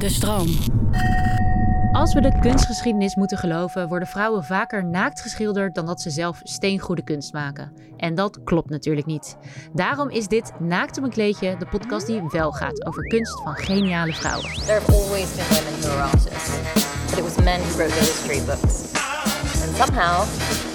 De 0.00 0.08
stroom. 0.08 0.48
Als 1.92 2.14
we 2.14 2.20
de 2.20 2.38
kunstgeschiedenis 2.40 3.14
moeten 3.14 3.38
geloven, 3.38 3.88
worden 3.88 4.08
vrouwen 4.08 4.44
vaker 4.44 4.84
naakt 4.84 5.20
geschilderd 5.20 5.74
dan 5.74 5.86
dat 5.86 6.00
ze 6.00 6.10
zelf 6.10 6.40
steengoede 6.42 7.02
kunst 7.02 7.32
maken. 7.32 7.72
En 7.96 8.14
dat 8.14 8.40
klopt 8.44 8.70
natuurlijk 8.70 9.06
niet. 9.06 9.36
Daarom 9.72 10.08
is 10.08 10.26
dit 10.26 10.52
Naakt 10.58 10.98
op 10.98 11.04
een 11.04 11.10
kleedje 11.10 11.56
de 11.56 11.66
podcast 11.66 12.06
die 12.06 12.22
wel 12.28 12.52
gaat 12.52 12.86
over 12.86 13.02
kunst 13.02 13.40
van 13.42 13.54
geniale 13.54 14.12
vrouwen. 14.12 14.50
There 14.50 14.72
have 14.72 14.92
always 14.92 15.34
been 15.34 15.46
women 15.48 15.80
who 15.80 15.90
are 15.90 16.02
artists, 16.02 16.50
but 17.08 17.18
it 17.18 17.24
was 17.24 17.44
men 17.44 17.60
who 17.60 17.76
wrote 17.76 17.92
the 17.92 18.00
history 18.00 18.44
books. 18.44 18.92
And 19.62 19.76
somehow, 19.76 20.24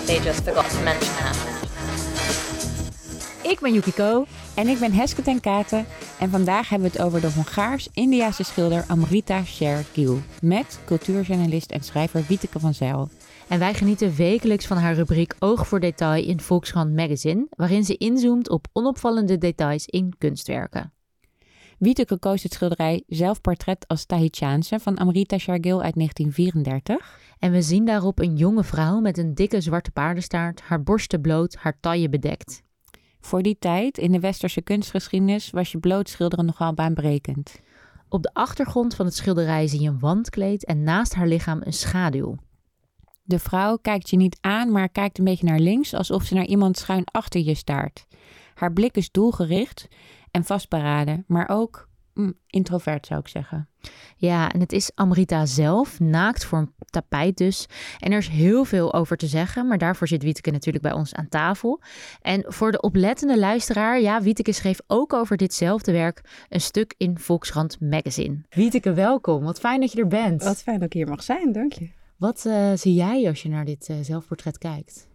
they 0.06 0.20
just 0.20 0.44
forgot 0.44 0.70
to 0.70 0.84
mention 0.84 1.14
that. 1.16 1.45
Ik 3.48 3.60
ben 3.60 3.74
Yukiko. 3.74 4.26
En 4.56 4.68
ik 4.68 4.80
ben 4.80 4.92
Heske 4.92 5.22
ten 5.22 5.40
Katen 5.40 5.86
en 6.20 6.30
vandaag 6.30 6.70
hebben 6.70 6.92
we 6.92 6.98
het 6.98 7.06
over 7.06 7.22
de 7.22 7.32
Hongaars-Indiase 7.32 8.44
schilder 8.44 8.84
Amrita 8.88 9.44
Sher 9.44 9.86
Gill 9.94 10.18
met 10.42 10.80
cultuurjournalist 10.86 11.72
en 11.72 11.84
schrijver 11.84 12.26
Wieteke 12.28 12.60
van 12.60 12.74
Zijl. 12.74 13.10
En 13.48 13.60
wij 13.60 13.74
genieten 13.74 14.16
wekelijks 14.16 14.66
van 14.66 14.78
haar 14.78 14.94
rubriek 14.94 15.36
Oog 15.40 15.68
voor 15.68 15.80
Detail 15.80 16.24
in 16.24 16.40
Volkskrant 16.40 16.96
Magazine, 16.96 17.48
waarin 17.50 17.84
ze 17.84 17.98
inzoomt 17.98 18.50
op 18.50 18.68
onopvallende 18.74 19.38
details 19.38 19.86
in 19.86 20.14
kunstwerken. 20.18 20.94
Wieteke 21.80 22.20
koos 22.20 22.44
het 22.44 22.54
schilderij 22.54 23.04
Zelfportret 23.08 23.88
als 23.88 24.06
Tahitiaanse 24.06 24.80
van 24.80 24.98
Amrita 24.98 25.38
Shergill 25.38 25.80
uit 25.80 25.96
1934. 25.96 27.20
En 27.40 27.52
we 27.52 27.62
zien 27.62 27.86
daarop 27.86 28.20
een 28.20 28.36
jonge 28.36 28.64
vrouw 28.64 29.00
met 29.00 29.18
een 29.18 29.34
dikke 29.36 29.62
zwarte 29.62 29.92
paardenstaart, 29.92 30.62
haar 30.62 30.84
borsten 30.84 31.22
bloot, 31.22 31.56
haar 31.56 31.78
taille 31.80 32.10
bedekt. 32.10 32.64
Voor 33.26 33.42
die 33.42 33.58
tijd, 33.60 33.98
in 33.98 34.12
de 34.12 34.20
westerse 34.20 34.62
kunstgeschiedenis, 34.62 35.50
was 35.50 35.72
je 35.72 35.78
blootschilderen 35.78 36.46
nogal 36.46 36.74
baanbrekend. 36.74 37.60
Op 38.10 38.24
de 38.24 38.34
achtergrond 38.34 38.96
van 38.96 39.06
het 39.06 39.16
schilderij 39.16 39.68
zie 39.68 39.82
je 39.82 39.90
een 39.90 40.00
wandkleed 40.00 40.66
en 40.66 40.84
naast 40.84 41.14
haar 41.14 41.28
lichaam 41.28 41.62
een 41.64 41.74
schaduw. 41.74 42.36
De 43.24 43.40
vrouw 43.40 43.78
kijkt 43.78 44.10
je 44.10 44.18
niet 44.18 44.38
aan, 44.42 44.72
maar 44.72 44.90
kijkt 44.90 45.18
een 45.18 45.24
beetje 45.24 45.46
naar 45.46 45.60
links, 45.60 45.94
alsof 45.94 46.24
ze 46.24 46.34
naar 46.34 46.46
iemand 46.46 46.78
schuin 46.78 47.04
achter 47.12 47.42
je 47.42 47.56
staart. 47.56 48.08
Haar 48.54 48.74
blik 48.74 48.96
is 48.96 49.12
doelgericht 49.12 49.88
en 50.32 50.44
vastberaden, 50.44 51.24
maar 51.28 51.50
ook 51.50 51.88
introvert 52.48 53.06
zou 53.06 53.20
ik 53.20 53.28
zeggen. 53.28 53.70
Ja, 54.16 54.52
en 54.52 54.60
het 54.60 54.72
is 54.72 54.92
Amrita 54.96 55.46
zelf, 55.46 56.00
naakt 56.00 56.46
voor 56.46 56.60
een 56.60 56.74
tapijt 56.86 57.38
dus. 57.38 57.66
En 58.00 58.12
er 58.12 58.18
is 58.18 58.28
heel 58.28 58.66
veel 58.66 58.94
over 58.94 59.18
te 59.18 59.28
zeggen, 59.28 59.68
maar 59.68 59.78
daarvoor 59.78 60.08
zit 60.08 60.24
Wieteke 60.24 60.52
natuurlijk 60.52 60.84
bij 60.84 60.94
ons 60.94 61.14
aan 61.14 61.30
tafel. 61.30 61.82
En 62.22 62.44
voor 62.48 62.72
de 62.72 62.82
oplettende 62.82 63.40
luisteraar, 63.40 64.02
ja, 64.02 64.22
Wieteke 64.22 64.52
schreef 64.52 64.80
ook 64.88 65.14
over 65.14 65.38
ditzelfde 65.38 65.92
werk 65.92 66.46
een 66.50 66.62
stuk 66.62 66.94
in 66.98 67.20
Volkskrant 67.20 67.80
Magazine. 67.80 68.42
Wieteke, 68.50 68.94
welkom. 68.94 69.44
Wat 69.44 69.60
fijn 69.60 69.80
dat 69.80 69.92
je 69.92 70.00
er 70.00 70.08
bent. 70.08 70.44
Wat 70.44 70.62
fijn 70.62 70.80
dat 70.80 70.88
ik 70.88 70.94
hier 70.94 71.08
mag 71.08 71.24
zijn, 71.24 71.52
dank 71.52 71.74
je. 71.74 71.90
Wat 72.18 72.44
uh, 72.48 72.72
zie 72.76 72.94
jij 72.94 73.28
als 73.28 73.42
je 73.42 73.50
naar 73.50 73.66
dit 73.66 73.90
uh, 73.90 73.98
zelfportret 74.02 74.58
kijkt? 74.58 75.08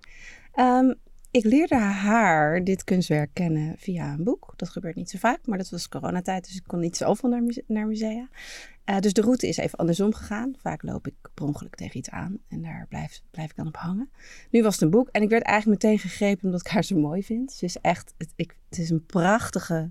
Um, 0.54 0.94
ik 1.30 1.44
leerde 1.44 1.74
haar 1.76 2.64
dit 2.64 2.84
kunstwerk 2.84 3.30
kennen 3.32 3.78
via 3.78 4.12
een 4.12 4.24
boek. 4.24 4.52
Dat 4.56 4.68
gebeurt 4.68 4.94
niet 4.94 5.10
zo 5.10 5.18
vaak, 5.18 5.46
maar 5.46 5.58
dat 5.58 5.70
was 5.70 5.88
coronatijd, 5.88 6.44
dus 6.44 6.56
ik 6.56 6.64
kon 6.66 6.80
niet 6.80 6.96
zoveel 6.96 7.28
naar, 7.28 7.42
naar 7.66 7.86
musea. 7.86 8.28
Uh, 8.84 8.98
dus 8.98 9.12
de 9.12 9.20
route 9.20 9.48
is 9.48 9.56
even 9.56 9.78
andersom 9.78 10.14
gegaan. 10.14 10.54
Vaak 10.58 10.82
loop 10.82 11.06
ik 11.06 11.14
per 11.34 11.44
ongeluk 11.44 11.74
tegen 11.74 11.98
iets 11.98 12.10
aan 12.10 12.38
en 12.48 12.62
daar 12.62 12.86
blijf, 12.88 13.20
blijf 13.30 13.50
ik 13.50 13.56
dan 13.56 13.66
op 13.66 13.76
hangen. 13.76 14.10
Nu 14.50 14.62
was 14.62 14.74
het 14.74 14.82
een 14.82 14.90
boek 14.90 15.08
en 15.08 15.22
ik 15.22 15.28
werd 15.28 15.42
eigenlijk 15.42 15.82
meteen 15.82 15.98
gegrepen 15.98 16.44
omdat 16.44 16.60
ik 16.60 16.66
haar 16.66 16.84
zo 16.84 16.98
mooi 16.98 17.22
vind. 17.22 17.52
Ze 17.52 17.64
is 17.64 17.76
echt, 17.76 18.14
het, 18.18 18.32
ik, 18.36 18.56
het 18.68 18.78
is 18.78 18.90
een 18.90 19.06
prachtige 19.06 19.90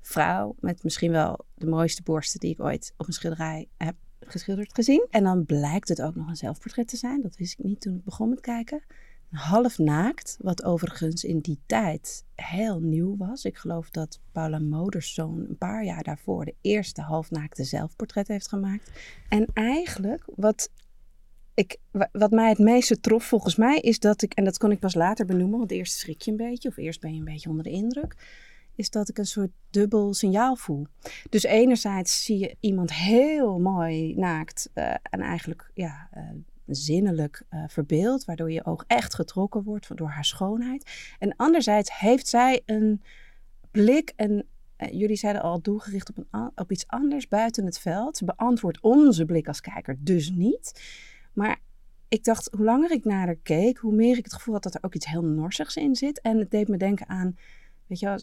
vrouw 0.00 0.54
met 0.60 0.82
misschien 0.82 1.10
wel 1.10 1.44
de 1.54 1.66
mooiste 1.66 2.02
borsten 2.02 2.40
die 2.40 2.52
ik 2.52 2.60
ooit 2.60 2.94
op 2.96 3.06
een 3.06 3.12
schilderij 3.12 3.68
heb 3.76 3.94
geschilderd 4.20 4.74
gezien. 4.74 5.06
En 5.10 5.24
dan 5.24 5.44
blijkt 5.44 5.88
het 5.88 6.02
ook 6.02 6.14
nog 6.14 6.28
een 6.28 6.36
zelfportret 6.36 6.88
te 6.88 6.96
zijn. 6.96 7.22
Dat 7.22 7.36
wist 7.36 7.58
ik 7.58 7.64
niet 7.64 7.80
toen 7.80 7.94
ik 7.94 8.04
begon 8.04 8.28
met 8.28 8.40
kijken 8.40 8.82
half 9.34 9.78
naakt, 9.78 10.36
wat 10.40 10.64
overigens 10.64 11.24
in 11.24 11.38
die 11.38 11.58
tijd 11.66 12.24
heel 12.34 12.80
nieuw 12.80 13.16
was. 13.16 13.44
Ik 13.44 13.56
geloof 13.56 13.90
dat 13.90 14.20
Paula 14.32 14.58
Modersohn 14.58 15.46
een 15.48 15.58
paar 15.58 15.84
jaar 15.84 16.02
daarvoor 16.02 16.44
de 16.44 16.54
eerste 16.60 17.00
halfnaakte 17.00 17.64
zelfportret 17.64 18.28
heeft 18.28 18.48
gemaakt. 18.48 18.90
En 19.28 19.46
eigenlijk, 19.52 20.24
wat, 20.36 20.70
ik, 21.54 21.76
wat 22.12 22.30
mij 22.30 22.48
het 22.48 22.58
meeste 22.58 23.00
trof 23.00 23.24
volgens 23.24 23.56
mij, 23.56 23.78
is 23.78 23.98
dat 23.98 24.22
ik, 24.22 24.32
en 24.34 24.44
dat 24.44 24.58
kon 24.58 24.70
ik 24.70 24.78
pas 24.78 24.94
later 24.94 25.26
benoemen, 25.26 25.58
want 25.58 25.70
eerst 25.70 25.98
schrik 25.98 26.22
je 26.22 26.30
een 26.30 26.36
beetje, 26.36 26.68
of 26.68 26.76
eerst 26.76 27.00
ben 27.00 27.12
je 27.12 27.18
een 27.18 27.24
beetje 27.24 27.48
onder 27.48 27.64
de 27.64 27.70
indruk 27.70 28.16
is 28.74 28.90
dat 28.90 29.08
ik 29.08 29.18
een 29.18 29.26
soort 29.26 29.50
dubbel 29.70 30.14
signaal 30.14 30.56
voel. 30.56 30.86
Dus 31.30 31.42
enerzijds 31.42 32.24
zie 32.24 32.38
je 32.38 32.56
iemand 32.60 32.92
heel 32.92 33.58
mooi 33.58 34.14
naakt 34.14 34.70
uh, 34.74 34.90
en 35.02 35.20
eigenlijk 35.20 35.70
ja, 35.74 36.08
uh, 36.16 36.22
zinnelijk 36.66 37.42
uh, 37.50 37.64
verbeeld, 37.66 38.24
waardoor 38.24 38.52
je 38.52 38.64
oog 38.64 38.84
echt 38.86 39.14
getrokken 39.14 39.62
wordt 39.62 39.96
door 39.96 40.08
haar 40.08 40.24
schoonheid. 40.24 41.14
En 41.18 41.36
anderzijds 41.36 41.98
heeft 41.98 42.28
zij 42.28 42.62
een 42.66 43.02
blik 43.70 44.12
en 44.16 44.46
uh, 44.78 44.92
jullie 44.92 45.16
zeiden 45.16 45.42
al 45.42 45.60
doelgericht 45.60 46.08
op, 46.08 46.16
een, 46.30 46.50
op 46.54 46.72
iets 46.72 46.86
anders 46.86 47.28
buiten 47.28 47.64
het 47.64 47.78
veld. 47.78 48.16
Ze 48.16 48.24
beantwoordt 48.24 48.80
onze 48.80 49.24
blik 49.24 49.48
als 49.48 49.60
kijker 49.60 49.96
dus 49.98 50.30
niet. 50.30 50.82
Maar 51.32 51.58
ik 52.08 52.24
dacht, 52.24 52.48
hoe 52.56 52.64
langer 52.64 52.90
ik 52.90 53.04
naar 53.04 53.26
haar 53.26 53.36
keek, 53.42 53.78
hoe 53.78 53.94
meer 53.94 54.16
ik 54.16 54.24
het 54.24 54.34
gevoel 54.34 54.54
had 54.54 54.62
dat 54.62 54.74
er 54.74 54.82
ook 54.82 54.94
iets 54.94 55.06
heel 55.06 55.24
norsigs 55.24 55.76
in 55.76 55.94
zit. 55.94 56.20
En 56.20 56.38
het 56.38 56.50
deed 56.50 56.68
me 56.68 56.76
denken 56.76 57.08
aan, 57.08 57.36
weet 57.86 57.98
je 57.98 58.06
wel, 58.06 58.18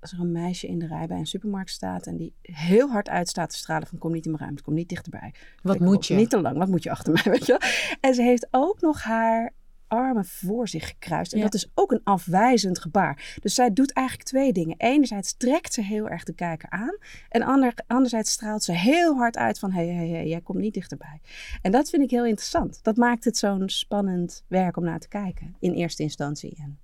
als 0.00 0.12
er 0.12 0.20
een 0.20 0.32
meisje 0.32 0.66
in 0.66 0.78
de 0.78 0.86
rij 0.86 1.06
bij 1.06 1.18
een 1.18 1.26
supermarkt 1.26 1.70
staat 1.70 2.06
en 2.06 2.16
die 2.16 2.34
heel 2.42 2.88
hard 2.88 3.08
uitstaat 3.08 3.50
te 3.50 3.56
stralen 3.56 3.88
van 3.88 3.98
kom 3.98 4.12
niet 4.12 4.24
in 4.24 4.30
mijn 4.30 4.42
ruimte, 4.42 4.62
kom 4.62 4.74
niet 4.74 4.88
dichterbij. 4.88 5.34
Wat 5.62 5.78
moet 5.78 6.06
je? 6.06 6.14
Niet 6.14 6.30
te 6.30 6.40
lang, 6.40 6.56
wat 6.56 6.68
moet 6.68 6.82
je 6.82 6.90
achter 6.90 7.12
mij, 7.12 7.22
weet 7.32 7.46
je 7.46 7.96
En 8.00 8.14
ze 8.14 8.22
heeft 8.22 8.48
ook 8.50 8.80
nog 8.80 9.02
haar 9.02 9.52
armen 9.90 10.24
voor 10.24 10.68
zich 10.68 10.86
gekruist. 10.86 11.32
En 11.32 11.38
ja. 11.38 11.44
dat 11.44 11.54
is 11.54 11.70
ook 11.74 11.92
een 11.92 12.00
afwijzend 12.04 12.78
gebaar. 12.78 13.36
Dus 13.40 13.54
zij 13.54 13.72
doet 13.72 13.92
eigenlijk 13.92 14.28
twee 14.28 14.52
dingen. 14.52 14.74
Enerzijds 14.78 15.36
trekt 15.36 15.74
ze 15.74 15.82
heel 15.82 16.08
erg 16.08 16.24
de 16.24 16.32
kijker 16.32 16.70
aan. 16.70 16.96
En 17.28 17.42
ander, 17.42 17.74
anderzijds 17.86 18.30
straalt 18.30 18.62
ze 18.62 18.72
heel 18.72 19.16
hard 19.16 19.36
uit 19.36 19.58
van... 19.58 19.72
hé, 19.72 19.86
hé, 19.86 20.08
hé, 20.08 20.20
jij 20.20 20.40
komt 20.40 20.58
niet 20.58 20.74
dichterbij. 20.74 21.20
En 21.62 21.72
dat 21.72 21.90
vind 21.90 22.02
ik 22.02 22.10
heel 22.10 22.26
interessant. 22.26 22.78
Dat 22.82 22.96
maakt 22.96 23.24
het 23.24 23.36
zo'n 23.36 23.68
spannend 23.68 24.44
werk 24.46 24.76
om 24.76 24.84
naar 24.84 25.00
te 25.00 25.08
kijken. 25.08 25.56
In 25.58 25.72
eerste 25.72 26.02
instantie. 26.02 26.56
En 26.58 26.78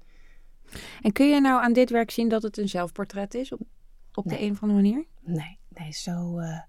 en 1.00 1.12
kun 1.12 1.28
je 1.28 1.41
nou 1.41 1.62
aan 1.62 1.72
dit 1.72 1.91
werk 1.91 2.10
zien 2.10 2.28
dat 2.28 2.43
het 2.43 2.59
een 2.59 2.69
zelfportret 2.69 3.34
is 3.34 3.53
op, 3.53 3.60
op 4.15 4.25
nee. 4.25 4.38
de 4.38 4.44
een 4.44 4.50
of 4.50 4.62
andere 4.62 4.82
manier? 4.82 5.04
Nee, 5.21 5.59
nee 5.69 5.93
zo, 5.93 6.38
uh, 6.38 6.60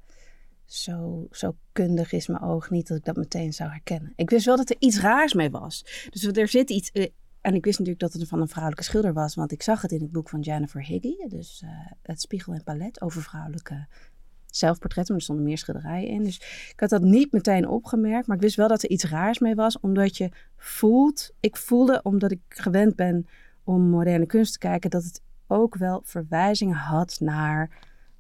zo, 0.66 1.28
zo 1.31 1.56
kundig 1.72 2.12
is 2.12 2.28
mijn 2.28 2.41
oog 2.41 2.69
niet 2.69 2.88
dat 2.88 2.97
ik 2.97 3.06
dat 3.06 3.16
meteen 3.16 3.53
zou 3.53 3.69
herkennen. 3.69 4.13
Ik 4.16 4.30
wist 4.30 4.46
wel 4.46 4.58
dat 4.58 4.69
er 4.69 4.75
iets 4.80 5.00
raars 5.00 5.34
mee 5.34 5.50
was. 5.50 6.08
Dus 6.09 6.24
er 6.24 6.47
zit 6.47 6.69
iets. 6.69 6.90
Uh, 6.94 7.06
en 7.41 7.56
ik 7.56 7.66
wist 7.66 7.80
natuurlijk 7.80 8.12
dat 8.12 8.22
het 8.22 8.28
van 8.28 8.41
een 8.41 8.47
vrouwelijke 8.47 8.84
schilder 8.84 9.13
was, 9.13 9.35
want 9.35 9.52
ik 9.52 9.62
zag 9.62 9.81
het 9.81 9.91
in 9.91 10.02
het 10.02 10.12
boek 10.12 10.29
van 10.29 10.40
Jennifer 10.40 10.85
Higgy. 10.85 11.16
Dus 11.28 11.62
uh, 11.64 11.69
Het 12.02 12.22
Spiegel 12.22 12.53
en 12.53 12.64
Palet 12.64 13.02
over 13.02 13.22
vrouwelijke 13.22 13.88
zelfportretten, 14.46 15.14
maar 15.14 15.22
er 15.22 15.28
stonden 15.29 15.46
meer 15.46 15.58
schilderijen 15.58 16.09
in. 16.09 16.24
Dus 16.24 16.35
ik 16.72 16.79
had 16.79 16.90
dat 16.90 17.02
niet 17.02 17.31
meteen 17.31 17.68
opgemerkt, 17.68 18.28
maar 18.28 18.35
ik 18.35 18.41
wist 18.41 18.56
wel 18.56 18.68
dat 18.68 18.84
er 18.84 18.90
iets 18.90 19.03
raars 19.03 19.40
mee 19.40 19.56
was, 19.56 19.79
omdat 19.79 20.18
je 20.18 20.29
voelt, 20.58 21.31
ik 21.40 21.58
voelde, 21.58 22.00
omdat 22.03 22.31
ik 22.31 22.40
gewend 22.47 22.96
ben 22.96 23.28
om 23.67 23.89
moderne 23.89 24.25
kunst 24.25 24.53
te 24.53 24.59
kijken, 24.59 24.89
dat 24.89 25.03
het 25.03 25.22
ook 25.47 25.75
wel 25.75 26.01
verwijzingen 26.05 26.75
had 26.75 27.17
naar 27.19 27.69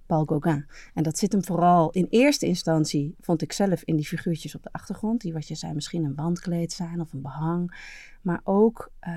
Paul 0.05 0.25
Gauguin. 0.25 0.67
En 0.93 1.03
dat 1.03 1.17
zit 1.17 1.31
hem 1.31 1.43
vooral 1.43 1.89
in 1.91 2.07
eerste 2.09 2.45
instantie, 2.45 3.15
vond 3.19 3.41
ik 3.41 3.51
zelf, 3.51 3.83
in 3.83 3.95
die 3.95 4.05
figuurtjes 4.05 4.55
op 4.55 4.63
de 4.63 4.71
achtergrond. 4.71 5.21
Die 5.21 5.33
wat 5.33 5.47
je 5.47 5.55
zei, 5.55 5.73
misschien 5.73 6.03
een 6.03 6.15
wandkleed 6.15 6.73
zijn 6.73 7.01
of 7.01 7.13
een 7.13 7.21
behang. 7.21 7.77
Maar 8.21 8.41
ook 8.43 8.91
uh, 9.07 9.13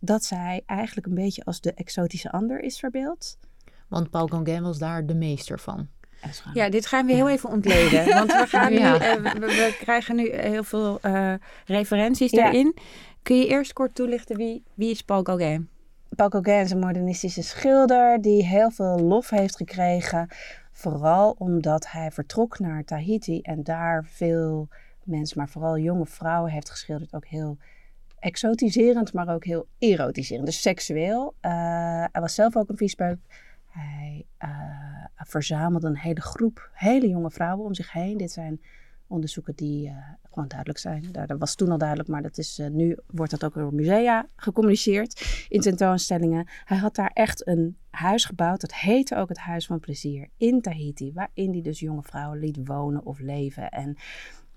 dat 0.00 0.24
zij 0.24 0.62
eigenlijk 0.66 1.06
een 1.06 1.14
beetje 1.14 1.44
als 1.44 1.60
de 1.60 1.74
exotische 1.74 2.30
ander 2.30 2.60
is 2.60 2.78
verbeeld. 2.78 3.38
Want 3.88 4.10
Paul 4.10 4.26
Gauguin 4.26 4.62
was 4.62 4.78
daar 4.78 5.06
de 5.06 5.14
meester 5.14 5.60
van. 5.60 5.88
Ja, 6.54 6.68
dit 6.68 6.86
gaan 6.86 7.06
we 7.06 7.12
heel 7.12 7.28
even 7.28 7.50
ontleden. 7.50 8.08
Want 8.18 8.32
we, 8.32 8.46
gaan 8.46 8.72
ja. 8.72 8.98
nu, 8.98 9.04
uh, 9.04 9.32
we, 9.32 9.38
we, 9.40 9.76
krijgen 9.78 10.16
nu 10.16 10.30
heel 10.30 10.64
veel 10.64 10.98
uh, 11.02 11.34
referenties 11.64 12.30
ja. 12.30 12.42
daarin. 12.42 12.76
Kun 13.22 13.36
je 13.36 13.46
eerst 13.46 13.72
kort 13.72 13.94
toelichten 13.94 14.36
wie, 14.36 14.62
wie 14.74 14.90
is 14.90 15.02
Paul 15.02 15.22
Gauguin? 15.22 15.68
Paul 16.16 16.28
Gauguin 16.28 16.60
is 16.64 16.70
een 16.70 16.78
modernistische 16.78 17.42
schilder 17.42 18.20
die 18.20 18.44
heel 18.44 18.70
veel 18.70 18.98
lof 18.98 19.30
heeft 19.30 19.56
gekregen. 19.56 20.28
Vooral 20.72 21.34
omdat 21.38 21.90
hij 21.90 22.10
vertrok 22.10 22.58
naar 22.58 22.84
Tahiti 22.84 23.40
en 23.40 23.62
daar 23.62 24.04
veel 24.04 24.68
mensen, 25.04 25.38
maar 25.38 25.48
vooral 25.48 25.78
jonge 25.78 26.06
vrouwen, 26.06 26.52
heeft 26.52 26.70
geschilderd. 26.70 27.14
Ook 27.14 27.26
heel 27.26 27.58
exotiserend, 28.18 29.12
maar 29.12 29.28
ook 29.28 29.44
heel 29.44 29.66
erotiserend. 29.78 30.46
Dus 30.46 30.60
seksueel. 30.60 31.34
Uh, 31.42 31.50
hij 32.12 32.20
was 32.20 32.34
zelf 32.34 32.56
ook 32.56 32.68
een 32.68 32.76
viespeuk. 32.76 33.18
Hij 33.66 34.26
uh, 34.44 34.50
verzamelde 35.16 35.86
een 35.86 35.98
hele 35.98 36.20
groep 36.20 36.70
hele 36.72 37.08
jonge 37.08 37.30
vrouwen 37.30 37.66
om 37.66 37.74
zich 37.74 37.92
heen. 37.92 38.16
Dit 38.16 38.30
zijn 38.30 38.60
onderzoeken 39.08 39.54
die 39.56 39.88
eh, 39.88 39.96
gewoon 40.30 40.48
duidelijk 40.48 40.78
zijn. 40.78 41.04
Daar, 41.12 41.26
dat 41.26 41.38
was 41.38 41.54
toen 41.54 41.70
al 41.70 41.78
duidelijk, 41.78 42.08
maar 42.08 42.22
dat 42.22 42.38
is, 42.38 42.58
eh, 42.58 42.68
nu 42.68 42.96
wordt 43.06 43.30
dat 43.30 43.44
ook 43.44 43.54
door 43.54 43.74
musea 43.74 44.26
gecommuniceerd 44.36 45.46
in 45.48 45.60
tentoonstellingen. 45.60 46.48
Hij 46.64 46.76
had 46.76 46.94
daar 46.94 47.10
echt 47.14 47.46
een 47.46 47.76
huis 47.90 48.24
gebouwd, 48.24 48.60
dat 48.60 48.74
heette 48.74 49.16
ook 49.16 49.28
het 49.28 49.38
Huis 49.38 49.66
van 49.66 49.80
Plezier 49.80 50.28
in 50.36 50.60
Tahiti, 50.60 51.12
waarin 51.12 51.52
hij 51.52 51.62
dus 51.62 51.80
jonge 51.80 52.02
vrouwen 52.02 52.38
liet 52.38 52.58
wonen 52.64 53.04
of 53.04 53.18
leven 53.18 53.68
en 53.68 53.96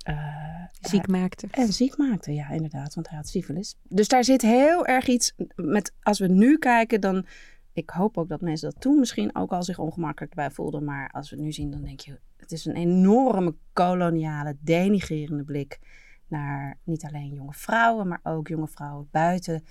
eh, 0.01 0.63
Ziek 0.81 1.07
maakte. 1.07 1.47
en 1.51 1.73
ziek 1.73 1.97
maakte, 1.97 2.33
ja, 2.33 2.49
inderdaad, 2.49 2.93
want 2.93 3.09
hij 3.09 3.17
had 3.17 3.27
syfilis. 3.27 3.75
Dus 3.87 4.07
daar 4.07 4.23
zit 4.23 4.41
heel 4.41 4.85
erg 4.85 5.07
iets 5.07 5.33
met, 5.55 5.93
als 6.01 6.19
we 6.19 6.27
nu 6.27 6.57
kijken, 6.57 7.01
dan, 7.01 7.25
ik 7.73 7.89
hoop 7.89 8.17
ook 8.17 8.27
dat 8.27 8.41
mensen 8.41 8.69
dat 8.71 8.81
toen 8.81 8.99
misschien 8.99 9.35
ook 9.35 9.51
al 9.51 9.63
zich 9.63 9.79
ongemakkelijk 9.79 10.33
bij 10.33 10.51
voelden, 10.51 10.83
maar 10.83 11.09
als 11.09 11.29
we 11.29 11.35
het 11.35 11.45
nu 11.45 11.51
zien, 11.51 11.71
dan 11.71 11.83
denk 11.83 11.99
je, 11.99 12.19
het 12.37 12.51
is 12.51 12.65
een 12.65 12.75
enorme 12.75 13.55
koloniale, 13.73 14.57
denigrerende 14.59 15.43
blik 15.43 15.79
naar 16.27 16.77
niet 16.83 17.03
alleen 17.03 17.33
jonge 17.33 17.53
vrouwen, 17.53 18.07
maar 18.07 18.19
ook 18.23 18.47
jonge 18.47 18.67
vrouwen 18.67 19.07
buiten 19.11 19.63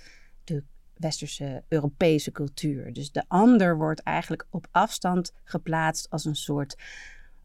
de 0.43 0.63
westerse 0.93 1.63
Europese 1.67 2.31
cultuur. 2.31 2.93
Dus 2.93 3.11
de 3.11 3.23
ander 3.27 3.77
wordt 3.77 4.03
eigenlijk 4.03 4.47
op 4.49 4.67
afstand 4.71 5.33
geplaatst 5.43 6.09
als 6.09 6.25
een 6.25 6.35
soort 6.35 6.75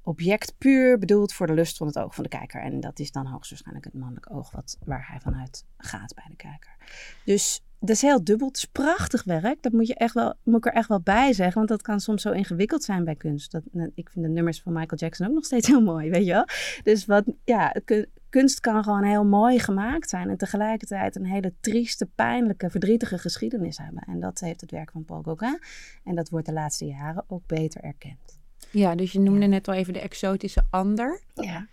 object 0.02 0.54
puur 0.58 0.98
bedoeld 0.98 1.32
voor 1.32 1.46
de 1.46 1.52
lust 1.52 1.76
van 1.76 1.86
het 1.86 1.98
oog 1.98 2.14
van 2.14 2.22
de 2.22 2.30
kijker. 2.30 2.62
En 2.62 2.80
dat 2.80 2.98
is 2.98 3.12
dan 3.12 3.26
hoogstwaarschijnlijk 3.26 3.84
het 3.84 3.94
mannelijke 3.94 4.30
oog 4.30 4.50
wat, 4.50 4.78
waar 4.84 5.06
hij 5.08 5.20
vanuit 5.20 5.64
gaat 5.76 6.14
bij 6.14 6.26
de 6.28 6.36
kijker. 6.36 6.76
Dus 7.24 7.64
dat 7.80 7.90
is 7.90 8.02
heel 8.02 8.24
dubbel. 8.24 8.46
Het 8.46 8.56
is 8.56 8.64
prachtig 8.64 9.24
werk. 9.24 9.62
Dat 9.62 9.72
moet, 9.72 9.86
je 9.86 9.94
echt 9.94 10.14
wel, 10.14 10.34
moet 10.42 10.56
ik 10.56 10.66
er 10.66 10.72
echt 10.72 10.88
wel 10.88 11.00
bij 11.00 11.32
zeggen. 11.32 11.54
Want 11.54 11.68
dat 11.68 11.82
kan 11.82 12.00
soms 12.00 12.22
zo 12.22 12.30
ingewikkeld 12.30 12.82
zijn 12.84 13.04
bij 13.04 13.14
kunst. 13.14 13.50
Dat, 13.52 13.62
ik 13.94 14.10
vind 14.10 14.24
de 14.24 14.30
nummers 14.30 14.60
van 14.62 14.72
Michael 14.72 14.96
Jackson 14.98 15.26
ook 15.26 15.34
nog 15.34 15.44
steeds 15.44 15.66
heel 15.72 15.82
mooi, 15.82 16.10
weet 16.10 16.26
je 16.26 16.32
wel. 16.32 16.46
Dus 16.82 17.04
wat, 17.06 17.24
ja, 17.44 17.74
kun- 17.84 18.06
kunst 18.28 18.60
kan 18.60 18.84
gewoon 18.84 19.04
heel 19.04 19.24
mooi 19.24 19.58
gemaakt 19.58 20.08
zijn. 20.10 20.30
En 20.30 20.36
tegelijkertijd 20.36 21.16
een 21.16 21.26
hele 21.26 21.52
trieste, 21.60 22.06
pijnlijke, 22.14 22.70
verdrietige 22.70 23.18
geschiedenis 23.18 23.78
hebben. 23.78 24.02
En 24.06 24.20
dat 24.20 24.40
heeft 24.40 24.60
het 24.60 24.70
werk 24.70 24.90
van 24.90 25.04
Paul 25.04 25.22
Gauguin. 25.22 25.58
En 26.04 26.14
dat 26.14 26.28
wordt 26.28 26.46
de 26.46 26.52
laatste 26.52 26.84
jaren 26.84 27.24
ook 27.26 27.42
beter 27.46 27.80
erkend. 27.80 28.38
Ja, 28.70 28.94
dus 28.94 29.12
je 29.12 29.20
noemde 29.20 29.46
net 29.46 29.68
al 29.68 29.74
even 29.74 29.92
de 29.92 30.00
exotische 30.00 30.62
ander. 30.70 31.20
Ja. 31.34 31.66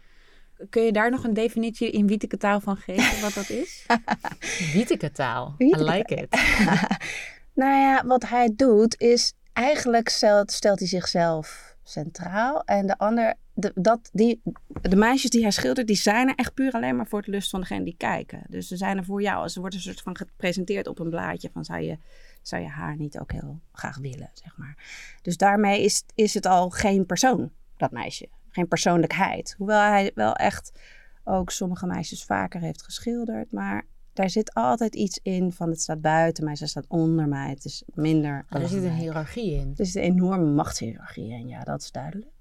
Kun 0.69 0.83
je 0.83 0.91
daar 0.91 1.11
nog 1.11 1.23
een 1.23 1.33
definitie 1.33 1.91
in 1.91 2.07
wieteke 2.07 2.37
taal 2.37 2.59
van 2.59 2.77
geven 2.77 3.21
wat 3.21 3.33
dat 3.33 3.49
is? 3.49 3.85
Wieteke 4.73 5.11
taal. 5.11 5.55
I 5.57 5.75
like 5.75 6.15
it. 6.15 6.27
Nou 7.53 7.71
ja, 7.71 8.05
wat 8.05 8.27
hij 8.27 8.53
doet 8.55 9.01
is 9.01 9.33
eigenlijk 9.53 10.09
stelt, 10.09 10.51
stelt 10.51 10.79
hij 10.79 10.87
zichzelf 10.87 11.75
centraal. 11.83 12.63
En 12.63 12.87
de 12.87 12.97
ander, 12.97 13.33
de, 13.53 13.71
dat, 13.75 14.09
die, 14.13 14.41
de 14.81 14.95
meisjes 14.95 15.29
die 15.29 15.41
hij 15.41 15.51
schildert, 15.51 15.87
die 15.87 15.95
zijn 15.95 16.27
er 16.27 16.35
echt 16.35 16.53
puur 16.53 16.71
alleen 16.71 16.95
maar 16.95 17.07
voor 17.07 17.19
het 17.19 17.27
lust 17.27 17.49
van 17.49 17.59
degene 17.59 17.83
die 17.83 17.95
kijken. 17.97 18.43
Dus 18.47 18.67
ze 18.67 18.77
zijn 18.77 18.97
er 18.97 19.05
voor 19.05 19.21
jou. 19.21 19.49
Ze 19.49 19.59
wordt 19.59 19.75
een 19.75 19.81
soort 19.81 20.01
van 20.01 20.17
gepresenteerd 20.17 20.87
op 20.87 20.99
een 20.99 21.09
blaadje 21.09 21.49
van 21.53 21.65
zou 21.65 21.81
je, 21.81 21.97
zou 22.41 22.61
je 22.61 22.67
haar 22.67 22.95
niet 22.95 23.19
ook 23.19 23.31
heel 23.31 23.59
graag 23.71 23.97
willen, 23.97 24.29
zeg 24.33 24.57
maar. 24.57 24.77
Dus 25.21 25.37
daarmee 25.37 25.83
is, 25.83 26.03
is 26.15 26.33
het 26.33 26.45
al 26.45 26.69
geen 26.69 27.05
persoon, 27.05 27.51
dat 27.77 27.91
meisje. 27.91 28.27
Geen 28.53 28.67
persoonlijkheid. 28.67 29.55
Hoewel 29.57 29.79
hij 29.81 30.11
wel 30.15 30.33
echt 30.33 30.71
ook 31.23 31.49
sommige 31.49 31.85
meisjes 31.85 32.23
vaker 32.25 32.61
heeft 32.61 32.83
geschilderd. 32.83 33.51
Maar 33.51 33.85
daar 34.13 34.29
zit 34.29 34.53
altijd 34.53 34.95
iets 34.95 35.19
in 35.23 35.51
van 35.51 35.69
het 35.69 35.81
staat 35.81 36.01
buiten 36.01 36.43
mij, 36.43 36.55
ze 36.55 36.67
staat 36.67 36.87
onder 36.87 37.27
mij. 37.27 37.49
Het 37.49 37.65
is 37.65 37.83
minder 37.93 38.45
er 38.49 38.67
zit 38.67 38.83
een 38.83 38.93
hiërarchie 38.93 39.51
in. 39.53 39.73
Er 39.77 39.85
zit 39.85 39.95
een 39.95 40.01
enorme 40.01 40.51
machtshierarchie 40.51 41.31
in, 41.31 41.47
ja, 41.47 41.63
dat 41.63 41.81
is 41.81 41.91
duidelijk. 41.91 42.31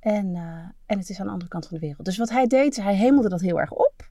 En, 0.00 0.34
eh, 0.34 0.42
en 0.86 0.98
het 0.98 1.08
is 1.08 1.20
aan 1.20 1.26
de 1.26 1.32
andere 1.32 1.50
kant 1.50 1.66
van 1.66 1.78
de 1.78 1.86
wereld. 1.86 2.04
Dus 2.04 2.16
wat 2.16 2.30
hij 2.30 2.46
deed, 2.46 2.76
hij 2.76 2.94
hemelde 2.96 3.28
dat 3.28 3.40
heel 3.40 3.60
erg 3.60 3.70
op. 3.72 4.08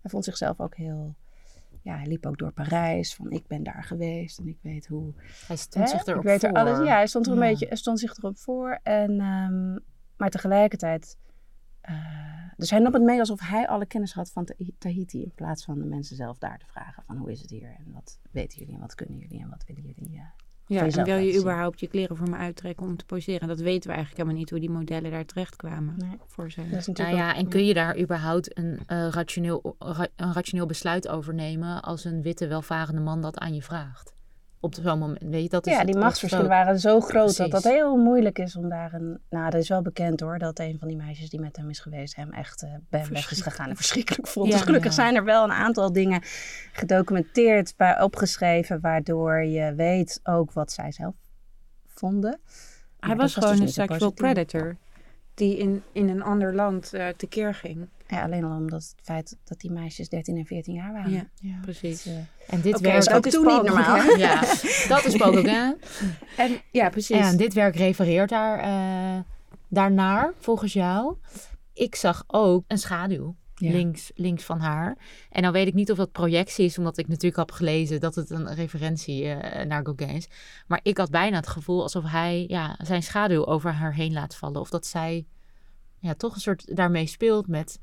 Hij 0.00 0.10
vond 0.10 0.24
zichzelf 0.24 0.60
ook 0.60 0.76
heel... 0.76 1.14
Ja, 1.82 1.96
hij 1.96 2.06
liep 2.06 2.26
ook 2.26 2.38
door 2.38 2.52
Parijs, 2.52 3.14
van 3.14 3.30
ik 3.30 3.46
ben 3.46 3.62
daar 3.62 3.84
geweest 3.84 4.38
en 4.38 4.46
ik 4.48 4.58
weet 4.60 4.86
hoe... 4.86 5.12
Hij 5.46 5.56
stond 5.56 5.84
Hè? 5.84 5.90
zich 5.98 6.06
erop 6.06 6.22
ik 6.22 6.28
weet 6.28 6.42
er 6.42 6.48
voor. 6.48 6.58
alles. 6.58 6.78
Ja, 6.78 6.94
hij 6.94 7.06
stond 7.06 7.26
er 7.26 7.32
een 7.32 7.38
Ja. 7.38 7.44
beetje, 7.48 7.66
hij 7.66 7.76
stond 7.76 7.98
zich 8.00 8.16
erop 8.16 8.38
voor. 8.38 8.80
En, 8.82 9.20
ehm, 9.20 9.78
maar 10.24 10.32
tegelijkertijd, 10.32 11.16
eh, 11.80 11.94
dus 12.56 12.70
hij 12.70 12.78
nam 12.78 12.92
het 12.92 13.02
mee 13.02 13.18
alsof 13.18 13.40
hij 13.40 13.68
alle 13.68 13.86
kennis 13.86 14.12
had 14.12 14.30
van 14.30 14.44
Tahi- 14.44 14.74
Tahiti, 14.78 15.22
in 15.22 15.32
plaats 15.34 15.64
van 15.64 15.78
de 15.78 15.84
mensen 15.84 16.16
zelf 16.16 16.38
daar 16.38 16.58
te 16.58 16.66
vragen 16.66 17.02
van 17.06 17.16
hoe 17.16 17.30
is 17.30 17.40
het 17.40 17.50
hier 17.50 17.68
en 17.68 17.92
wat 17.92 18.18
weten 18.30 18.58
jullie 18.58 18.74
en 18.74 18.80
wat 18.80 18.94
kunnen 18.94 19.18
jullie 19.18 19.40
en 19.40 19.48
wat 19.48 19.64
willen 19.66 19.82
jullie. 19.82 20.10
Ja. 20.12 20.32
Ja, 20.66 20.82
en 20.86 21.04
wil 21.04 21.16
je 21.16 21.38
überhaupt 21.40 21.80
je 21.80 21.86
kleren 21.88 22.16
voor 22.16 22.30
me 22.30 22.36
uittrekken 22.36 22.86
om 22.86 22.96
te 22.96 23.04
poseren? 23.04 23.48
Dat 23.48 23.58
weten 23.60 23.88
we 23.90 23.94
eigenlijk 23.94 24.16
helemaal 24.16 24.38
niet 24.38 24.50
hoe 24.50 24.60
die 24.60 24.70
modellen 24.70 25.10
daar 25.10 25.24
terecht 25.24 25.56
kwamen. 25.56 25.94
Nee. 25.96 26.18
Voor 26.26 26.50
zijn. 26.50 26.70
Dat 26.70 26.78
is 26.78 26.86
Nou 26.86 27.16
ja, 27.16 27.30
ook- 27.30 27.36
en 27.36 27.48
kun 27.48 27.64
je 27.66 27.74
daar 27.74 27.98
überhaupt 27.98 28.58
een, 28.58 28.80
eh, 28.86 29.08
rationeel, 29.08 29.76
ra- 29.78 30.06
een 30.16 30.32
rationeel 30.32 30.66
besluit 30.66 31.08
over 31.08 31.34
nemen 31.34 31.82
als 31.82 32.04
een 32.04 32.22
witte, 32.22 32.46
welvarende 32.46 33.00
man 33.00 33.20
dat 33.20 33.38
aan 33.38 33.54
je 33.54 33.62
vraagt? 33.62 34.13
Op 34.64 34.74
zo'n 34.74 34.98
moment, 34.98 35.22
weet 35.22 35.42
je, 35.42 35.48
dat 35.48 35.66
is 35.66 35.72
ja, 35.72 35.84
die 35.84 35.96
machtsverschillen 35.96 36.48
waren 36.48 36.80
zo 36.80 37.00
groot 37.00 37.36
dat 37.36 37.50
dat 37.50 37.64
heel 37.64 37.96
moeilijk 37.96 38.38
is 38.38 38.56
om 38.56 38.68
daar 38.68 38.92
een... 38.92 39.20
Nou, 39.30 39.50
dat 39.50 39.60
is 39.60 39.68
wel 39.68 39.82
bekend 39.82 40.20
hoor, 40.20 40.38
dat 40.38 40.58
een 40.58 40.76
van 40.78 40.88
die 40.88 40.96
meisjes 40.96 41.30
die 41.30 41.40
met 41.40 41.56
hem 41.56 41.70
is 41.70 41.80
geweest 41.80 42.16
hem 42.16 42.32
echt 42.32 42.62
eh, 42.62 42.70
bij 42.88 43.06
weg 43.10 43.30
is 43.30 43.40
gegaan 43.40 43.68
en 43.68 43.76
verschrikkelijk 43.76 44.26
vond. 44.26 44.46
Ja, 44.46 44.52
dus 44.52 44.62
gelukkig 44.62 44.90
ja. 44.90 45.02
zijn 45.02 45.14
er 45.14 45.24
wel 45.24 45.44
een 45.44 45.52
aantal 45.52 45.92
dingen 45.92 46.20
gedocumenteerd, 46.72 47.74
bij, 47.76 48.02
opgeschreven, 48.02 48.80
waardoor 48.80 49.42
je 49.42 49.74
weet 49.74 50.20
ook 50.22 50.52
wat 50.52 50.72
zij 50.72 50.92
zelf 50.92 51.14
vonden. 51.86 52.40
Hij 53.00 53.16
was 53.16 53.34
gewoon 53.34 53.50
dus 53.50 53.60
een 53.60 53.68
sexual 53.68 54.10
predator. 54.10 54.76
Die 55.34 55.56
in, 55.58 55.82
in 55.92 56.08
een 56.08 56.22
ander 56.22 56.54
land 56.54 56.92
eh 56.92 57.08
tekeer 57.16 57.54
ging. 57.54 57.88
Ja, 58.08 58.22
alleen 58.22 58.44
al 58.44 58.56
omdat 58.56 58.82
het 58.82 58.94
feit 59.02 59.36
dat 59.44 59.60
die 59.60 59.70
meisjes 59.70 60.08
13 60.08 60.36
en 60.36 60.44
14 60.46 60.74
jaar 60.74 60.92
waren. 60.92 61.10
Ja, 61.12 61.26
Ja. 61.34 61.54
precies. 61.62 62.02
Dus, 62.02 62.12
eh, 62.12 62.54
En 62.54 62.60
dit 62.60 62.80
werk 62.80 62.96
dus 62.96 63.08
ook 63.08 63.14
dat 63.14 63.26
is 63.26 63.32
toen 63.32 63.46
niet 63.46 63.62
normaal. 63.62 64.16
Ja, 64.16 64.40
dat 64.88 65.04
is 65.04 65.14
Gauguin. 65.14 65.76
En, 66.36 66.60
ja, 66.70 66.88
precies. 66.88 67.16
Ja, 67.16 67.28
en 67.28 67.36
dit 67.36 67.52
werk 67.54 67.76
refereert 67.76 68.28
daar, 68.28 68.58
eh, 68.58 69.20
daarnaar, 69.68 70.32
volgens 70.38 70.72
jou. 70.72 71.16
Ik 71.72 71.94
zag 71.94 72.24
ook 72.26 72.64
een 72.68 72.78
schaduw 72.78 73.34
Links, 73.72 74.10
links 74.14 74.44
van 74.44 74.60
haar. 74.60 74.96
En 75.30 75.42
dan 75.42 75.52
weet 75.52 75.66
ik 75.66 75.74
niet 75.74 75.90
of 75.90 75.96
dat 75.96 76.12
projectie 76.12 76.64
is, 76.64 76.78
omdat 76.78 76.98
ik 76.98 77.08
natuurlijk 77.08 77.36
heb 77.36 77.50
gelezen 77.50 78.00
dat 78.00 78.14
het 78.14 78.30
een 78.30 78.54
referentie 78.54 79.28
eh, 79.28 79.66
naar 79.66 79.82
Gauguin 79.84 80.14
is. 80.16 80.28
Maar 80.66 80.80
ik 80.82 80.98
had 80.98 81.10
bijna 81.10 81.36
het 81.36 81.48
gevoel 81.48 81.82
alsof 81.82 82.04
hij 82.04 82.44
ja, 82.48 82.78
zijn 82.82 83.02
schaduw 83.02 83.46
over 83.46 83.72
haar 83.72 83.94
heen 83.94 84.12
laat 84.12 84.34
vallen. 84.34 84.60
Of 84.60 84.70
dat 84.70 84.86
zij 84.86 85.26
ja, 85.98 86.14
toch 86.14 86.34
een 86.34 86.40
soort 86.40 86.76
daarmee 86.76 87.06
speelt 87.06 87.48
met 87.48 87.78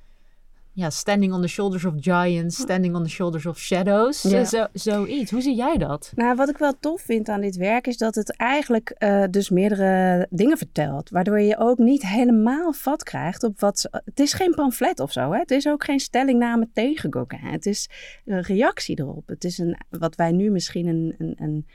ja, 0.73 0.89
standing 0.89 1.33
on 1.33 1.41
the 1.41 1.47
shoulders 1.47 1.85
of 1.85 1.93
giants, 1.97 2.57
standing 2.57 2.95
on 2.95 3.03
the 3.03 3.09
shoulders 3.09 3.45
of 3.45 3.59
shadows. 3.59 4.21
Ja. 4.21 4.43
Zo, 4.45 4.65
zoiets. 4.73 5.31
Hoe 5.31 5.41
zie 5.41 5.55
jij 5.55 5.77
dat? 5.77 6.11
Nou, 6.15 6.35
wat 6.35 6.49
ik 6.49 6.57
wel 6.57 6.73
tof 6.79 7.01
vind 7.01 7.29
aan 7.29 7.41
dit 7.41 7.55
werk 7.55 7.87
is 7.87 7.97
dat 7.97 8.15
het 8.15 8.35
eigenlijk 8.37 8.89
eh, 8.89 9.23
dus 9.29 9.49
meerdere 9.49 10.27
dingen 10.29 10.57
vertelt. 10.57 11.09
Waardoor 11.09 11.39
je 11.41 11.57
ook 11.57 11.77
niet 11.77 12.07
helemaal 12.07 12.73
vat 12.73 13.03
krijgt 13.03 13.43
op 13.43 13.59
wat... 13.59 13.79
ze- 13.79 14.01
Het 14.05 14.19
is 14.19 14.33
geen 14.33 14.53
pamflet 14.55 14.99
of 14.99 15.11
zo, 15.11 15.31
hè? 15.31 15.39
Het 15.39 15.51
is 15.51 15.67
ook 15.67 15.83
geen 15.83 15.99
stellingname 15.99 16.69
tegen 16.73 17.13
Gauguin. 17.13 17.51
Het 17.51 17.65
is 17.65 17.89
een 18.25 18.41
reactie 18.41 18.99
erop. 18.99 19.27
Het 19.27 19.43
is 19.43 19.57
een, 19.57 19.77
wat 19.89 20.15
wij 20.15 20.31
nu 20.31 20.49
misschien 20.51 20.87
een, 20.87 21.15
een, 21.17 21.33
een, 21.37 21.67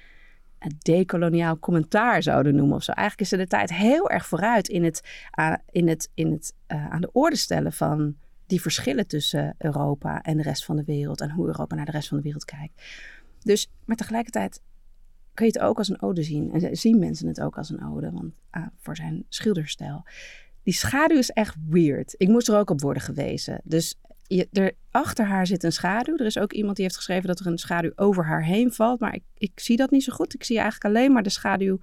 een 0.59 0.77
decoloniaal 0.79 1.59
commentaar 1.59 2.23
zouden 2.23 2.55
noemen 2.55 2.77
of 2.77 2.83
zo. 2.83 2.93
Eigenlijk 2.93 3.31
is 3.31 3.39
er 3.39 3.45
de 3.45 3.51
tijd 3.51 3.73
heel 3.75 4.11
erg 4.11 4.27
vooruit 4.27 4.69
in 4.69 4.85
het, 4.85 5.01
aan- 5.31 5.63
in 5.71 5.89
het, 5.89 6.11
in 6.15 6.33
het 6.33 6.55
eh, 6.67 6.91
aan 6.91 7.01
de 7.01 7.11
orde 7.13 7.37
stellen 7.37 7.73
van 7.73 8.15
die 8.47 8.61
verschillen 8.61 9.07
tussen 9.07 9.55
Europa 9.59 10.23
en 10.23 10.37
de 10.37 10.43
rest 10.43 10.65
van 10.65 10.77
de 10.77 10.85
wereld. 10.85 11.21
En 11.21 11.31
hoe 11.31 11.47
Europa 11.47 11.75
naar 11.75 11.85
de 11.85 11.91
rest 11.91 12.09
van 12.09 12.17
de 12.17 12.23
wereld 12.23 12.45
kijkt. 12.45 12.83
Dus, 13.43 13.71
maar 13.85 13.97
tegelijkertijd 13.97 14.61
kun 15.35 15.47
je 15.47 15.53
het 15.53 15.63
ook 15.63 15.79
als 15.79 15.89
een 15.89 16.03
ode 16.03 16.23
zien. 16.23 16.53
En 16.53 16.77
zien 16.77 16.99
mensen 16.99 17.29
het 17.29 17.41
ook 17.41 17.57
als 17.57 17.71
een 17.71 17.85
ode, 17.85 18.11
want 18.11 18.41
ah, 18.51 18.67
voor 18.77 18.97
zijn 18.97 19.25
schilderstijl. 19.29 20.05
Die 20.63 20.75
schaduw 20.75 21.19
is 21.19 21.31
echt 21.31 21.57
weird. 21.69 22.15
Ik 22.17 22.29
moest 22.29 22.49
er 22.49 22.59
ook 22.59 22.71
op 22.71 22.81
worden 22.81 23.03
gewezen. 23.03 23.61
Dus 23.65 23.99
je, 24.27 24.49
er, 24.53 24.73
achter 24.91 25.25
haar 25.25 25.47
zit 25.47 25.63
een 25.63 25.73
schaduw. 25.73 26.17
Er 26.17 26.27
is 26.27 26.39
ook 26.39 26.53
iemand 26.53 26.77
die 26.77 26.85
heeft 26.85 26.97
geschreven 26.97 27.27
dat 27.27 27.41
er 27.41 27.47
een 27.47 27.59
schaduw 27.59 27.93
over 27.95 28.25
haar 28.25 28.45
heen 28.45 28.73
valt. 28.73 29.01
Maar 29.01 29.15
ik, 29.15 29.23
ik 29.39 29.61
zie 29.61 29.77
dat 29.77 29.91
niet 29.91 30.03
zo 30.03 30.13
goed. 30.13 30.35
Ik 30.35 30.45
zie 30.45 30.59
eigenlijk 30.59 30.97
alleen 30.97 31.13
maar 31.13 31.23
de 31.23 31.31
schaduw 31.31 31.79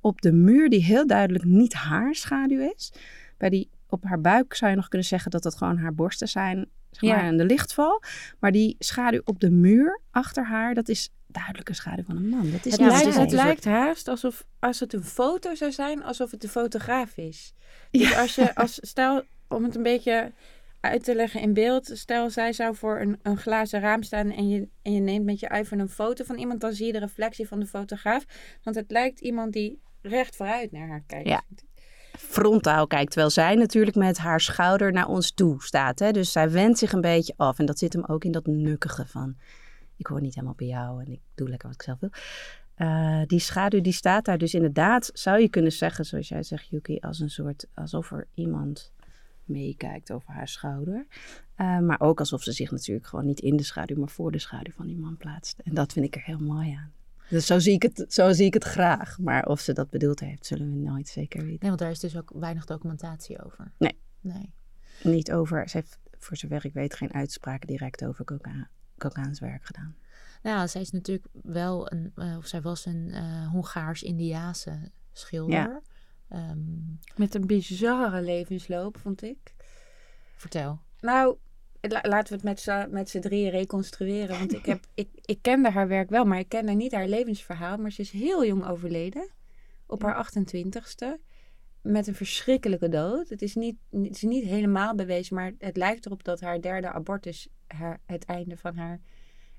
op 0.00 0.20
de 0.20 0.32
muur, 0.32 0.68
die 0.68 0.84
heel 0.84 1.06
duidelijk 1.06 1.44
niet 1.44 1.74
haar 1.74 2.14
schaduw 2.14 2.72
is. 2.74 2.92
Bij 3.36 3.50
die, 3.50 3.68
op 3.88 4.04
haar 4.04 4.20
buik 4.20 4.54
zou 4.54 4.70
je 4.70 4.76
nog 4.76 4.88
kunnen 4.88 5.08
zeggen 5.08 5.30
dat 5.30 5.42
dat 5.42 5.56
gewoon 5.56 5.78
haar 5.78 5.94
borsten 5.94 6.28
zijn. 6.28 6.68
Zeg 6.90 7.10
maar, 7.10 7.20
Ja. 7.22 7.26
en 7.26 7.36
de 7.36 7.44
lichtval. 7.44 8.02
Maar 8.38 8.52
die 8.52 8.76
schaduw 8.78 9.20
op 9.24 9.40
de 9.40 9.50
muur 9.50 10.00
achter 10.10 10.44
haar, 10.46 10.74
dat 10.74 10.88
is 10.88 11.10
duidelijk 11.26 11.68
een 11.68 11.74
schaduw 11.74 12.04
van 12.04 12.16
een 12.16 12.28
man. 12.28 12.50
Dat 12.50 12.66
is 12.66 12.72
Het, 12.72 12.80
lijkt, 12.80 13.14
het 13.16 13.32
lijkt 13.32 13.64
haast 13.64 14.08
alsof 14.08 14.44
als 14.58 14.80
het 14.80 14.92
een 14.92 15.04
foto 15.04 15.54
zou 15.54 15.72
zijn, 15.72 16.02
alsof 16.02 16.30
het 16.30 16.40
de 16.40 16.48
fotograaf 16.48 17.16
is. 17.16 17.54
Dus 17.90 18.16
als 18.16 18.34
je, 18.34 18.54
als, 18.54 18.78
stel, 18.80 19.22
om 19.48 19.64
het 19.64 19.76
een 19.76 19.82
beetje 19.82 20.32
uit 20.80 21.04
te 21.04 21.14
leggen 21.14 21.40
in 21.40 21.52
beeld, 21.52 21.90
stel 21.94 22.30
zij 22.30 22.52
zou 22.52 22.74
voor 22.76 23.00
een, 23.00 23.18
een 23.22 23.36
glazen 23.36 23.80
raam 23.80 24.02
staan 24.02 24.30
en 24.30 24.48
je, 24.48 24.68
en 24.82 24.92
je 24.92 25.00
neemt 25.00 25.24
met 25.24 25.40
je 25.40 25.48
iPhone 25.48 25.82
een 25.82 25.88
foto 25.88 26.24
van 26.24 26.36
iemand, 26.38 26.60
dan 26.60 26.72
zie 26.72 26.86
je 26.86 26.92
de 26.92 26.98
reflectie 26.98 27.48
van 27.48 27.60
de 27.60 27.66
fotograaf. 27.66 28.24
Want 28.62 28.76
het 28.76 28.90
lijkt 28.90 29.20
iemand 29.20 29.52
die 29.52 29.80
recht 30.02 30.36
vooruit 30.36 30.72
naar 30.72 30.88
haar 30.88 31.02
kijkt. 31.06 31.28
Ja. 31.28 31.42
Frontaal 32.18 32.86
kijkt. 32.86 33.10
Terwijl 33.10 33.30
zij 33.30 33.54
natuurlijk 33.54 33.96
met 33.96 34.18
haar 34.18 34.40
schouder 34.40 34.92
naar 34.92 35.08
ons 35.08 35.32
toe 35.32 35.62
staat. 35.62 35.98
Hè? 35.98 36.10
Dus 36.10 36.32
zij 36.32 36.50
wendt 36.50 36.78
zich 36.78 36.92
een 36.92 37.00
beetje 37.00 37.34
af. 37.36 37.58
En 37.58 37.66
dat 37.66 37.78
zit 37.78 37.92
hem 37.92 38.04
ook 38.04 38.24
in 38.24 38.32
dat 38.32 38.46
nukkige 38.46 39.06
van... 39.06 39.36
ik 39.96 40.06
hoor 40.06 40.20
niet 40.20 40.34
helemaal 40.34 40.54
bij 40.56 40.66
jou 40.66 41.04
en 41.04 41.12
ik 41.12 41.20
doe 41.34 41.48
lekker 41.48 41.68
wat 41.68 41.76
ik 41.76 41.82
zelf 41.82 41.98
wil. 42.00 42.10
Uh, 42.76 43.22
die 43.26 43.38
schaduw 43.38 43.80
die 43.80 43.92
staat 43.92 44.24
daar 44.24 44.38
dus 44.38 44.54
inderdaad, 44.54 45.10
zou 45.12 45.40
je 45.40 45.48
kunnen 45.48 45.72
zeggen, 45.72 46.04
zoals 46.04 46.28
jij 46.28 46.42
zegt, 46.42 46.68
Yuki, 46.68 46.98
als 46.98 47.20
een 47.20 47.30
soort, 47.30 47.66
alsof 47.74 48.10
er 48.10 48.26
iemand 48.34 48.92
meekijkt 49.44 50.12
over 50.12 50.32
haar 50.32 50.48
schouder. 50.48 51.06
Uh, 51.56 51.78
maar 51.78 52.00
ook 52.00 52.18
alsof 52.18 52.42
ze 52.42 52.52
zich 52.52 52.70
natuurlijk 52.70 53.06
gewoon 53.06 53.26
niet 53.26 53.40
in 53.40 53.56
de 53.56 53.62
schaduw, 53.62 53.96
maar 53.96 54.08
voor 54.08 54.32
de 54.32 54.38
schaduw 54.38 54.72
van 54.72 54.86
die 54.86 54.98
man 54.98 55.16
plaatst. 55.16 55.58
En 55.58 55.74
dat 55.74 55.92
vind 55.92 56.04
ik 56.04 56.14
er 56.14 56.24
heel 56.24 56.38
mooi 56.38 56.72
aan. 56.72 56.92
Dus 57.28 57.46
zo 57.46 57.58
zie, 57.58 57.74
ik 57.74 57.82
het, 57.82 58.04
zo 58.08 58.32
zie 58.32 58.46
ik 58.46 58.54
het 58.54 58.64
graag. 58.64 59.18
Maar 59.18 59.46
of 59.46 59.60
ze 59.60 59.72
dat 59.72 59.90
bedoeld 59.90 60.20
heeft, 60.20 60.46
zullen 60.46 60.70
we 60.70 60.76
nooit 60.76 61.08
zeker 61.08 61.40
weten. 61.40 61.58
Nee, 61.60 61.68
want 61.68 61.78
daar 61.78 61.90
is 61.90 62.00
dus 62.00 62.16
ook 62.16 62.30
weinig 62.34 62.64
documentatie 62.64 63.44
over. 63.44 63.72
Nee. 63.78 63.98
Nee. 64.20 64.52
Niet 65.02 65.32
over, 65.32 65.68
ze 65.68 65.76
heeft 65.76 65.98
voor 66.18 66.36
zover 66.36 66.64
ik 66.64 66.72
weet 66.72 66.94
geen 66.94 67.12
uitspraken 67.12 67.66
direct 67.66 68.04
over 68.04 68.24
Kokaans 68.96 69.40
werk 69.40 69.64
gedaan. 69.64 69.96
Nou, 70.42 70.68
zij 70.68 70.80
is 70.80 70.90
natuurlijk 70.90 71.26
wel 71.42 71.92
een, 71.92 72.12
uh, 72.16 72.36
of 72.36 72.46
zij 72.46 72.60
was 72.60 72.86
een 72.86 73.08
uh, 73.08 73.48
Hongaars-Indiaanse 73.50 74.90
schilder. 75.12 75.80
Ja. 76.28 76.50
Um, 76.50 76.98
Met 77.16 77.34
een 77.34 77.46
bizarre 77.46 78.22
levensloop, 78.22 78.98
vond 78.98 79.22
ik. 79.22 79.54
Vertel. 80.36 80.80
Nou, 81.00 81.36
laten 81.80 82.40
we 82.40 82.48
het 82.48 82.66
met, 82.66 82.90
met 82.90 83.10
z'n 83.10 83.20
drieën 83.20 83.50
reconstrueren. 83.50 84.38
Want 84.38 84.52
ik, 84.52 84.66
heb, 84.66 84.86
ik, 84.94 85.08
ik 85.24 85.38
kende 85.42 85.70
haar 85.70 85.88
werk 85.88 86.10
wel, 86.10 86.24
maar 86.24 86.38
ik 86.38 86.48
kende 86.48 86.72
niet 86.72 86.92
haar 86.92 87.08
levensverhaal. 87.08 87.76
Maar 87.76 87.92
ze 87.92 88.00
is 88.00 88.10
heel 88.10 88.46
jong 88.46 88.66
overleden. 88.66 89.30
Op 89.86 90.02
haar 90.02 90.30
28ste. 90.32 91.06
Met 91.82 92.06
een 92.06 92.14
verschrikkelijke 92.14 92.88
dood. 92.88 93.28
Het 93.28 93.42
is 93.42 93.54
niet, 93.54 93.76
het 93.90 94.14
is 94.14 94.22
niet 94.22 94.44
helemaal 94.44 94.94
bewezen, 94.94 95.36
maar 95.36 95.52
het 95.58 95.76
lijkt 95.76 96.06
erop 96.06 96.24
dat 96.24 96.40
haar 96.40 96.60
derde 96.60 96.90
abortus 96.90 97.48
haar, 97.66 98.00
het 98.06 98.24
einde 98.24 98.56
van 98.56 98.76
haar 98.76 99.00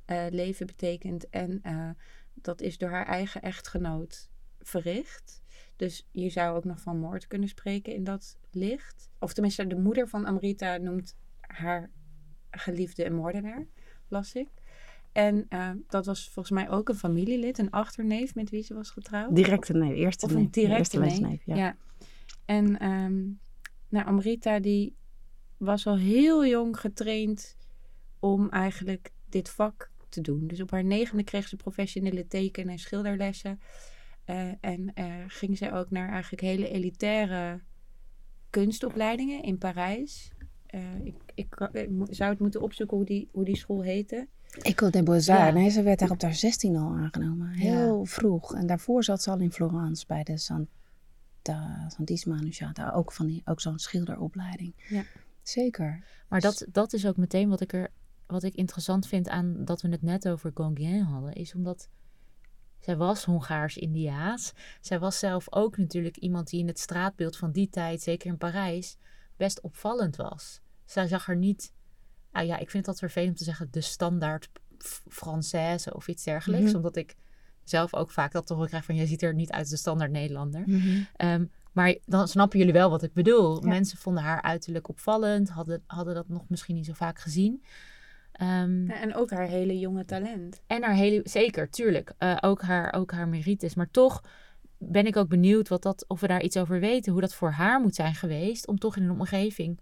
uh, 0.08 0.26
leven 0.30 0.66
betekent. 0.66 1.30
En 1.30 1.62
uh, 1.66 1.90
dat 2.34 2.62
is 2.62 2.78
door 2.78 2.90
haar 2.90 3.06
eigen 3.06 3.42
echtgenoot 3.42 4.30
verricht. 4.60 5.42
Dus 5.76 6.08
je 6.12 6.30
zou 6.30 6.58
ook 6.58 6.66
nog 6.66 6.80
van 6.82 7.00
moord 7.00 7.28
kunnen 7.28 7.50
spreken 7.50 7.94
in 7.94 8.04
dat 8.04 8.38
licht. 8.52 9.10
Of 9.20 9.34
tenminste, 9.34 9.68
de 9.68 9.76
moeder 9.76 10.08
van 10.08 10.26
Amrita 10.26 10.78
noemt 10.78 11.16
haar 11.40 11.92
geliefde 12.52 13.06
een 13.06 13.16
moordenaar, 13.16 13.66
las 14.08 14.34
ik. 14.34 14.48
En 15.12 15.46
uh, 15.50 15.72
dat 15.88 16.06
was 16.06 16.30
volgens 16.30 16.50
mij 16.50 16.70
ook 16.70 16.90
een 16.90 16.96
familielid, 16.96 17.58
een 17.58 17.72
achterneef 17.72 18.36
met 18.36 18.50
wie 18.50 18.64
ze 18.64 18.74
was 18.74 18.90
getrouwd. 18.90 19.36
Directe 19.36 19.74
neef, 19.74 19.96
eerste 19.96 20.26
Of 20.26 20.34
een 20.34 20.52
directe 20.52 21.00
neef, 21.00 21.42
ja. 21.46 21.56
ja. 21.56 21.76
En 22.46 22.86
um, 22.86 23.40
nou, 23.90 24.06
Amrita 24.06 24.60
die 24.60 24.96
was 25.58 25.88
al 25.88 25.98
heel 25.98 26.46
jong 26.46 26.80
getraind 26.80 27.58
om 28.20 28.50
eigenlijk 28.50 29.12
dit 29.30 29.50
vak 29.50 29.92
te 30.10 30.22
doen. 30.22 30.48
Dus 30.48 30.62
op 30.62 30.72
haar 30.72 30.84
negende 30.84 31.24
kreeg 31.24 31.48
ze 31.48 31.56
professionele 31.56 32.28
teken- 32.28 32.70
en 32.70 32.80
schilderlessen. 32.80 33.60
Uh, 34.26 34.52
en 34.62 34.92
uh, 34.96 35.06
ging 35.28 35.58
ze 35.58 35.72
ook 35.72 35.90
naar 35.90 36.10
eigenlijk 36.10 36.42
hele 36.42 36.70
elitaire 36.70 37.62
kunstopleidingen 38.50 39.44
in 39.44 39.58
Parijs. 39.58 40.32
Uh, 40.76 41.06
ik, 41.06 41.16
ik, 41.36 41.56
ik, 41.72 41.90
zou 42.10 42.30
het 42.30 42.40
moeten 42.40 42.62
opzoeken 42.62 42.98
hoe 42.98 43.06
die, 43.06 43.30
hoe 43.32 43.46
die 43.46 43.58
school 43.58 43.82
heette. 43.82 44.28
Beaux-Arts. 45.04 45.26
Ja. 45.26 45.50
Nee, 45.50 45.70
ze 45.70 45.84
werd 45.84 46.00
daar 46.00 46.10
op 46.12 46.22
haar 46.22 46.34
16 46.34 46.76
al 46.76 46.96
aangenomen. 46.96 47.48
Heel 47.48 47.98
Ja. 48.00 48.06
vroeg. 48.06 48.56
En 48.56 48.68
daarvoor 48.68 49.04
zat 49.04 49.24
ze 49.24 49.32
al 49.32 49.40
in 49.40 49.52
Florence 49.52 50.06
bij 50.08 50.24
de 50.24 50.38
Santa, 50.38 51.86
Santissima. 51.88 52.40
Ook, 52.94 53.12
van 53.12 53.28
die- 53.28 53.42
ook 53.46 53.62
zo'n 53.62 53.80
schilderopleiding. 53.80 54.74
Ja. 54.90 55.04
Zeker. 55.44 56.04
Maar 56.30 56.40
dat, 56.40 56.66
dat 56.72 56.94
is 56.94 57.06
ook 57.06 57.18
meteen 57.18 57.50
wat 57.50 57.62
ik 57.62 57.74
er 57.74 57.90
wat 58.28 58.44
ik 58.44 58.56
interessant 58.56 59.08
vind 59.08 59.30
aan 59.30 59.66
dat 59.66 59.82
we 59.82 59.90
het 59.90 60.02
net 60.02 60.28
over 60.28 60.52
Gauguin 60.54 61.02
hadden, 61.02 61.34
is 61.34 61.56
omdat 61.56 61.90
zij 62.80 62.98
was 62.98 63.26
Hongaars-Indiaas. 63.26 64.54
Zij 64.82 65.00
was 65.00 65.20
zelf 65.20 65.54
ook 65.54 65.78
natuurlijk 65.78 66.18
iemand 66.18 66.50
die 66.50 66.60
in 66.60 66.68
het 66.68 66.80
straatbeeld 66.80 67.38
van 67.38 67.52
die 67.52 67.70
tijd, 67.70 68.02
zeker 68.02 68.30
in 68.30 68.38
Parijs, 68.38 68.98
best 69.40 69.62
opvallend 69.62 70.16
was. 70.16 70.62
Zij 70.86 71.08
zag 71.08 71.28
er 71.28 71.36
niet, 71.36 71.74
nou 72.32 72.46
ja, 72.46 72.54
ik 72.54 72.70
vind 72.70 72.86
het 72.86 72.88
altijd 72.88 73.12
vervelend 73.12 73.30
om 73.32 73.38
te 73.38 73.44
zeggen, 73.44 73.68
de 73.72 73.82
standaard 73.82 74.50
Française 75.14 75.94
of 75.94 76.08
iets 76.08 76.24
dergelijks, 76.24 76.66
Mhm. 76.68 76.76
omdat 76.76 76.96
ik 76.96 77.16
zelf 77.64 77.94
ook 77.94 78.12
vaak 78.12 78.32
dat 78.32 78.48
toch 78.48 78.68
krijg 78.68 78.86
van, 78.86 78.96
je 78.96 79.06
ziet 79.06 79.22
er 79.22 79.34
niet 79.34 79.52
uit 79.52 79.60
als 79.62 79.70
de 79.70 79.78
standaard 79.78 80.12
Nederlander. 80.12 80.64
Mhm. 80.66 81.04
Ehm, 81.16 81.46
maar 81.72 81.96
dan 82.06 82.28
snappen 82.28 82.60
jullie 82.60 82.74
wel 82.74 82.90
wat 82.90 83.04
ik 83.04 83.14
bedoel. 83.14 83.62
Ja. 83.62 83.68
Mensen 83.68 83.98
vonden 83.98 84.24
haar 84.24 84.42
uiterlijk 84.42 84.88
opvallend, 84.88 85.50
hadden, 85.50 85.84
hadden 85.88 86.14
dat 86.14 86.28
nog 86.30 86.44
misschien 86.50 86.76
niet 86.76 86.86
zo 86.86 86.94
vaak 86.94 87.20
gezien. 87.20 87.64
Ehm, 88.32 88.86
Ja, 88.86 89.02
En 89.02 89.16
ook 89.16 89.30
haar 89.32 89.48
hele 89.48 89.80
jonge 89.80 90.06
talent. 90.06 90.62
En 90.68 90.84
haar 90.84 90.94
hele, 90.96 91.22
zeker, 91.24 91.70
tuurlijk, 91.70 92.14
eh, 92.18 92.38
ook, 92.42 92.62
haar, 92.62 92.94
ook 92.94 93.12
haar 93.12 93.28
merites. 93.28 93.76
Maar 93.76 93.92
toch 93.92 94.24
ben 94.80 95.06
ik 95.06 95.18
ook 95.18 95.28
benieuwd 95.28 95.68
wat 95.68 95.82
dat, 95.82 96.06
of 96.08 96.20
we 96.20 96.28
daar 96.28 96.42
iets 96.42 96.58
over 96.58 96.80
weten, 96.80 97.12
hoe 97.12 97.22
dat 97.22 97.34
voor 97.34 97.52
haar 97.52 97.82
moet 97.82 97.96
zijn 97.96 98.16
geweest, 98.16 98.68
om 98.68 98.80
toch 98.80 98.96
in 98.96 99.04
een 99.04 99.20
omgeving 99.20 99.80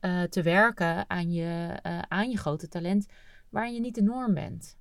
eh, 0.00 0.22
te 0.22 0.42
werken 0.42 1.10
aan 1.10 1.32
je, 1.32 1.78
eh, 1.82 1.98
aan 2.08 2.30
je 2.30 2.36
grote 2.36 2.68
talent, 2.68 3.06
waarin 3.48 3.74
je 3.74 3.80
niet 3.80 3.94
de 3.94 4.02
norm 4.02 4.34
bent. 4.34 4.76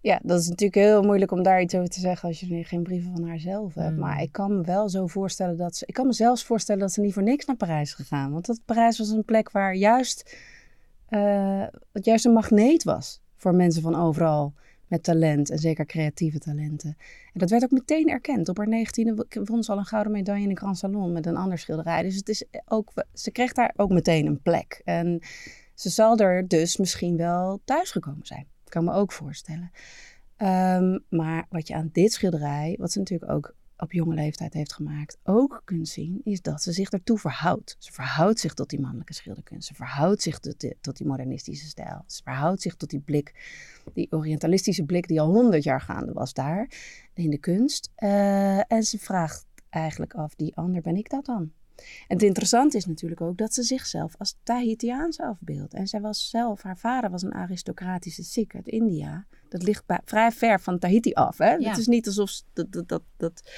Ja, 0.00 0.20
dat 0.22 0.40
is 0.40 0.48
natuurlijk 0.48 0.86
heel 0.86 1.02
moeilijk 1.02 1.30
om 1.30 1.42
daar 1.42 1.60
iets 1.60 1.74
over 1.74 1.88
te 1.88 2.00
zeggen 2.00 2.28
als 2.28 2.40
je 2.40 2.64
geen 2.64 2.82
brieven 2.82 3.12
van 3.12 3.28
haar 3.28 3.38
zelf 3.38 3.74
hebt. 3.74 3.92
Mm. 3.92 3.98
Maar 3.98 4.22
ik 4.22 4.32
kan 4.32 4.56
me 4.56 4.62
wel 4.62 4.88
zo 4.88 5.06
voorstellen 5.06 5.56
dat 5.56 5.76
ze. 5.76 5.86
Ik 5.86 5.94
kan 5.94 6.06
me 6.06 6.12
zelfs 6.12 6.44
voorstellen 6.44 6.80
dat 6.80 6.92
ze 6.92 7.00
niet 7.00 7.12
voor 7.12 7.22
niks 7.22 7.44
naar 7.44 7.56
Parijs 7.56 7.88
is 7.88 7.94
gegaan. 7.94 8.32
Want 8.32 8.46
dat 8.46 8.60
Parijs 8.64 8.98
was 8.98 9.08
een 9.08 9.24
plek 9.24 9.50
waar 9.50 9.74
juist. 9.74 10.36
wat 11.92 12.04
juist 12.04 12.24
een 12.24 12.32
magneet 12.32 12.84
was 12.84 13.20
voor 13.36 13.54
mensen 13.54 13.82
van 13.82 13.94
overal 13.94 14.54
met 14.88 15.02
talent 15.02 15.50
en 15.50 15.58
zeker 15.58 15.86
creatieve 15.86 16.38
talenten. 16.38 16.96
En 17.32 17.40
dat 17.40 17.50
werd 17.50 17.62
ook 17.62 17.70
meteen 17.70 18.08
erkend. 18.08 18.48
Op 18.48 18.56
haar 18.56 18.68
negentiende 18.68 19.26
won 19.44 19.62
ze 19.62 19.72
al 19.72 19.78
een 19.78 19.84
gouden 19.84 20.12
medaille 20.12 20.42
in 20.42 20.48
de 20.48 20.56
Grand 20.56 20.78
Salon 20.78 21.12
met 21.12 21.26
een 21.26 21.36
ander 21.36 21.58
schilderij. 21.58 22.02
Dus 22.02 22.16
het 22.16 22.28
is 22.28 22.44
ook, 22.64 22.92
ze 23.12 23.30
kreeg 23.30 23.52
daar 23.52 23.72
ook 23.76 23.90
meteen 23.90 24.26
een 24.26 24.42
plek. 24.42 24.80
En 24.84 25.20
ze 25.74 25.88
zal 25.90 26.18
er 26.18 26.48
dus 26.48 26.76
misschien 26.76 27.16
wel 27.16 27.60
thuisgekomen 27.64 28.26
zijn. 28.26 28.46
Kan 28.64 28.84
me 28.84 28.92
ook 28.92 29.12
voorstellen. 29.12 29.70
Ehm, 30.36 30.98
maar 31.08 31.46
wat 31.48 31.68
je 31.68 31.74
aan 31.74 31.90
dit 31.92 32.12
schilderij, 32.12 32.76
wat 32.78 32.92
ze 32.92 32.98
natuurlijk 32.98 33.32
ook 33.32 33.54
op 33.76 33.92
jonge 33.92 34.14
leeftijd 34.14 34.54
heeft 34.54 34.72
gemaakt, 34.72 35.18
ook 35.22 35.62
kunt 35.64 35.88
zien, 35.88 36.20
is 36.24 36.42
dat 36.42 36.62
ze 36.62 36.72
zich 36.72 36.90
ertoe 36.90 37.18
verhoudt. 37.18 37.76
Ze 37.78 37.92
verhoudt 37.92 38.40
zich 38.40 38.54
tot 38.54 38.70
die 38.70 38.80
mannelijke 38.80 39.14
schilderkunst. 39.14 39.68
Ze 39.68 39.74
verhoudt 39.74 40.22
zich 40.22 40.38
tot 40.38 40.66
tot 40.80 40.96
die 40.96 41.06
modernistische 41.06 41.66
stijl. 41.66 42.04
Ze 42.06 42.22
verhoudt 42.22 42.62
zich 42.62 42.76
tot 42.76 42.90
die 42.90 43.00
blik, 43.00 43.34
die 43.94 44.12
orientalistische 44.12 44.84
blik 44.84 45.08
die 45.08 45.20
al 45.20 45.32
honderd 45.32 45.62
jaar 45.62 45.80
gaande 45.80 46.12
was 46.12 46.32
daar 46.32 46.70
in 47.14 47.30
de 47.30 47.38
kunst. 47.38 47.90
Eh, 47.94 48.72
en 48.72 48.82
ze 48.82 48.98
vraagt 48.98 49.46
eigenlijk 49.70 50.14
af, 50.14 50.34
die 50.34 50.56
ander 50.56 50.82
ben 50.82 50.96
ik 50.96 51.10
dat 51.10 51.24
dan? 51.24 51.52
En 51.76 52.14
het 52.14 52.22
interessante 52.22 52.76
is 52.76 52.86
natuurlijk 52.86 53.20
ook 53.20 53.36
dat 53.36 53.54
ze 53.54 53.62
zichzelf 53.62 54.14
als 54.18 54.36
Tahitiaans 54.42 55.20
afbeeldt. 55.20 55.74
En 55.74 55.86
zij 55.86 56.00
was 56.00 56.30
zelf, 56.30 56.62
haar 56.62 56.78
vader 56.78 57.10
was 57.10 57.22
een 57.22 57.34
aristocratische 57.34 58.22
Sikh 58.22 58.54
uit 58.54 58.68
India. 58.68 59.26
Dat 59.58 59.66
ligt 59.66 59.86
bij, 59.86 60.00
vrij 60.04 60.32
ver 60.32 60.60
van 60.60 60.78
Tahiti 60.78 61.12
af. 61.12 61.38
Hè? 61.38 61.50
Ja. 61.54 61.68
Het 61.68 61.78
is 61.78 61.86
niet 61.86 62.06
alsof 62.06 62.30
dat, 62.52 62.72
dat, 62.72 62.88
dat, 62.88 63.02
dat 63.16 63.50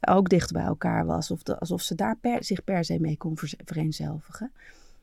ook 0.00 0.28
dicht 0.28 0.52
bij 0.52 0.62
elkaar 0.64 1.06
was. 1.06 1.30
Of 1.30 1.42
de- 1.42 1.58
alsof 1.58 1.82
ze 1.82 1.94
daar 1.94 2.16
per, 2.16 2.44
zich 2.44 2.64
per 2.64 2.84
se 2.84 3.00
mee 3.00 3.16
kon 3.16 3.38
vereenzelvigen. 3.64 4.52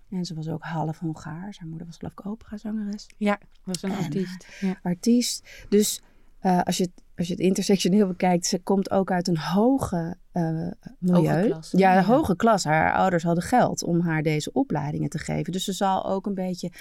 En 0.10 0.26
ze 0.26 0.34
was 0.34 0.48
ook 0.50 0.62
half 0.64 1.00
Hongaars. 1.00 1.60
Haar 1.60 1.68
moeder 1.68 1.88
was 1.88 1.98
geloof 1.98 2.14
ik 2.14 2.26
operazangeres 2.26 3.08
Ja, 3.18 3.40
was 3.64 3.82
een 3.82 3.92
En, 3.92 3.98
artiest. 3.98 4.48
Ja. 4.60 4.80
artiest. 4.84 5.66
Dus 5.70 6.02
eh, 6.40 6.62
als, 6.62 6.78
je, 6.78 6.84
het- 6.84 7.04
als 7.18 7.28
je 7.28 7.34
het 7.34 7.42
intersectioneel 7.42 8.08
bekijkt, 8.08 8.46
ze 8.46 8.60
komt 8.60 8.92
ook 8.92 9.12
uit 9.12 9.28
een 9.28 9.38
hoge 9.38 10.16
eh, 10.32 10.68
milieu. 11.00 11.54
Hoge 11.54 11.78
ja, 11.78 11.92
ja. 11.94 11.98
een 11.98 12.04
hoge 12.04 12.36
klas. 12.36 12.64
Haar 12.64 12.94
ouders 12.94 13.24
hadden 13.24 13.44
geld 13.44 13.84
om 13.84 14.00
haar 14.02 14.22
deze 14.24 14.52
opleidingen 14.54 15.10
te 15.10 15.18
geven. 15.18 15.52
Dus 15.52 15.64
ze 15.64 15.74
zal 15.74 16.06
ook 16.06 16.26
een 16.26 16.34
beetje, 16.34 16.72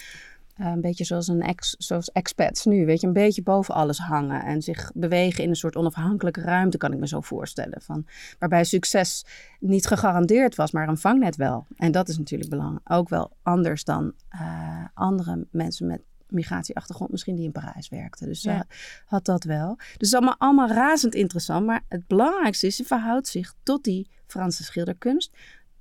eh, 0.62 0.68
een 0.68 0.80
beetje 0.80 1.04
zoals, 1.04 1.28
een 1.28 1.42
ex, 1.42 1.74
zoals 1.78 2.10
expats 2.12 2.64
nu, 2.64 2.86
weet 2.86 3.00
je, 3.00 3.06
een 3.06 3.12
beetje 3.12 3.42
boven 3.42 3.74
alles 3.74 3.98
hangen 3.98 4.44
en 4.44 4.62
zich 4.62 4.90
bewegen 4.94 5.42
in 5.44 5.48
een 5.48 5.56
soort 5.56 5.76
onafhankelijke 5.76 6.40
ruimte, 6.40 6.78
kan 6.78 6.92
ik 6.92 6.98
me 6.98 7.08
zo 7.08 7.20
voorstellen. 7.20 7.82
Van, 7.82 8.06
waarbij 8.38 8.64
succes 8.64 9.24
niet 9.60 9.86
gegarandeerd 9.86 10.54
was, 10.54 10.70
maar 10.70 10.88
een 10.88 10.98
vangnet 10.98 11.36
wel. 11.36 11.66
En 11.76 11.92
dat 11.92 12.08
is 12.08 12.18
natuurlijk 12.18 12.50
belangrijk. 12.50 12.92
Ook 12.92 13.08
wel 13.08 13.30
anders 13.42 13.84
dan 13.84 14.12
eh, 14.28 14.84
andere 14.94 15.46
mensen 15.50 15.86
met 15.86 16.00
migratieachtergrond 16.28 17.10
misschien 17.10 17.34
die 17.36 17.44
in 17.44 17.52
Parijs 17.52 17.88
werkten. 17.88 18.26
Dus 18.26 18.42
Ja. 18.42 18.64
ze 18.68 18.74
had 19.06 19.24
dat 19.24 19.44
wel. 19.44 19.78
Dus 19.96 20.14
allemaal, 20.14 20.36
allemaal 20.38 20.68
razend 20.68 21.14
interessant. 21.14 21.66
Maar 21.66 21.84
het 21.88 22.06
belangrijkste 22.06 22.66
is, 22.66 22.76
ze 22.76 22.84
verhoudt 22.84 23.28
zich 23.28 23.54
tot 23.62 23.84
die 23.84 24.10
Franse 24.26 24.64
schilderkunst 24.64 25.30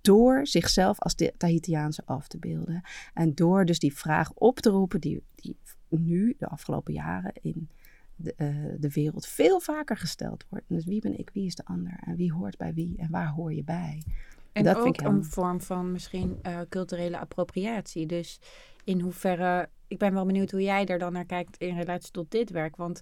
door 0.01 0.47
zichzelf 0.47 0.99
als 0.99 1.15
de 1.15 1.33
Tahitiaanse 1.37 2.01
af 2.05 2.27
te 2.27 2.37
beelden. 2.37 2.81
En 3.13 3.35
door 3.35 3.65
dus 3.65 3.79
die 3.79 3.93
vraag 3.93 4.31
op 4.33 4.59
te 4.59 4.69
roepen 4.69 5.01
die, 5.01 5.23
die 5.35 5.57
nu, 5.87 6.35
de 6.37 6.47
afgelopen 6.47 6.93
jaren, 6.93 7.33
in 7.41 7.69
de, 8.15 8.33
eh, 8.37 8.47
de 8.79 8.91
wereld 8.91 9.27
veel 9.27 9.59
vaker 9.59 9.97
gesteld 9.97 10.45
wordt. 10.49 10.65
Dus 10.67 10.85
wie 10.85 11.01
ben 11.01 11.19
ik, 11.19 11.29
wie 11.33 11.45
is 11.45 11.55
de 11.55 11.65
ander 11.65 11.99
en 12.05 12.15
wie 12.15 12.33
hoort 12.33 12.57
bij 12.57 12.73
wie 12.73 12.97
en 12.97 13.09
waar 13.09 13.29
hoor 13.29 13.53
je 13.53 13.63
bij? 13.63 14.03
En 14.51 14.63
dat 14.63 14.75
ook 14.75 14.83
vind 14.83 14.99
ik 14.99 15.07
een 15.07 15.25
vorm 15.25 15.61
van 15.61 15.91
misschien 15.91 16.39
eh, 16.41 16.59
culturele 16.69 17.19
appropriatie. 17.19 18.05
Dus 18.05 18.39
in 18.83 18.99
hoeverre... 18.99 19.69
Ik 19.87 19.97
ben 19.97 20.13
wel 20.13 20.25
benieuwd 20.25 20.51
hoe 20.51 20.61
jij 20.61 20.85
er 20.85 20.99
dan 20.99 21.13
naar 21.13 21.25
kijkt 21.25 21.57
in 21.57 21.77
relatie 21.77 22.11
tot 22.11 22.31
dit 22.31 22.49
werk. 22.49 22.75
Want 22.75 23.01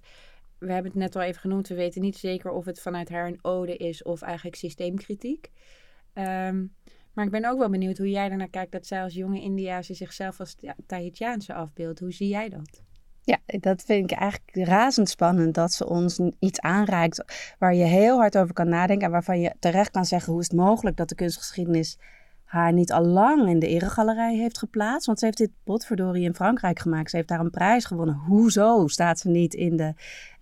we 0.57 0.71
hebben 0.71 0.91
het 0.91 1.01
net 1.01 1.15
al 1.15 1.21
even 1.21 1.41
genoemd. 1.41 1.67
We 1.67 1.75
weten 1.75 2.01
niet 2.01 2.17
zeker 2.17 2.51
of 2.51 2.65
het 2.65 2.81
vanuit 2.81 3.09
haar 3.09 3.27
een 3.27 3.39
ode 3.41 3.77
is 3.77 4.03
of 4.03 4.21
eigenlijk 4.21 4.55
systeemkritiek. 4.55 5.49
Ehm, 6.19 6.65
maar 7.13 7.25
ik 7.25 7.31
ben 7.31 7.45
ook 7.45 7.59
wel 7.59 7.69
benieuwd 7.69 7.97
hoe 7.97 8.09
jij 8.09 8.29
ernaar 8.29 8.49
kijkt 8.49 8.71
dat 8.71 8.85
zij 8.85 9.03
als 9.03 9.13
jonge 9.13 9.41
Indiase 9.41 9.93
zichzelf 9.93 10.39
als 10.39 10.55
Tahitiaanse 10.85 11.53
afbeeldt. 11.53 11.99
Hoe 11.99 12.11
zie 12.11 12.27
jij 12.27 12.49
dat? 12.49 12.83
Ja, 13.21 13.37
dat 13.45 13.83
vind 13.83 14.11
ik 14.11 14.17
eigenlijk 14.17 14.67
razendspannend 14.67 15.55
dat 15.55 15.71
ze 15.71 15.87
ons 15.87 16.19
iets 16.39 16.59
aanreikt 16.59 17.23
waar 17.59 17.75
je 17.75 17.83
heel 17.83 18.17
hard 18.17 18.37
over 18.37 18.53
kan 18.53 18.69
nadenken 18.69 19.05
en 19.05 19.11
waarvan 19.11 19.39
je 19.39 19.53
terecht 19.59 19.91
kan 19.91 20.05
zeggen 20.05 20.31
hoe 20.31 20.41
is 20.41 20.47
het 20.47 20.59
mogelijk 20.59 20.97
dat 20.97 21.09
de 21.09 21.15
kunstgeschiedenis 21.15 21.97
haar 22.49 22.73
niet 22.73 22.91
al 22.91 23.05
lang 23.05 23.49
in 23.49 23.59
de 23.59 23.67
eregalerij 23.67 24.35
heeft 24.35 24.57
geplaatst. 24.57 25.05
Want 25.05 25.19
ze 25.19 25.25
heeft 25.25 25.37
dit 25.37 25.51
potverdorie 25.63 26.23
in 26.23 26.35
Frankrijk 26.35 26.79
gemaakt. 26.79 27.09
Ze 27.09 27.15
heeft 27.15 27.27
daar 27.27 27.39
een 27.39 27.49
prijs 27.49 27.85
gewonnen. 27.85 28.15
Hoezo 28.15 28.87
staat 28.87 29.19
ze 29.19 29.29
niet 29.29 29.53
in 29.53 29.77
de, 29.77 29.93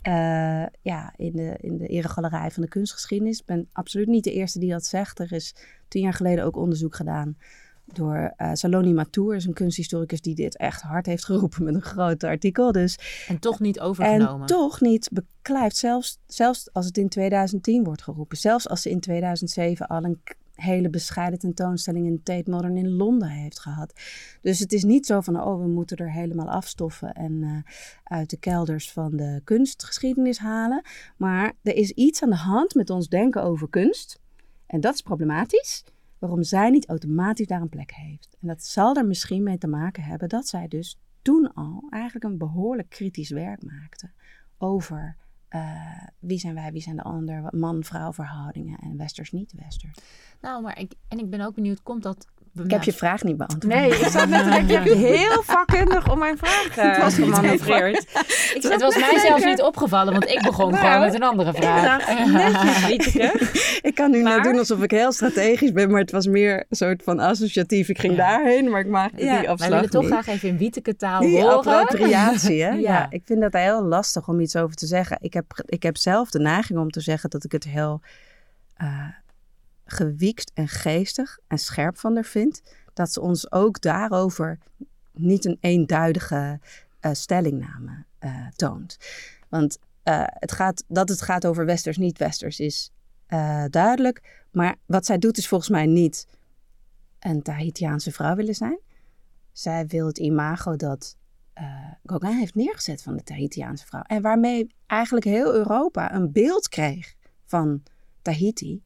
eh, 0.02 0.66
ja, 0.82 1.14
in 1.16 1.32
de, 1.32 1.58
in 1.62 1.78
de 1.78 1.88
eregalerij 1.88 2.52
van 2.52 2.64
de 2.64 2.70
kunstgeschiedenis? 2.70 3.40
Ik 3.40 3.46
ben 3.46 3.70
absoluut 3.72 4.08
niet 4.08 4.24
de 4.24 4.34
eerste 4.34 4.60
die 4.60 4.72
dat 4.72 4.86
zegt. 4.86 5.20
Er 5.20 5.32
is 5.32 5.56
tien 5.88 6.02
jaar 6.02 6.14
geleden 6.14 6.46
ook 6.46 6.56
onderzoek 6.56 6.96
gedaan 6.96 7.38
door 7.86 8.34
eh, 8.38 8.50
Saloni 8.54 8.94
Matour, 8.94 9.36
is 9.36 9.46
een 9.46 9.54
kunsthistoricus 9.54 10.22
die 10.22 10.36
dit 10.36 10.58
echt 10.58 10.82
hard 10.82 11.06
heeft 11.06 11.26
geroepen 11.26 11.64
met 11.64 11.76
een 11.76 11.82
groot 11.82 12.24
artikel. 12.24 12.72
Dus 12.72 13.00
En 13.28 13.40
toch 13.40 13.60
niet 13.60 13.80
overgenomen. 13.80 14.42
en 14.42 14.46
toch 14.46 14.82
niet 14.82 15.10
beklijft, 15.12 15.78
zelfs, 15.78 16.20
zelfs 16.28 16.74
als 16.74 16.86
het 16.86 16.98
in 16.98 17.10
2010 17.10 17.84
wordt 17.84 18.02
geroepen. 18.02 18.38
Zelfs 18.38 18.70
als 18.70 18.82
ze 18.82 18.90
in 18.90 19.00
2007 19.00 19.88
al 19.88 20.04
een 20.04 20.20
hele 20.58 20.90
bescheiden 20.90 21.40
tentoonstelling 21.40 22.06
in 22.06 22.24
Tate 22.24 22.50
Modern 22.50 22.78
in 22.78 22.90
Londen 22.90 23.30
heeft 23.30 23.60
gehad. 23.60 23.94
Dus 24.42 24.60
het 24.60 24.74
is 24.74 24.84
niet 24.84 25.06
zo 25.06 25.22
van, 25.22 25.42
oh, 25.42 25.62
we 25.62 25.68
moeten 25.68 25.98
er 25.98 26.12
helemaal 26.12 26.50
afstoffen 26.50 27.14
en 27.14 27.44
eh, 27.44 27.72
uit 28.04 28.30
de 28.30 28.38
kelders 28.38 28.92
van 28.92 29.16
de 29.16 29.42
kunstgeschiedenis 29.44 30.38
halen. 30.38 30.82
Maar 31.18 31.54
er 31.62 31.76
is 31.76 31.92
iets 31.92 32.24
aan 32.24 32.30
de 32.30 32.36
hand 32.36 32.76
met 32.76 32.90
ons 32.90 33.10
denken 33.10 33.44
over 33.44 33.70
kunst. 33.70 34.20
En 34.66 34.82
dat 34.82 34.94
is 34.94 35.02
problematisch. 35.02 35.84
Waarom 36.20 36.44
zij 36.44 36.70
niet 36.70 36.88
automatisch 36.88 37.48
daar 37.48 37.62
een 37.62 37.70
plek 37.70 37.92
heeft. 37.92 38.38
En 38.42 38.48
dat 38.48 38.64
zal 38.64 38.96
er 38.96 39.06
misschien 39.06 39.44
mee 39.44 39.58
te 39.58 39.68
maken 39.68 40.04
hebben 40.04 40.30
dat 40.30 40.48
zij 40.48 40.68
dus 40.68 41.00
toen 41.22 41.54
al 41.54 41.88
eigenlijk 41.90 42.26
een 42.26 42.38
behoorlijk 42.38 42.90
kritisch 42.90 43.30
werk 43.30 43.64
maakte 43.64 44.12
over 44.58 45.16
eh, 45.48 46.08
wie 46.20 46.40
zijn 46.40 46.54
wij, 46.54 46.72
wie 46.72 46.82
zijn 46.82 46.96
de 46.96 47.04
ander, 47.04 47.56
man-vrouw 47.56 48.14
verhoudingen 48.14 48.80
en 48.80 48.98
westers 48.98 49.32
niet-westers. 49.32 49.98
Nou, 50.42 50.62
maar 50.62 50.80
ik, 50.80 50.94
en 51.08 51.20
ik 51.20 51.30
ben 51.30 51.42
ook 51.42 51.56
benieuwd, 51.56 51.84
komt 51.84 52.04
dat... 52.04 52.28
Ik 52.64 52.72
heb 52.72 52.84
je 52.84 52.94
vraag 52.94 53.24
niet 53.24 53.38
beantwoord. 53.38 53.64
Nee, 53.74 53.90
ik 53.90 54.08
zat 54.08 54.28
net 54.30 54.44
te 54.44 54.50
denken, 54.50 54.68
je 54.68 54.74
hebt 54.78 54.94
heel 54.94 55.44
vakkundig 55.44 56.12
om 56.12 56.20
mijn 56.20 56.38
vraag 56.38 56.78
uh, 56.98 57.04
was 57.04 57.18
niet 57.18 57.26
gemanoeuvreerd. 57.34 58.06
Het 58.54 58.82
was 58.82 58.96
mij 58.96 59.20
zelfs 59.20 59.44
niet 59.44 59.62
opgevallen, 59.62 60.14
want 60.14 60.30
ik 60.30 60.42
begon 60.42 60.72
Nou, 60.72 60.84
gewoon 60.86 61.00
met 61.00 61.14
een 61.14 61.24
andere 61.24 61.54
vraag. 61.54 62.08
Nou, 62.08 62.32
netjes. 62.32 63.76
Ik 63.82 63.96
kan 63.96 64.12
nu 64.12 64.22
Maar- 64.22 64.36
net 64.36 64.44
doen 64.44 64.58
alsof 64.58 64.84
ik 64.84 64.92
heel 64.92 65.12
strategisch 65.12 65.72
ben, 65.72 65.92
maar 65.92 66.02
het 66.02 66.12
was 66.12 66.28
meer 66.28 66.58
een 66.70 66.76
soort 66.76 67.04
van 67.04 67.20
associatief. 67.20 67.90
Ik 67.90 68.00
ging 68.00 68.16
Ja. 68.16 68.28
daarheen, 68.28 68.70
maar 68.70 68.80
ik 68.80 68.88
maak 68.88 69.12
Ja, 69.12 69.18
die 69.18 69.26
Wij 69.28 69.48
afslag 69.50 69.70
willen 69.70 69.90
toch 69.90 70.02
niet. 70.02 70.12
graag 70.12 70.28
even 70.28 70.50
in 70.50 70.58
wieteke 70.58 70.96
taal 70.96 71.22
Die 71.22 71.42
horen. 71.42 71.58
appropriatie, 71.66 72.64
hè? 72.64 72.70
ja. 72.88 72.98
Ja. 72.98 73.08
ik 73.10 73.22
vind 73.26 73.42
dat 73.42 73.54
heel 73.54 73.84
lastig 73.84 74.28
om 74.28 74.40
iets 74.40 74.56
over 74.56 74.76
te 74.76 74.86
zeggen. 74.86 75.18
Ik 75.22 75.34
heb, 75.34 75.46
ik 75.66 75.84
heb 75.84 75.98
zelf 75.98 76.30
de 76.30 76.40
neiging 76.40 76.80
om 76.80 76.90
te 76.90 77.00
zeggen 77.02 77.30
dat 77.30 77.44
ik 77.44 77.52
het 77.52 77.64
heel 77.64 78.02
eh 78.78 78.88
gewiekst 79.88 80.52
en 80.54 80.68
geestig 80.68 81.40
en 81.48 81.58
scherp 81.58 81.98
van 81.98 82.14
haar 82.14 82.26
vind. 82.26 82.62
Dat 82.94 83.12
ze 83.14 83.22
ons 83.22 83.52
ook 83.52 83.82
daarover 83.82 84.60
niet 85.12 85.46
een 85.46 85.58
eenduidige 85.60 86.60
eh, 87.00 87.14
stellingname 87.14 88.06
eh, 88.20 88.48
toont. 88.56 88.98
Want 89.50 89.78
eh, 90.04 90.24
het 90.26 90.52
gaat, 90.52 90.84
dat 90.88 91.10
het 91.10 91.22
gaat 91.22 91.46
over 91.46 91.66
westers, 91.66 91.98
niet-westers 91.98 92.60
is 92.60 92.92
duidelijk. 93.70 94.46
Maar 94.52 94.76
wat 94.86 95.06
zij 95.06 95.18
doet 95.18 95.38
is 95.38 95.48
volgens 95.48 95.70
mij 95.70 95.86
niet 95.86 96.28
een 97.20 97.42
Tahitiaanse 97.42 98.12
vrouw 98.12 98.36
willen 98.36 98.56
zijn. 98.56 98.80
Zij 99.52 99.88
wil 99.88 100.08
het 100.08 100.18
imago 100.18 100.76
dat 100.76 101.18
Gauguin 102.04 102.38
heeft 102.38 102.56
neergezet 102.56 103.02
van 103.02 103.16
de 103.16 103.24
Tahitiaanse 103.24 103.86
vrouw. 103.86 104.02
En 104.02 104.22
waarmee 104.22 104.76
eigenlijk 104.86 105.26
heel 105.26 105.54
Europa 105.54 106.14
een 106.14 106.32
beeld 106.32 106.70
kreeg 106.70 107.14
van 107.46 107.84
Tahiti. 108.22 108.84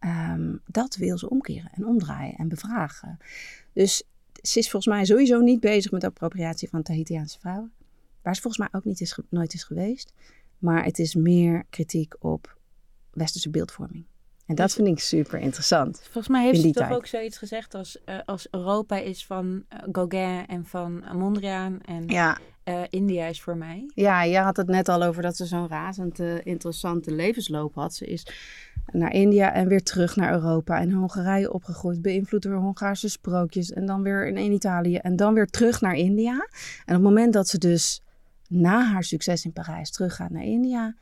Ehm, 0.00 0.56
dat 0.66 0.96
wil 0.96 1.18
ze 1.18 1.30
omkeren 1.30 1.70
en 1.74 1.86
omdraaien 1.86 2.36
en 2.36 2.48
bevragen. 2.48 3.18
Dus 3.72 4.02
ze 4.42 4.58
is 4.58 4.70
volgens 4.70 4.94
mij 4.94 5.04
sowieso 5.04 5.40
niet 5.40 5.60
bezig 5.60 5.90
met 5.90 6.00
de 6.00 6.06
appropriatie 6.06 6.68
van 6.68 6.82
Tahitiaanse 6.82 7.38
vrouwen. 7.38 7.72
Waar 8.22 8.34
ze 8.34 8.40
volgens 8.40 8.68
mij 8.68 8.80
ook 8.80 8.84
niet 8.86 9.00
is, 9.00 9.18
nooit 9.28 9.54
is 9.54 9.64
geweest. 9.64 10.12
Maar 10.58 10.84
het 10.84 10.98
is 10.98 11.14
meer 11.14 11.64
kritiek 11.70 12.14
op 12.18 12.58
westerse 13.10 13.50
beeldvorming. 13.50 14.04
En 14.50 14.56
dat 14.56 14.72
vind 14.72 14.88
ik 14.88 14.98
super 14.98 15.38
interessant. 15.38 16.00
Volgens 16.02 16.28
mij 16.28 16.44
heeft 16.44 16.60
ze 16.60 16.70
toch 16.70 16.86
tijd. 16.86 16.96
ook 16.96 17.06
zoiets 17.06 17.38
gezegd 17.38 17.74
als, 17.74 18.04
eh, 18.04 18.18
als 18.24 18.46
Europa 18.50 18.96
is 18.96 19.26
van 19.26 19.64
eh, 19.68 19.78
Gauguin 19.92 20.46
en 20.46 20.66
van 20.66 21.04
Mondriaan 21.12 21.80
en 21.80 22.08
Ja, 22.08 22.38
eh, 22.62 22.82
India 22.90 23.26
is 23.26 23.42
voor 23.42 23.56
mij. 23.56 23.90
Ja, 23.94 24.22
je 24.22 24.38
had 24.38 24.56
het 24.56 24.66
net 24.66 24.88
al 24.88 25.02
over 25.02 25.22
dat 25.22 25.36
ze 25.36 25.46
zo'n 25.46 25.68
razend 25.68 26.18
interessante 26.42 27.12
levensloop 27.12 27.74
had. 27.74 27.94
Ze 27.94 28.06
is 28.06 28.26
naar 28.92 29.12
India 29.12 29.52
en 29.52 29.68
weer 29.68 29.82
terug 29.82 30.16
naar 30.16 30.32
Europa. 30.32 30.80
En 30.80 30.92
Hongarije 30.92 31.52
opgegroeid, 31.52 32.02
beïnvloed 32.02 32.42
door 32.42 32.54
Hongaarse 32.54 33.08
sprookjes. 33.08 33.72
En 33.72 33.86
dan 33.86 34.02
weer 34.02 34.26
in, 34.26 34.52
Italië 34.52 34.96
en 34.96 35.16
dan 35.16 35.34
weer 35.34 35.46
terug 35.46 35.80
naar 35.80 35.94
India. 35.94 36.32
En 36.32 36.96
op 36.96 37.02
het 37.02 37.02
moment 37.02 37.32
dat 37.32 37.48
ze 37.48 37.58
dus 37.58 38.02
na 38.48 38.84
haar 38.84 39.04
succes 39.04 39.44
in 39.44 39.52
Parijs 39.52 39.90
teruggaat 39.90 40.30
naar 40.30 40.42
India... 40.42 40.94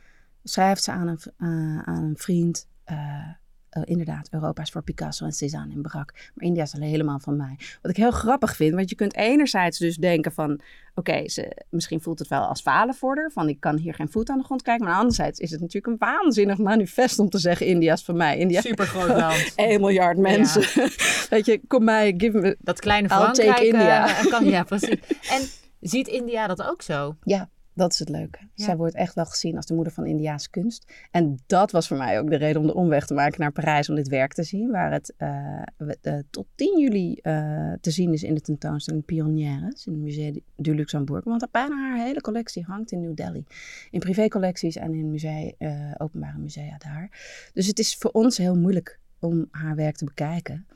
schrijft 0.45 0.83
ze 0.83 0.93
aan 0.93 1.09
een, 1.09 1.19
eh, 1.37 1.79
aan 1.79 2.05
een 2.05 2.17
vriend... 2.17 2.67
eh, 2.85 3.29
eh, 3.71 3.83
inderdaad, 3.85 4.29
Europa 4.31 4.63
is 4.63 4.71
voor 4.71 4.83
Picasso 4.83 5.25
en 5.25 5.33
Cézanne 5.33 5.75
en 5.75 5.83
Braque. 5.83 6.15
Maar 6.35 6.47
India 6.47 6.63
is 6.63 6.75
alleen 6.75 6.89
helemaal 6.89 7.19
van 7.19 7.37
mij. 7.37 7.59
Wat 7.83 7.91
ik 7.91 7.97
heel 7.97 8.11
grappig 8.11 8.57
vind, 8.57 8.75
want 8.75 8.91
je 8.91 8.97
kunt 8.97 9.15
enerzijds 9.15 9.79
dus 9.79 9.97
denken 9.97 10.33
van... 10.33 10.61
Oké, 10.95 11.29
ze 11.29 11.57
misschien 11.71 12.01
voelt 12.01 12.19
het 12.19 12.29
wel 12.29 12.41
als 12.41 12.61
falen 12.61 12.95
voor 12.95 13.17
haar. 13.17 13.31
Van 13.31 13.49
ik 13.49 13.61
kan 13.61 13.77
hier 13.77 13.95
geen 13.95 14.11
voet 14.11 14.31
aan 14.31 14.39
de 14.39 14.45
grond 14.45 14.63
kijken. 14.63 14.87
Maar 14.87 14.95
anderzijds 14.95 15.41
is 15.41 15.51
het 15.51 15.61
natuurlijk 15.61 15.87
een 15.87 16.09
waanzinnig 16.09 16.59
manifest 16.59 17.19
om 17.19 17.31
te 17.31 17.39
zeggen... 17.39 17.67
India 17.67 17.93
is 17.93 18.03
van 18.03 18.17
mij. 18.17 18.39
India 18.39 18.61
Super 18.61 18.87
groot 18.87 19.17
land. 19.23 19.53
1 19.55 19.81
miljard 19.81 20.19
mensen. 20.19 20.63
Weet 21.31 21.47
je, 21.47 21.61
kom 21.67 21.85
mij, 21.85 22.15
give 22.17 22.39
me... 22.39 22.57
Dat 22.61 22.81
kleine 22.81 23.09
I'll 23.09 23.19
take 23.19 23.35
Frankrijk. 23.35 23.61
India. 23.61 24.19
eh, 24.19 24.27
kan, 24.27 24.45
ja, 24.45 24.63
precies. 24.73 24.99
En 25.31 25.43
ziet 25.81 26.09
India 26.09 26.47
dat 26.47 26.63
ook 26.63 26.83
zo? 26.83 27.17
Ja, 27.23 27.49
dat 27.79 27.93
is 27.93 27.99
het 27.99 28.09
leuke. 28.09 28.39
Ja. 28.55 28.65
Zij 28.65 28.77
wordt 28.77 28.95
echt 28.95 29.15
wel 29.15 29.25
gezien 29.25 29.57
als 29.57 29.67
de 29.67 29.75
moeder 29.75 29.93
van 29.93 30.07
Indiaanse 30.07 30.51
kunst. 30.51 30.93
En 31.11 31.39
dat 31.47 31.71
was 31.71 31.89
voor 31.89 31.97
mij 31.97 32.21
ook 32.21 32.31
de 32.31 32.37
reden 32.37 32.61
om 32.61 32.67
de 32.67 32.75
omweg 32.75 33.07
te 33.07 33.15
maken 33.15 33.41
naar 33.41 33.53
Parijs 33.53 33.89
om 33.89 33.95
dit 33.95 34.09
werk 34.09 34.33
te 34.33 34.43
zien. 34.43 34.71
Waar 34.71 34.93
het 34.93 35.15
eh, 35.17 35.63
eh, 36.01 36.19
tot 36.31 36.47
10 36.55 36.79
juli 36.79 37.15
eh, 37.15 37.73
te 37.81 37.91
zien 37.91 38.13
is 38.13 38.23
in 38.23 38.35
de 38.35 38.41
tentoonstelling 38.41 39.05
Pionnières 39.05 39.87
in 39.87 39.93
het 39.93 40.03
Musée 40.03 40.43
du 40.57 40.75
Luxembourg. 40.75 41.25
Want 41.25 41.51
bijna 41.51 41.77
haar 41.77 42.05
hele 42.05 42.21
collectie 42.21 42.65
hangt 42.65 42.93
in 42.93 43.01
New 43.01 43.15
Delhi. 43.15 43.45
In 43.91 44.01
privécollecties 44.01 44.77
en 44.77 44.95
in 44.95 45.11
musea, 45.11 45.53
openbare 45.99 46.39
musea 46.39 46.79
daar. 46.79 47.11
Dus 47.53 47.67
het 47.67 47.79
is 47.79 47.97
voor 47.97 48.11
ons 48.11 48.37
heel 48.37 48.57
moeilijk 48.57 49.01
om 49.19 49.49
haar 49.51 49.77
werk 49.77 49.97
te 49.97 50.05
bekijken. 50.05 50.67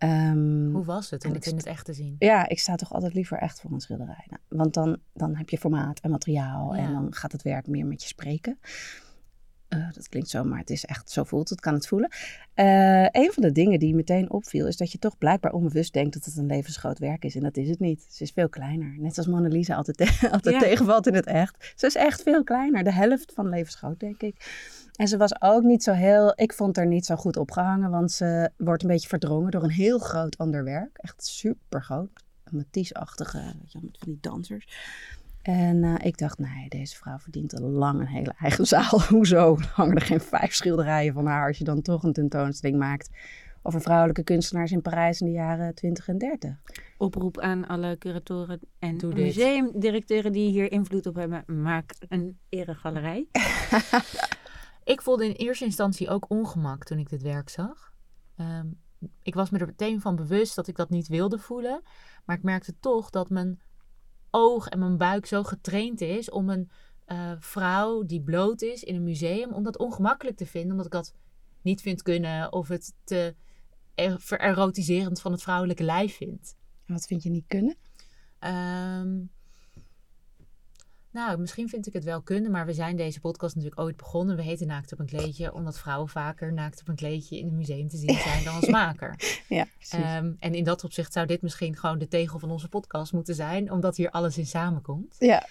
Ehm, 0.00 0.70
Hoe 0.72 0.84
was 0.84 1.10
het 1.10 1.24
om 1.24 1.30
En 1.30 1.36
het 1.36 1.46
ik 1.46 1.52
in 1.52 1.58
het 1.58 1.66
echt 1.66 1.84
te 1.84 1.92
zien? 1.92 2.16
ja, 2.18 2.48
ik 2.48 2.58
sta 2.58 2.76
toch 2.76 2.92
altijd 2.92 3.14
liever 3.14 3.38
echt 3.38 3.60
voor 3.60 3.72
een 3.72 3.80
schilderij. 3.80 4.24
Nou, 4.28 4.40
want 4.48 4.74
dan, 4.74 4.98
dan 5.12 5.36
heb 5.36 5.48
je 5.48 5.58
formaat 5.58 6.00
en 6.00 6.10
materiaal 6.10 6.74
Ja. 6.74 6.80
en 6.82 6.92
dan 6.92 7.14
gaat 7.14 7.32
het 7.32 7.42
werk 7.42 7.66
meer 7.66 7.86
met 7.86 8.02
je 8.02 8.08
spreken. 8.08 8.58
Eh, 9.70 9.92
dat 9.92 10.08
klinkt 10.08 10.28
zo, 10.28 10.44
maar 10.44 10.58
het 10.58 10.70
is 10.70 10.84
echt, 10.84 11.10
zo 11.10 11.24
voelt 11.24 11.48
het, 11.48 11.60
kan 11.60 11.74
het 11.74 11.86
voelen. 11.88 12.10
Eh, 12.54 13.02
een 13.10 13.30
van 13.32 13.42
de 13.42 13.52
dingen 13.52 13.78
die 13.78 13.94
meteen 13.94 14.30
opviel, 14.30 14.66
is 14.66 14.76
dat 14.76 14.92
je 14.92 14.98
toch 14.98 15.18
blijkbaar 15.18 15.52
onbewust 15.52 15.92
denkt 15.92 16.14
dat 16.14 16.24
het 16.24 16.36
een 16.36 16.46
levensgroot 16.46 16.98
werk 16.98 17.24
is. 17.24 17.34
En 17.34 17.42
dat 17.42 17.56
is 17.56 17.68
het 17.68 17.78
niet. 17.78 18.06
Ze 18.08 18.22
is 18.22 18.30
veel 18.30 18.48
kleiner. 18.48 18.94
Net 18.98 19.14
zoals 19.14 19.28
Mona 19.28 19.48
Lisa 19.48 19.74
altijd, 19.74 19.96
te- 19.96 20.28
altijd 20.32 20.54
Ja. 20.54 20.60
tegenvalt 20.60 21.06
in 21.06 21.14
het 21.14 21.26
echt. 21.26 21.72
Ze 21.76 21.86
is 21.86 21.94
echt 21.94 22.22
veel 22.22 22.44
kleiner. 22.44 22.84
De 22.84 22.92
helft 22.92 23.32
van 23.34 23.48
levensgroot, 23.48 24.00
denk 24.00 24.20
ik. 24.22 24.36
En 24.96 25.08
ze 25.08 25.16
was 25.16 25.42
ook 25.42 25.62
niet 25.62 25.82
zo 25.82 25.92
heel, 25.92 26.32
ik 26.36 26.52
vond 26.52 26.76
haar 26.76 26.86
niet 26.86 27.06
zo 27.06 27.16
goed 27.16 27.36
opgehangen, 27.36 27.90
want 27.90 28.12
ze 28.12 28.50
wordt 28.56 28.82
een 28.82 28.88
beetje 28.88 29.08
verdrongen 29.08 29.50
door 29.50 29.62
een 29.62 29.70
heel 29.70 29.98
groot 29.98 30.38
ander 30.38 30.64
werk. 30.64 30.96
Echt 30.98 31.26
super 31.26 31.82
groot. 31.82 32.10
Matisse-achtige, 32.50 33.38
met 33.62 33.70
van 33.98 34.08
die 34.08 34.18
dansers. 34.20 34.68
En 35.42 35.84
eh, 35.84 36.06
ik 36.06 36.18
dacht, 36.18 36.38
nee, 36.38 36.68
deze 36.68 36.96
vrouw 36.96 37.18
verdient 37.18 37.60
al 37.60 37.68
lang 37.68 38.00
een 38.00 38.06
hele 38.06 38.34
eigen 38.38 38.66
zaal. 38.76 39.00
Hoezo 39.00 39.56
hangen 39.74 39.94
er 39.94 40.02
geen 40.02 40.20
vijf 40.20 40.54
schilderijen 40.54 41.12
van 41.12 41.26
haar 41.26 41.46
als 41.46 41.58
je 41.58 41.64
dan 41.64 41.82
toch 41.82 42.02
een 42.02 42.12
tentoonstelling 42.12 42.78
maakt 42.78 43.10
over 43.62 43.80
vrouwelijke 43.80 44.22
kunstenaars 44.22 44.72
in 44.72 44.82
Parijs 44.82 45.20
in 45.20 45.26
de 45.26 45.32
jaren 45.32 45.74
20 45.74 46.08
en 46.08 46.18
30? 46.18 46.60
Oproep 46.98 47.38
aan 47.40 47.66
alle 47.66 47.98
curatoren 47.98 48.60
en 48.78 48.98
museumdirecteuren 49.14 50.32
die 50.32 50.50
hier 50.50 50.72
invloed 50.72 51.06
op 51.06 51.14
hebben. 51.14 51.62
Maak 51.62 51.94
een 52.08 52.38
eregalerij. 52.48 53.26
Ik 54.84 55.02
voelde 55.02 55.24
in 55.24 55.32
eerste 55.32 55.64
instantie 55.64 56.08
ook 56.08 56.30
ongemak 56.30 56.84
toen 56.84 56.98
ik 56.98 57.08
dit 57.08 57.22
werk 57.22 57.48
zag. 57.48 57.92
ehm, 58.36 58.66
ik 59.22 59.34
was 59.34 59.50
me 59.50 59.58
er 59.58 59.66
meteen 59.66 60.00
van 60.00 60.16
bewust 60.16 60.54
dat 60.54 60.66
ik 60.68 60.76
dat 60.76 60.90
niet 60.90 61.08
wilde 61.08 61.38
voelen. 61.38 61.82
Maar 62.24 62.36
ik 62.36 62.42
merkte 62.42 62.74
toch 62.80 63.10
dat 63.10 63.30
mijn 63.30 63.60
oog 64.30 64.68
en 64.68 64.78
mijn 64.78 64.96
buik 64.96 65.26
zo 65.26 65.42
getraind 65.42 66.00
is 66.00 66.30
om 66.30 66.48
een 66.48 66.70
eh, 67.04 67.32
vrouw 67.38 68.02
die 68.02 68.22
bloot 68.22 68.62
is 68.62 68.82
in 68.82 68.94
een 68.94 69.02
museum, 69.02 69.52
om 69.52 69.62
dat 69.62 69.78
ongemakkelijk 69.78 70.36
te 70.36 70.46
vinden, 70.46 70.70
omdat 70.70 70.86
ik 70.86 70.92
dat 70.92 71.14
niet 71.62 71.80
vind 71.80 72.02
kunnen 72.02 72.52
of 72.52 72.68
het 72.68 72.94
te 73.04 73.34
er- 73.94 74.20
vererotiserend 74.20 75.20
van 75.20 75.32
het 75.32 75.42
vrouwelijke 75.42 75.82
lijf 75.82 76.16
vind. 76.16 76.56
En 76.86 76.94
wat 76.94 77.06
vind 77.06 77.22
je 77.22 77.30
niet 77.30 77.46
kunnen? 77.46 77.76
Ehm, 78.38 79.18
nou, 81.12 81.38
misschien 81.38 81.68
vind 81.68 81.86
ik 81.86 81.92
het 81.92 82.04
wel 82.04 82.22
kunnen, 82.22 82.50
maar 82.50 82.66
we 82.66 82.72
zijn 82.72 82.96
deze 82.96 83.20
podcast 83.20 83.54
natuurlijk 83.54 83.80
ooit 83.82 83.96
begonnen. 83.96 84.36
We 84.36 84.42
heten 84.42 84.66
Naakt 84.66 84.92
op 84.92 84.98
een 84.98 85.06
kleedje, 85.06 85.52
omdat 85.54 85.78
vrouwen 85.78 86.08
vaker 86.08 86.52
naakt 86.52 86.80
op 86.80 86.88
een 86.88 86.94
kleedje 86.94 87.38
in 87.38 87.46
een 87.46 87.56
museum 87.56 87.88
te 87.88 87.96
zien 87.96 88.18
zijn 88.18 88.44
dan 88.44 88.54
als 88.54 88.68
maker. 88.80 89.14
Ja, 89.48 89.66
precies. 89.76 89.92
Ehm, 89.98 90.32
en 90.38 90.54
in 90.54 90.64
dat 90.64 90.84
opzicht 90.84 91.12
zou 91.12 91.26
dit 91.26 91.42
misschien 91.42 91.76
gewoon 91.76 91.98
de 91.98 92.08
tegel 92.08 92.38
van 92.38 92.50
onze 92.50 92.68
podcast 92.68 93.12
moeten 93.12 93.34
zijn, 93.34 93.70
omdat 93.72 93.96
hier 93.96 94.10
alles 94.10 94.38
in 94.38 94.46
samenkomt. 94.46 95.16
ja, 95.18 95.46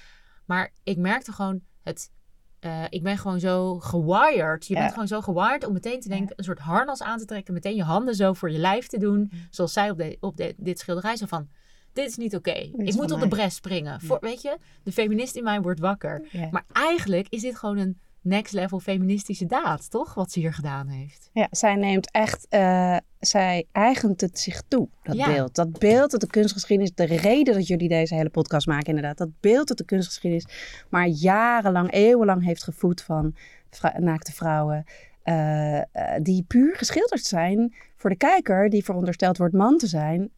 Maar 0.46 0.72
ik 0.84 0.98
merkte 0.98 1.32
gewoon 1.32 1.62
het. 1.84 2.12
eh, 2.60 2.84
ik 2.90 3.04
ben 3.04 3.18
gewoon 3.18 3.40
zo 3.40 3.80
gewired. 3.80 4.68
Je 4.68 4.74
Ja. 4.74 4.80
bent 4.80 4.92
gewoon 4.94 5.08
zo 5.08 5.22
gewired 5.22 5.66
om 5.66 5.74
meteen 5.74 6.00
te 6.00 6.10
denken, 6.10 6.34
een 6.38 6.44
soort 6.44 6.60
harnas 6.60 7.02
aan 7.02 7.18
te 7.20 7.26
trekken, 7.26 7.54
meteen 7.54 7.76
je 7.76 7.84
handen 7.84 8.16
zo 8.16 8.34
voor 8.34 8.52
je 8.52 8.58
lijf 8.58 8.88
te 8.88 8.98
doen, 8.98 9.20
Mm. 9.20 9.30
zoals 9.50 9.74
zij 9.74 9.90
op, 9.90 9.98
de, 9.98 10.18
op 10.20 10.38
de, 10.38 10.54
dit 10.58 10.80
schilderij 10.80 11.16
zo 11.16 11.26
van. 11.26 11.50
Dit 11.94 12.08
is 12.10 12.18
niet 12.18 12.36
oké. 12.36 12.52
Ik 12.78 12.96
moet 12.96 13.12
op 13.12 13.20
de 13.20 13.28
bres 13.28 13.56
springen. 13.56 14.02
Voor, 14.02 14.18
weet 14.22 14.42
je, 14.42 14.58
de 14.84 14.92
feminist 14.92 15.36
in 15.36 15.44
mij 15.44 15.62
wordt 15.62 15.80
wakker. 15.80 16.28
Maar 16.52 16.64
eigenlijk 16.72 17.28
is 17.30 17.42
dit 17.42 17.56
gewoon 17.56 17.78
een 17.78 18.00
next 18.22 18.54
level 18.54 18.80
feministische 18.80 19.46
daad, 19.46 19.90
toch? 19.92 20.14
Wat 20.14 20.32
ze 20.32 20.40
hier 20.40 20.54
gedaan 20.54 20.88
heeft. 20.88 21.30
Ja, 21.34 21.48
zij 21.52 21.76
neemt 21.76 22.12
echt, 22.12 22.46
eh, 22.50 22.98
zij 23.20 23.66
eigent 23.72 24.22
het 24.22 24.40
zich 24.40 24.62
toe, 24.68 24.90
dat 25.04 25.16
Ja. 25.16 25.26
beeld. 25.26 25.56
Dat 25.56 25.80
beeld 25.80 26.12
dat 26.12 26.22
de 26.22 26.28
kunstgeschiedenis, 26.28 26.94
de 26.96 27.04
reden 27.06 27.54
dat 27.54 27.68
jullie 27.68 27.88
deze 27.90 28.16
hele 28.16 28.30
podcast 28.30 28.68
maken 28.68 28.88
inderdaad, 28.88 29.18
dat 29.18 29.30
beeld 29.40 29.68
dat 29.68 29.78
de 29.78 29.86
kunstgeschiedenis 29.86 30.46
maar 30.90 31.08
jarenlang, 31.08 31.92
eeuwenlang 31.94 32.44
heeft 32.46 32.64
gevoed 32.64 33.02
van 33.02 33.36
vrou- 33.70 34.00
naakte 34.00 34.32
vrouwen, 34.34 34.84
eh, 35.24 35.78
eh, 35.78 35.84
die 36.22 36.44
puur 36.48 36.76
geschilderd 36.76 37.24
zijn 37.26 37.76
voor 37.96 38.10
de 38.10 38.16
kijker, 38.18 38.70
die 38.70 38.84
verondersteld 38.84 39.38
wordt 39.38 39.54
man 39.54 39.78
te 39.78 39.88
zijn, 39.88 40.30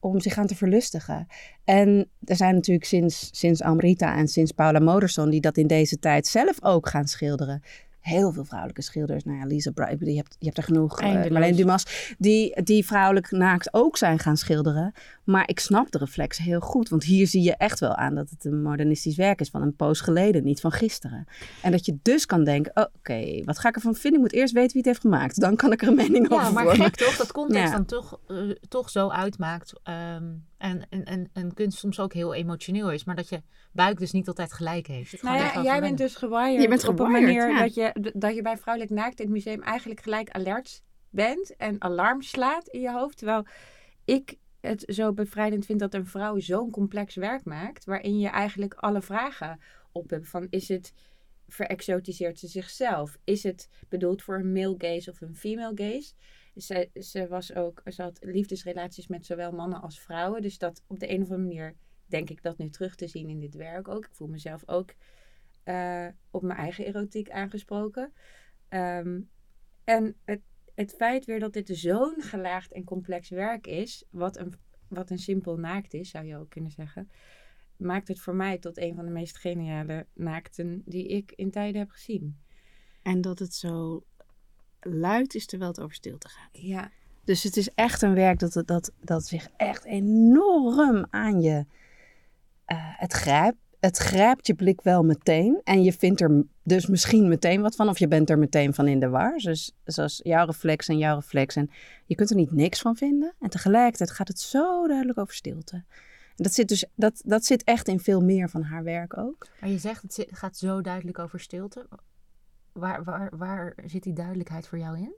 om 0.00 0.20
zich 0.20 0.38
aan 0.38 0.46
te 0.46 0.54
verlustigen. 0.54 1.26
En 1.64 2.08
er 2.24 2.36
zijn 2.36 2.54
natuurlijk 2.54 2.86
sinds, 2.86 3.28
sinds 3.32 3.62
Amrita 3.62 4.16
en 4.16 4.28
sinds 4.28 4.52
Paula 4.52 4.78
Modersohn, 4.78 5.30
die 5.30 5.40
dat 5.40 5.56
in 5.56 5.66
deze 5.66 5.98
tijd 5.98 6.26
zelf 6.26 6.64
ook 6.64 6.88
gaan 6.88 7.06
schilderen. 7.06 7.62
Heel 8.00 8.32
veel 8.32 8.44
vrouwelijke 8.44 8.82
schilders. 8.82 9.24
Nou 9.24 9.38
ja, 9.38 9.44
Lisa 9.44 9.70
Bright, 9.70 10.00
je 10.00 10.16
hebt, 10.16 10.36
je 10.38 10.44
hebt 10.44 10.56
er 10.56 10.62
genoeg. 10.64 11.00
Uh, 11.00 11.06
Eindeloos. 11.06 11.30
Marlene 11.30 11.56
Dumas, 11.56 12.14
die, 12.18 12.62
die 12.62 12.86
vrouwelijk 12.86 13.30
naakt 13.30 13.74
ook 13.74 13.96
zijn 13.96 14.18
gaan 14.18 14.36
schilderen. 14.36 14.92
Maar 15.26 15.48
ik 15.48 15.60
snap 15.60 15.90
de 15.90 15.98
reflex 15.98 16.38
heel 16.38 16.60
goed. 16.60 16.88
Want 16.88 17.04
hier 17.04 17.26
zie 17.26 17.42
je 17.42 17.56
echt 17.56 17.80
wel 17.80 17.94
aan 17.94 18.14
dat 18.14 18.30
het 18.30 18.44
een 18.44 18.62
modernistisch 18.62 19.16
werk 19.16 19.40
is 19.40 19.50
van 19.50 19.62
een 19.62 19.76
poos 19.76 20.00
geleden, 20.00 20.44
niet 20.44 20.60
van 20.60 20.72
gisteren. 20.72 21.24
En 21.62 21.70
dat 21.70 21.86
je 21.86 21.98
dus 22.02 22.26
kan 22.26 22.44
denken, 22.44 22.76
oh, 22.76 22.84
oké, 22.96 23.42
wat 23.44 23.58
ga 23.58 23.68
ik 23.68 23.74
ervan 23.74 23.94
vinden? 23.94 24.20
Ik 24.20 24.26
moet 24.26 24.40
eerst 24.40 24.52
weten 24.54 24.68
wie 24.72 24.76
het 24.80 24.86
heeft 24.86 25.00
gemaakt. 25.00 25.40
Dan 25.40 25.56
kan 25.56 25.72
ik 25.72 25.82
er 25.82 25.88
een 25.88 25.94
mening 25.94 26.30
over 26.30 26.44
Ja, 26.44 26.50
maar 26.50 26.64
vormen. 26.64 26.84
gek 26.86 26.96
toch? 26.96 27.16
Dat 27.16 27.32
context 27.32 27.62
Ja. 27.70 27.76
dan 27.76 27.84
toch, 27.84 28.20
eh, 28.28 28.36
toch 28.68 28.90
zo 28.90 29.08
uitmaakt. 29.08 29.72
ehm, 29.82 30.24
en, 30.58 30.86
en, 30.88 31.04
en, 31.04 31.30
en 31.32 31.54
kunst 31.54 31.78
soms 31.78 32.00
ook 32.00 32.12
heel 32.12 32.34
emotioneel 32.34 32.92
is. 32.92 33.04
Maar 33.04 33.16
dat 33.16 33.28
je 33.28 33.42
buik 33.72 33.98
dus 33.98 34.12
niet 34.12 34.28
altijd 34.28 34.52
gelijk 34.52 34.86
heeft. 34.86 35.12
Het 35.12 35.22
Nou 35.22 35.36
ja, 35.36 35.62
jij 35.62 35.80
bent 35.80 35.98
dus 35.98 36.14
gewired 36.14 36.62
Je 36.62 36.68
bent 36.68 36.88
op 36.88 36.98
een 36.98 37.06
gewired, 37.06 37.22
manier 37.26 37.48
ja. 37.50 37.58
dat, 37.62 37.74
je, 37.74 38.12
dat 38.14 38.34
je 38.34 38.42
bij 38.42 38.56
vrouwelijk 38.56 38.94
naakt 38.94 39.18
in 39.20 39.24
het 39.24 39.34
museum 39.34 39.62
eigenlijk 39.62 40.00
gelijk 40.00 40.30
alert 40.30 40.82
bent 41.10 41.56
en 41.56 41.82
alarm 41.82 42.22
slaat 42.22 42.68
in 42.68 42.80
je 42.80 42.92
hoofd. 42.92 43.16
Terwijl 43.18 43.46
ik 44.04 44.36
het 44.60 44.84
zo 44.86 45.12
bevrijdend 45.12 45.66
vind 45.66 45.80
dat 45.80 45.94
een 45.94 46.06
vrouw 46.06 46.38
zo'n 46.38 46.70
complex 46.70 47.14
werk 47.14 47.44
maakt, 47.44 47.84
waarin 47.84 48.18
je 48.18 48.28
eigenlijk 48.28 48.74
alle 48.74 49.02
vragen 49.02 49.60
op 49.92 50.10
hebt. 50.10 50.28
Van 50.28 50.46
is 50.50 50.68
het 50.68 50.92
verexotiseert 51.48 52.38
ze 52.38 52.46
zichzelf? 52.46 53.18
Is 53.24 53.42
het 53.42 53.68
bedoeld 53.88 54.22
voor 54.22 54.38
een 54.38 54.52
male 54.52 54.74
gaze 54.78 55.10
of 55.10 55.20
een 55.20 55.36
female 55.36 55.72
gaze? 55.74 56.12
Ze, 56.56 56.90
ze, 57.00 57.28
was 57.28 57.54
ook, 57.54 57.82
ze 57.84 58.02
had 58.02 58.18
liefdesrelaties 58.20 59.06
met 59.06 59.26
zowel 59.26 59.52
mannen 59.52 59.80
als 59.80 60.00
vrouwen. 60.00 60.42
Dus 60.42 60.58
dat 60.58 60.82
op 60.86 60.98
de 60.98 61.10
een 61.10 61.22
of 61.22 61.30
andere 61.30 61.48
manier 61.48 61.74
denk 62.06 62.30
ik 62.30 62.42
dat 62.42 62.58
nu 62.58 62.68
terug 62.70 62.94
te 62.94 63.08
zien 63.08 63.28
in 63.28 63.40
dit 63.40 63.54
werk 63.54 63.88
ook. 63.88 64.04
Ik 64.04 64.14
voel 64.14 64.28
mezelf 64.28 64.62
ook 64.66 64.94
eh, 65.62 66.06
op 66.30 66.42
mijn 66.42 66.58
eigen 66.58 66.86
erotiek 66.86 67.30
aangesproken. 67.30 68.12
Ehm, 68.68 69.20
en 69.84 70.16
het, 70.24 70.40
het 70.76 70.94
feit 70.98 71.24
weer 71.24 71.40
dat 71.40 71.52
dit 71.52 71.68
zo'n 71.72 72.14
gelaagd 72.22 72.72
en 72.72 72.84
complex 72.84 73.28
werk 73.28 73.66
is, 73.66 74.04
wat 74.10 74.36
een, 74.36 74.54
wat 74.88 75.10
een 75.10 75.18
simpel 75.18 75.56
naakt 75.56 75.94
is, 75.94 76.10
zou 76.10 76.24
je 76.26 76.36
ook 76.36 76.50
kunnen 76.50 76.70
zeggen, 76.70 77.10
maakt 77.76 78.08
het 78.08 78.20
voor 78.20 78.34
mij 78.34 78.58
tot 78.58 78.78
een 78.78 78.94
van 78.94 79.04
de 79.04 79.10
meest 79.10 79.38
geniale 79.38 80.06
naakten 80.14 80.82
die 80.84 81.06
ik 81.08 81.32
in 81.32 81.50
tijden 81.50 81.80
heb 81.80 81.90
gezien. 81.90 82.38
En 83.02 83.20
dat 83.20 83.38
het 83.38 83.54
zo 83.54 84.04
luid 84.80 85.34
is 85.34 85.46
terwijl 85.46 85.70
het 85.70 85.80
over 85.80 85.94
stilte 85.94 86.28
gaat. 86.28 86.48
Ja, 86.52 86.90
Dus 87.24 87.42
het 87.42 87.56
is 87.56 87.70
echt 87.74 88.02
een 88.02 88.14
werk 88.14 88.38
dat, 88.38 88.62
dat, 88.66 88.92
dat 89.00 89.26
zich 89.26 89.48
echt 89.56 89.84
enorm 89.84 91.06
aan 91.10 91.40
je... 91.40 91.66
eh, 92.64 92.76
het, 92.78 93.12
grijpt, 93.12 93.58
het 93.86 93.96
grijpt 93.96 94.46
je 94.46 94.54
blik 94.54 94.80
wel 94.80 95.02
meteen. 95.02 95.60
En 95.64 95.82
je 95.82 95.92
vindt 95.92 96.20
er 96.20 96.44
dus 96.62 96.86
misschien 96.86 97.28
meteen 97.28 97.60
wat 97.60 97.76
van. 97.76 97.88
Of 97.88 97.98
je 97.98 98.08
bent 98.08 98.30
er 98.30 98.38
meteen 98.38 98.74
van 98.74 98.88
in 98.88 99.00
de 99.00 99.08
war. 99.08 99.36
Dus 99.36 99.72
zoals 99.84 100.20
jouw 100.22 100.46
reflex 100.46 100.88
en 100.88 100.98
jouw 100.98 101.14
reflex. 101.14 101.56
En 101.56 101.70
je 102.04 102.14
kunt 102.14 102.30
er 102.30 102.36
niet 102.36 102.52
niks 102.52 102.80
van 102.80 102.96
vinden. 102.96 103.34
En 103.40 103.50
tegelijkertijd 103.50 104.10
gaat 104.10 104.28
het 104.28 104.40
zo 104.40 104.86
duidelijk 104.86 105.18
over 105.18 105.34
stilte. 105.34 105.74
En 106.36 106.44
dat 106.44 106.52
zit, 106.52 106.68
dus, 106.68 106.84
dat, 106.94 107.22
dat 107.24 107.44
zit 107.44 107.64
echt 107.64 107.88
in 107.88 108.00
veel 108.00 108.20
meer 108.20 108.48
van 108.48 108.62
haar 108.62 108.84
werk 108.84 109.18
ook. 109.18 109.46
Maar 109.60 109.70
je 109.70 109.78
zegt, 109.78 110.02
het 110.02 110.26
gaat 110.30 110.56
zo 110.56 110.80
duidelijk 110.80 111.18
over 111.18 111.40
stilte. 111.40 111.88
Waar, 112.72 113.04
waar, 113.04 113.36
waar 113.36 113.74
zit 113.84 114.02
die 114.02 114.12
duidelijkheid 114.12 114.66
voor 114.66 114.78
jou 114.78 114.98
in? 114.98 115.14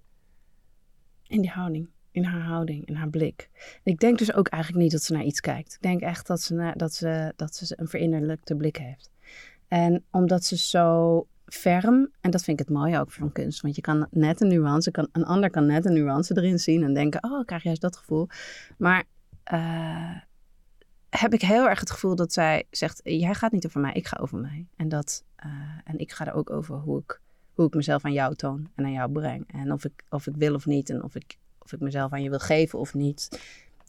In 1.26 1.40
die 1.40 1.50
houding. 1.50 1.88
In 2.18 2.24
haar 2.24 2.42
houding, 2.42 2.87
in 2.87 2.94
haar 2.94 3.09
blik. 3.09 3.50
Ik 3.83 3.98
denk 3.98 4.18
dus 4.18 4.33
ook 4.33 4.48
eigenlijk 4.48 4.83
niet 4.83 4.92
dat 4.92 5.02
ze 5.02 5.12
naar 5.12 5.24
iets 5.24 5.40
kijkt. 5.40 5.74
Ik 5.74 5.83
denk 5.83 6.00
echt 6.00 6.26
dat 6.26 6.40
ze, 6.40 6.54
naar, 6.54 6.76
dat 6.76 6.94
ze, 6.94 7.33
dat 7.37 7.54
ze 7.54 7.74
een 7.76 7.88
verinnerlijkte 7.88 8.57
blik 8.57 8.76
heeft. 8.76 9.11
En 9.68 10.04
omdat 10.11 10.44
ze 10.44 10.57
zo 10.57 11.26
ferm, 11.46 12.11
en 12.20 12.31
dat 12.31 12.44
vind 12.44 12.61
ik 12.61 12.66
het 12.66 12.76
mooie 12.76 12.98
ook 12.98 13.12
van 13.12 13.33
kunst, 13.33 13.61
want 13.61 13.74
je 13.74 13.81
kan 13.81 14.07
net 14.11 14.40
een 14.40 14.48
nuance, 14.48 14.90
kan, 14.90 15.09
een 15.12 15.24
ander 15.24 15.50
kan 15.50 15.66
net 15.66 15.85
een 15.85 15.92
nuance 15.92 16.37
erin 16.37 16.59
zien 16.59 16.83
en 16.83 16.94
denken, 16.94 17.24
oh, 17.24 17.40
ik 17.40 17.46
krijg 17.46 17.62
juist 17.62 17.81
dat 17.81 17.96
gevoel. 17.96 18.28
Maar 18.78 19.04
eh, 19.44 20.16
heb 21.09 21.33
ik 21.33 21.42
heel 21.42 21.68
erg 21.68 21.81
het 21.81 21.90
gevoel 21.90 22.14
dat 22.16 22.33
zij 22.33 22.66
zegt, 22.70 23.00
jij 23.04 23.35
gaat 23.35 23.52
niet 23.52 23.66
over 23.66 23.81
mij, 23.81 23.92
ik 23.92 24.07
ga 24.07 24.18
over 24.20 24.38
mij. 24.38 24.66
En, 24.76 24.88
dat, 24.88 25.24
eh, 25.37 25.50
en 25.85 25.98
ik 25.98 26.12
ga 26.12 26.26
er 26.26 26.35
ook 26.35 26.50
over 26.50 26.76
hoe 26.76 26.98
ik, 26.98 27.20
hoe 27.54 27.66
ik 27.66 27.74
mezelf 27.74 28.04
aan 28.04 28.12
jou 28.12 28.35
toon 28.35 28.68
en 28.74 28.85
aan 28.85 28.92
jou 28.92 29.12
breng. 29.12 29.52
En 29.52 29.72
of 29.72 29.85
ik, 29.85 30.04
of 30.09 30.26
ik 30.26 30.37
wil 30.37 30.54
of 30.54 30.66
niet 30.66 30.90
en 30.90 31.02
of 31.02 31.14
ik, 31.14 31.38
of 31.68 31.78
ik 31.78 31.85
mezelf 31.85 32.12
aan 32.12 32.22
je 32.22 32.31
wil 32.31 32.38
geven 32.38 32.78
of 32.78 32.94
niet. 32.94 33.40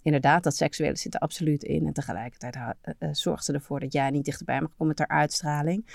Inderdaad, 0.02 0.44
dat 0.44 0.56
seksuele 0.56 0.98
zit 0.98 1.14
er 1.14 1.20
absoluut 1.20 1.64
in. 1.64 1.86
En 1.86 1.94
tegelijkertijd 1.94 2.58
eh, 2.82 3.10
zorgt 3.12 3.46
ze 3.46 3.54
ervoor 3.54 3.80
dat 3.80 3.94
jij 3.94 4.10
niet 4.10 4.26
dichterbij 4.26 4.62
mag 4.62 4.70
komen 4.70 4.88
met 4.88 5.00
haar 5.00 5.20
uitstraling. 5.20 5.86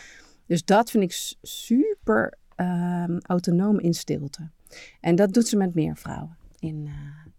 Dus 0.46 0.64
dat 0.64 0.90
vind 0.90 1.02
ik 1.02 1.36
super 1.42 2.38
ehm, 2.54 3.18
autonoom 3.18 3.80
in 3.80 3.94
stilte. 3.94 4.50
En 5.00 5.14
dat 5.14 5.32
doet 5.32 5.48
ze 5.48 5.56
met 5.56 5.74
meer 5.74 5.96
vrouwen 5.96 6.36
in, 6.58 6.84
eh, 6.86 7.32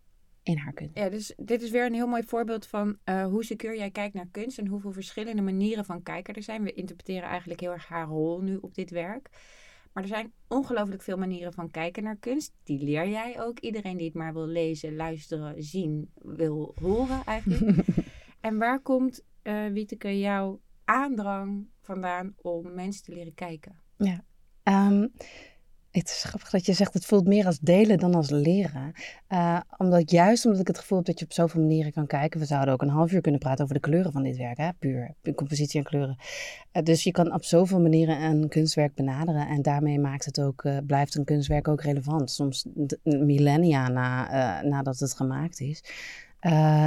in 0.44 0.58
haar 0.58 0.74
kunst. 0.74 0.98
Ja, 0.98 1.10
dus 1.10 1.34
dit 1.38 1.62
is 1.62 1.70
weer 1.70 1.86
een 1.86 1.94
heel 1.94 2.08
mooi 2.08 2.24
voorbeeld 2.24 2.68
van 2.68 2.98
eh, 3.04 3.26
hoe 3.26 3.44
secuur 3.44 3.78
jij 3.78 3.92
kijkt 3.92 4.14
naar 4.14 4.28
kunst 4.32 4.58
en 4.58 4.68
hoeveel 4.68 4.92
verschillende 4.92 5.42
manieren 5.42 5.86
van 5.86 6.04
kijken 6.04 6.34
er 6.34 6.44
zijn. 6.44 6.64
We 6.64 6.74
interpreteren 6.74 7.30
eigenlijk 7.30 7.60
heel 7.60 7.72
erg 7.72 7.88
haar 7.88 8.08
rol 8.08 8.42
nu 8.42 8.56
op 8.56 8.76
dit 8.76 8.90
werk. 8.90 9.30
Maar 9.96 10.04
er 10.04 10.10
zijn 10.10 10.34
ongelooflijk 10.48 11.02
veel 11.02 11.18
manieren 11.18 11.54
van 11.54 11.72
kijken 11.72 12.04
naar 12.04 12.18
kunst. 12.18 12.54
Die 12.64 12.84
leer 12.84 13.10
jij 13.10 13.42
ook. 13.42 13.60
Iedereen 13.60 13.98
die 13.98 14.06
het 14.06 14.16
maar 14.16 14.34
wil 14.34 14.48
lezen, 14.48 14.96
luisteren, 14.96 15.64
zien, 15.64 16.12
wil 16.22 16.76
horen 16.82 17.24
eigenlijk. 17.26 17.88
en 18.42 18.58
waar 18.58 18.80
komt, 18.80 19.24
eh 19.42 19.66
Wieteke, 19.66 20.20
jouw 20.20 20.62
aandrang 20.84 21.68
vandaan 21.82 22.34
om 22.42 22.74
mensen 22.74 23.04
te 23.04 23.14
leren 23.14 23.34
kijken? 23.34 23.82
Ehm, 24.64 25.08
het 26.00 26.10
is 26.10 26.24
grappig 26.24 26.50
dat 26.50 26.66
je 26.66 26.74
zegt, 26.74 26.94
het 26.94 27.06
voelt 27.06 27.28
meer 27.28 27.46
als 27.46 27.60
delen 27.60 27.98
dan 27.98 28.16
als 28.16 28.30
leren. 28.30 28.94
Eh, 29.28 29.60
omdat 29.78 30.12
juist 30.12 30.46
omdat 30.46 30.62
ik 30.62 30.68
het 30.68 30.80
gevoel 30.80 30.98
heb 30.98 31.08
dat 31.08 31.20
je 31.20 31.26
op 31.26 31.34
zoveel 31.34 31.62
manieren 31.62 31.92
kan 31.92 32.08
kijken. 32.08 32.40
We 32.40 32.46
zouden 32.46 32.74
ook 32.74 32.82
een 32.82 32.90
half 32.90 33.12
uur 33.12 33.22
kunnen 33.22 33.40
praten 33.40 33.64
over 33.64 33.76
de 33.76 33.82
kleuren 33.82 34.12
van 34.12 34.24
dit 34.24 34.38
werk, 34.38 34.58
hè? 34.58 34.70
puur 34.80 35.14
compositie 35.36 35.80
en 35.80 35.86
kleuren. 35.86 36.18
Eh, 36.72 36.84
dus 36.84 37.04
je 37.04 37.12
kan 37.12 37.34
op 37.34 37.44
zoveel 37.44 37.80
manieren 37.80 38.22
een 38.22 38.50
kunstwerk 38.50 38.96
benaderen. 38.96 39.48
En 39.48 39.62
daarmee 39.62 40.00
maakt 40.00 40.26
het 40.26 40.42
ook, 40.42 40.64
eh, 40.64 40.78
blijft 40.88 41.16
een 41.16 41.26
kunstwerk 41.26 41.68
ook 41.68 41.82
relevant. 41.82 42.32
Soms 42.32 42.66
millennia 43.04 43.90
na, 43.90 44.62
nadat 44.62 45.00
het 45.00 45.14
gemaakt 45.14 45.60
is. 45.60 45.84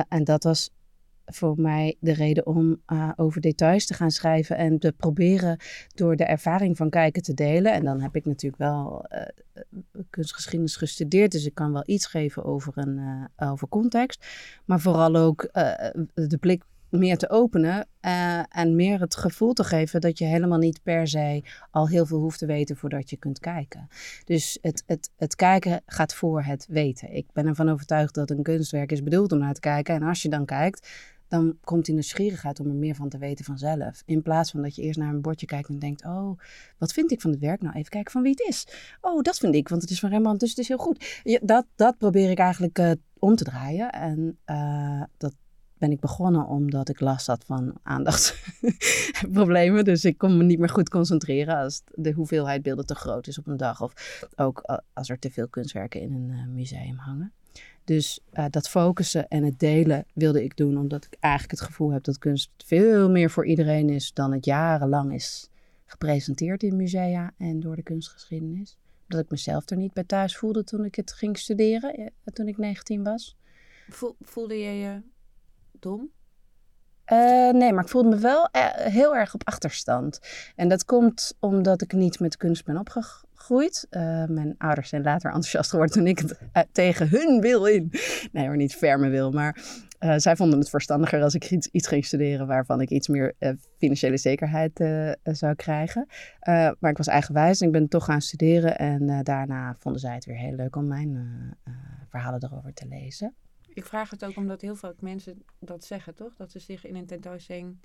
En 0.09 0.25
dat 0.25 0.45
was 0.45 0.71
voor 1.31 1.61
mij 1.61 1.97
de 2.01 2.13
reden 2.13 2.47
om 2.47 2.83
uh, 2.87 3.11
over 3.17 3.41
details 3.41 3.87
te 3.87 3.95
gaan 3.95 4.11
schrijven 4.11 4.57
en 4.57 4.79
te 4.79 4.93
proberen 4.93 5.59
door 5.95 6.17
de 6.17 6.25
ervaring 6.25 6.77
van 6.77 6.91
kijken 6.91 7.23
te 7.23 7.35
delen. 7.35 7.73
En 7.73 7.85
dan 7.85 8.01
heb 8.01 8.17
ik 8.17 8.25
natuurlijk 8.25 8.63
wel 8.63 9.07
uh, 9.09 10.03
kunstgeschiedenis 10.11 10.77
gestudeerd, 10.77 11.33
dus 11.33 11.47
ik 11.47 11.55
kan 11.55 11.73
wel 11.73 11.85
iets 11.87 12.07
geven 12.07 12.45
over, 12.45 12.73
een, 12.75 13.29
over 13.37 13.69
context. 13.69 14.27
Maar 14.65 14.81
vooral 14.81 15.17
ook 15.17 15.49
de 16.15 16.39
blik 16.41 16.63
meer 16.91 17.17
te 17.17 17.31
openen 17.31 17.87
en 18.49 18.75
meer 18.77 19.01
het 19.01 19.17
gevoel 19.17 19.53
te 19.53 19.65
geven 19.65 20.01
dat 20.01 20.19
je 20.19 20.25
helemaal 20.25 20.59
niet 20.59 20.83
per 20.83 21.09
se 21.09 21.43
al 21.71 21.89
heel 21.89 22.07
veel 22.07 22.19
hoeft 22.19 22.39
te 22.39 22.47
weten 22.47 22.77
voordat 22.77 23.11
je 23.11 23.17
kunt 23.17 23.39
kijken. 23.39 23.89
Dus 24.25 24.59
het, 24.61 24.83
het, 24.87 25.11
het 25.17 25.35
kijken 25.35 25.81
gaat 25.87 26.15
voor 26.15 26.43
het 26.43 26.67
weten. 26.69 27.15
Ik 27.15 27.27
ben 27.33 27.47
ervan 27.47 27.69
overtuigd 27.69 28.15
dat 28.15 28.31
een 28.31 28.43
kunstwerk 28.43 28.93
is 28.93 29.03
bedoeld 29.03 29.33
om 29.33 29.39
naar 29.39 29.55
te 29.55 29.61
kijken. 29.61 29.95
En 29.95 30.03
als 30.03 30.23
je 30.23 30.29
dan 30.29 30.45
kijkt, 30.45 30.89
dan 31.29 31.59
komt 31.65 31.85
die 31.85 31.95
nieuwsgierigheid 31.95 32.61
om 32.61 32.69
er 32.69 32.75
meer 32.75 32.95
van 32.95 33.09
te 33.09 33.19
weten 33.19 33.45
vanzelf. 33.45 34.03
In 34.05 34.23
plaats 34.23 34.51
van 34.51 34.63
dat 34.63 34.75
je 34.75 34.83
eerst 34.83 34.99
naar 34.99 35.15
een 35.15 35.21
bordje 35.21 35.47
kijkt 35.47 35.69
en 35.69 35.79
denkt: 35.79 36.05
Oh, 36.05 36.39
wat 36.79 36.93
vind 36.93 37.11
ik 37.11 37.21
van 37.21 37.31
het 37.31 37.41
werk? 37.41 37.63
Nou, 37.63 37.77
even 37.77 37.91
kijken 37.91 38.13
van 38.13 38.23
wie 38.23 38.31
het 38.31 38.49
is. 38.49 38.67
Oh, 39.01 39.23
dat 39.23 39.39
vind 39.39 39.55
ik, 39.55 39.69
want 39.69 39.83
het 39.83 39.91
is 39.91 40.01
van 40.01 40.11
Rembrandt, 40.11 40.41
dus 40.41 40.51
het 40.51 40.59
is 40.59 40.69
heel 40.69 40.79
goed. 40.79 41.23
Dat, 41.43 41.67
dat 41.77 41.99
probeer 41.99 42.31
ik 42.31 42.39
eigenlijk 42.39 42.79
uh, 42.79 42.91
om 43.19 43.37
te 43.37 43.45
draaien. 43.45 43.91
En 43.91 44.39
uh, 44.47 45.03
dat, 45.17 45.35
ben 45.79 45.91
ik 45.91 46.01
begonnen 46.01 46.47
omdat 46.47 46.89
ik 46.89 47.01
last 47.01 47.27
had 47.27 47.45
van 47.45 47.75
aandachtsproblemen. 47.83 49.85
Dus 49.89 50.05
ik 50.05 50.19
kon 50.19 50.37
me 50.37 50.45
niet 50.45 50.59
meer 50.59 50.69
goed 50.69 50.89
concentreren 50.89 51.57
als 51.57 51.83
de 51.95 52.13
hoeveelheid 52.13 52.63
beelden 52.63 52.87
te 52.87 52.95
groot 52.95 53.27
is 53.27 53.39
op 53.39 53.47
een 53.47 53.57
dag. 53.57 53.83
Of 53.83 54.23
ook 54.37 54.81
als 54.93 55.09
er 55.09 55.19
te 55.19 55.31
veel 55.31 55.49
kunstwerken 55.49 56.01
in 56.01 56.13
een 56.13 56.55
museum 56.55 56.97
hangen. 56.97 57.33
Dus 57.89 58.21
uh, 58.33 58.45
dat 58.51 58.69
focussen 58.69 59.29
en 59.29 59.45
het 59.45 59.59
delen 59.59 60.05
wilde 60.13 60.45
ik 60.45 60.57
doen 60.57 60.79
omdat 60.79 61.05
ik 61.05 61.17
eigenlijk 61.21 61.61
het 61.61 61.69
gevoel 61.69 61.93
heb 61.93 62.05
dat 62.05 62.19
kunst 62.19 62.51
veel 62.57 63.11
meer 63.11 63.31
voor 63.31 63.47
iedereen 63.47 63.91
is 63.91 64.13
dan 64.13 64.33
het 64.33 64.45
jarenlang 64.45 65.15
is 65.15 65.51
gepresenteerd 65.87 66.63
in 66.63 66.77
musea 66.77 67.33
en 67.39 67.61
door 67.61 67.77
de 67.77 67.83
kunstgeschiedenis. 67.83 68.77
Dat 69.07 69.21
ik 69.21 69.31
mezelf 69.31 69.71
er 69.71 69.77
niet 69.77 69.93
bij 69.93 70.05
thuis 70.05 70.37
voelde 70.37 70.65
toen 70.65 70.85
ik 70.85 70.95
het 70.95 71.13
ging 71.13 71.39
studeren, 71.39 71.95
eh, 71.95 72.07
toen 72.33 72.49
ik 72.49 72.59
19 72.59 73.03
was. 73.03 73.37
Voelde 74.21 74.55
je 74.55 74.71
je 74.71 75.03
dom? 75.79 76.11
Uh, 77.13 77.51
nee, 77.51 77.73
maar 77.73 77.85
ik 77.85 77.91
voelde 77.91 78.09
me 78.09 78.19
wel 78.19 78.49
heel 78.73 79.17
erg 79.17 79.35
op 79.35 79.47
achterstand. 79.47 80.19
En 80.57 80.69
dat 80.69 80.85
komt 80.85 81.37
omdat 81.41 81.83
ik 81.83 81.93
niet 81.93 82.21
met 82.21 82.37
kunst 82.37 82.65
ben 82.65 82.77
opgegroeid. 83.39 83.87
Uh, 83.91 84.25
mijn 84.25 84.55
ouders 84.59 84.89
zijn 84.89 85.03
later 85.03 85.27
enthousiast 85.35 85.71
geworden 85.71 85.95
toen 85.95 86.07
ik 86.07 86.19
het 86.53 86.69
tegen 86.73 87.09
hun 87.09 87.41
wil 87.41 87.65
in. 87.65 87.93
Nee, 88.33 88.47
maar 88.47 88.57
niet 88.57 88.75
ferme 88.75 89.09
wil. 89.09 89.31
Maar 89.31 89.61
zij 90.17 90.37
vonden 90.37 90.59
het 90.59 90.71
verstandiger 90.71 91.23
als 91.23 91.35
ik 91.35 91.51
iets, 91.51 91.67
iets 91.67 91.89
ging 91.89 92.05
studeren 92.05 92.47
waarvan 92.47 92.81
ik 92.81 92.91
iets 92.91 93.09
meer 93.09 93.35
financiële 93.79 94.17
zekerheid 94.17 94.85
zou 95.23 95.55
krijgen. 95.55 96.07
maar 96.79 96.91
ik 96.91 96.97
was 96.97 97.07
eigenwijs 97.07 97.61
en 97.61 97.67
ik 97.67 97.73
ben 97.73 97.89
toch 97.89 98.05
gaan 98.05 98.21
studeren. 98.21 98.79
En 98.79 99.23
daarna 99.23 99.77
vonden 99.79 100.01
zij 100.01 100.15
het 100.15 100.25
weer 100.25 100.37
heel 100.37 100.55
leuk 100.55 100.77
om 100.77 100.87
mijn 100.87 101.57
verhalen 102.09 102.45
erover 102.45 102.75
te 102.75 102.87
lezen. 102.87 103.35
Ik 103.69 103.85
vraag 103.85 104.11
het 104.11 104.25
ook 104.25 104.37
omdat 104.37 104.61
heel 104.61 104.77
veel 104.77 104.95
mensen 105.01 105.43
dat 105.59 105.85
zeggen, 105.85 106.15
toch? 106.15 106.35
Dat 106.37 106.51
ze 106.51 106.59
zich 106.59 106.87
in 106.87 106.97
een 106.97 107.07
tentoonstelling 107.07 107.79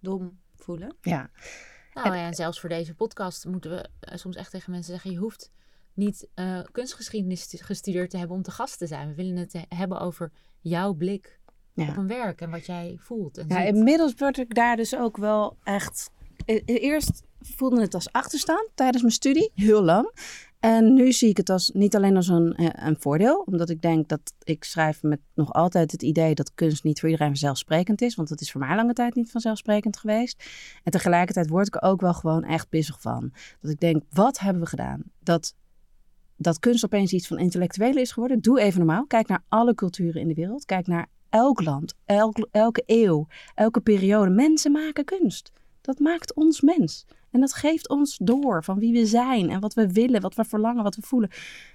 dom 0.00 0.38
voelen. 0.54 0.96
Ja. 1.00 1.30
Nou 1.94 2.16
ja, 2.16 2.26
en 2.26 2.34
zelfs 2.34 2.60
voor 2.60 2.68
deze 2.68 2.94
podcast 2.94 3.44
moeten 3.44 3.70
we 3.70 3.88
eh, 4.00 4.16
soms 4.16 4.36
echt 4.36 4.50
tegen 4.50 4.70
mensen 4.70 4.92
zeggen: 4.92 5.10
je 5.10 5.18
hoeft 5.18 5.50
niet 5.94 6.28
uh, 6.34 6.60
kunstgeschiedenis 6.72 7.54
gestudeerd 7.56 8.10
te 8.10 8.16
hebben 8.16 8.36
om 8.36 8.42
te 8.42 8.50
gast 8.50 8.78
te 8.78 8.86
zijn. 8.86 9.08
We 9.08 9.14
willen 9.14 9.36
het 9.36 9.64
hebben 9.68 10.00
over 10.00 10.32
jouw 10.60 10.92
blik 10.92 11.40
op 11.74 11.96
een 11.96 12.06
werk 12.06 12.40
en 12.40 12.50
wat 12.50 12.66
jij 12.66 12.96
voelt. 13.00 13.38
En 13.38 13.48
ja, 13.48 13.60
inmiddels 13.60 14.14
word 14.16 14.38
ik 14.38 14.54
daar 14.54 14.76
dus 14.76 14.96
ook 14.96 15.16
wel 15.16 15.56
echt. 15.62 16.10
E-, 16.44 16.62
eerst 16.64 17.22
voelde 17.40 17.80
het 17.80 17.94
als 17.94 18.12
achterstand 18.12 18.68
tijdens 18.74 19.02
mijn 19.02 19.14
studie, 19.14 19.50
heel 19.54 19.82
lang. 19.82 20.12
En 20.62 20.94
nu 20.94 21.12
zie 21.12 21.28
ik 21.28 21.36
het 21.36 21.50
als, 21.50 21.70
niet 21.74 21.96
alleen 21.96 22.16
als 22.16 22.28
een, 22.28 22.54
eh, 22.54 22.86
een 22.86 22.96
voordeel, 22.98 23.42
omdat 23.46 23.70
ik 23.70 23.82
denk 23.82 24.08
dat 24.08 24.32
ik 24.42 24.64
schrijf 24.64 25.02
met 25.02 25.20
nog 25.34 25.52
altijd 25.52 25.92
het 25.92 26.02
idee 26.02 26.34
dat 26.34 26.54
kunst 26.54 26.84
niet 26.84 27.00
voor 27.00 27.08
iedereen 27.08 27.30
vanzelfsprekend 27.30 28.02
is, 28.02 28.14
want 28.14 28.28
dat 28.28 28.40
is 28.40 28.50
voor 28.52 28.60
mij 28.60 28.76
lange 28.76 28.92
tijd 28.92 29.14
niet 29.14 29.30
vanzelfsprekend 29.30 29.96
geweest. 29.96 30.44
En 30.82 30.92
tegelijkertijd 30.92 31.48
word 31.48 31.66
ik 31.66 31.74
er 31.74 31.82
ook 31.82 32.00
wel 32.00 32.14
gewoon 32.14 32.44
echt 32.44 32.68
bezig 32.68 33.00
van. 33.00 33.32
Dat 33.60 33.70
ik 33.70 33.80
denk, 33.80 34.02
wat 34.10 34.38
hebben 34.38 34.62
we 34.62 34.68
gedaan? 34.68 35.02
Dat, 35.18 35.54
dat 36.36 36.58
kunst 36.58 36.84
opeens 36.84 37.12
iets 37.12 37.26
van 37.26 37.38
intellectuele 37.38 38.00
is 38.00 38.12
geworden. 38.12 38.40
Doe 38.40 38.60
even 38.60 38.78
normaal. 38.78 39.06
Kijk 39.06 39.28
naar 39.28 39.44
alle 39.48 39.74
culturen 39.74 40.20
in 40.20 40.28
de 40.28 40.34
wereld. 40.34 40.64
Kijk 40.64 40.86
naar 40.86 41.06
elk 41.28 41.62
land, 41.62 41.94
elk, 42.04 42.48
elke 42.50 42.82
eeuw, 42.86 43.26
elke 43.54 43.80
periode. 43.80 44.30
Mensen 44.30 44.72
maken 44.72 45.04
kunst. 45.04 45.50
Dat 45.80 45.98
maakt 45.98 46.34
ons 46.34 46.60
mens. 46.60 47.06
En 47.32 47.40
dat 47.40 47.54
geeft 47.54 47.88
ons 47.88 48.18
door 48.22 48.64
van 48.64 48.78
wie 48.78 48.92
we 48.92 49.06
zijn 49.06 49.50
en 49.50 49.60
wat 49.60 49.74
we 49.74 49.92
willen, 49.92 50.20
wat 50.20 50.34
we 50.34 50.44
verlangen, 50.44 50.82
wat 50.82 50.96
we 50.96 51.02
voelen. 51.02 51.30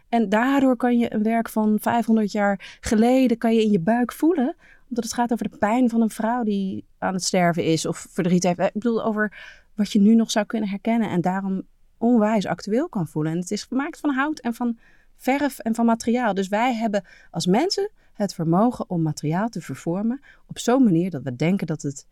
En 0.09 0.29
daardoor 0.29 0.75
kan 0.75 0.97
je 0.97 1.13
een 1.13 1.23
werk 1.23 1.49
van 1.49 1.77
500 1.79 2.31
jaar 2.31 2.77
geleden 2.79 3.37
kan 3.37 3.53
je 3.53 3.63
in 3.63 3.71
je 3.71 3.79
buik 3.79 4.11
voelen. 4.11 4.55
Omdat 4.89 5.03
het 5.03 5.13
gaat 5.13 5.31
over 5.31 5.49
de 5.49 5.57
pijn 5.57 5.89
van 5.89 6.01
een 6.01 6.09
vrouw 6.09 6.43
die 6.43 6.85
aan 6.97 7.13
het 7.13 7.23
sterven 7.23 7.63
is 7.63 7.85
of 7.85 8.07
verdriet 8.09 8.43
heeft. 8.43 8.59
Ik 8.59 8.73
bedoel, 8.73 9.03
over 9.03 9.37
wat 9.75 9.91
je 9.91 9.99
nu 9.99 10.15
nog 10.15 10.31
zou 10.31 10.45
kunnen 10.45 10.69
herkennen 10.69 11.09
en 11.09 11.21
daarom 11.21 11.63
onwijs 11.97 12.45
actueel 12.45 12.89
kan 12.89 13.07
voelen. 13.07 13.31
En 13.31 13.37
het 13.37 13.51
is 13.51 13.63
gemaakt 13.63 13.99
van 13.99 14.13
hout 14.13 14.39
en 14.39 14.53
van 14.53 14.77
verf 15.15 15.59
en 15.59 15.75
van 15.75 15.85
materiaal. 15.85 16.33
Dus 16.33 16.47
wij 16.47 16.75
hebben 16.75 17.03
als 17.31 17.45
mensen 17.45 17.89
het 18.13 18.33
vermogen 18.33 18.89
om 18.89 19.01
materiaal 19.01 19.49
te 19.49 19.61
vervormen 19.61 20.21
op 20.47 20.59
zo'n 20.59 20.83
manier 20.83 21.09
dat 21.09 21.23
we 21.23 21.35
denken 21.35 21.67
dat 21.67 21.81
het 21.81 22.07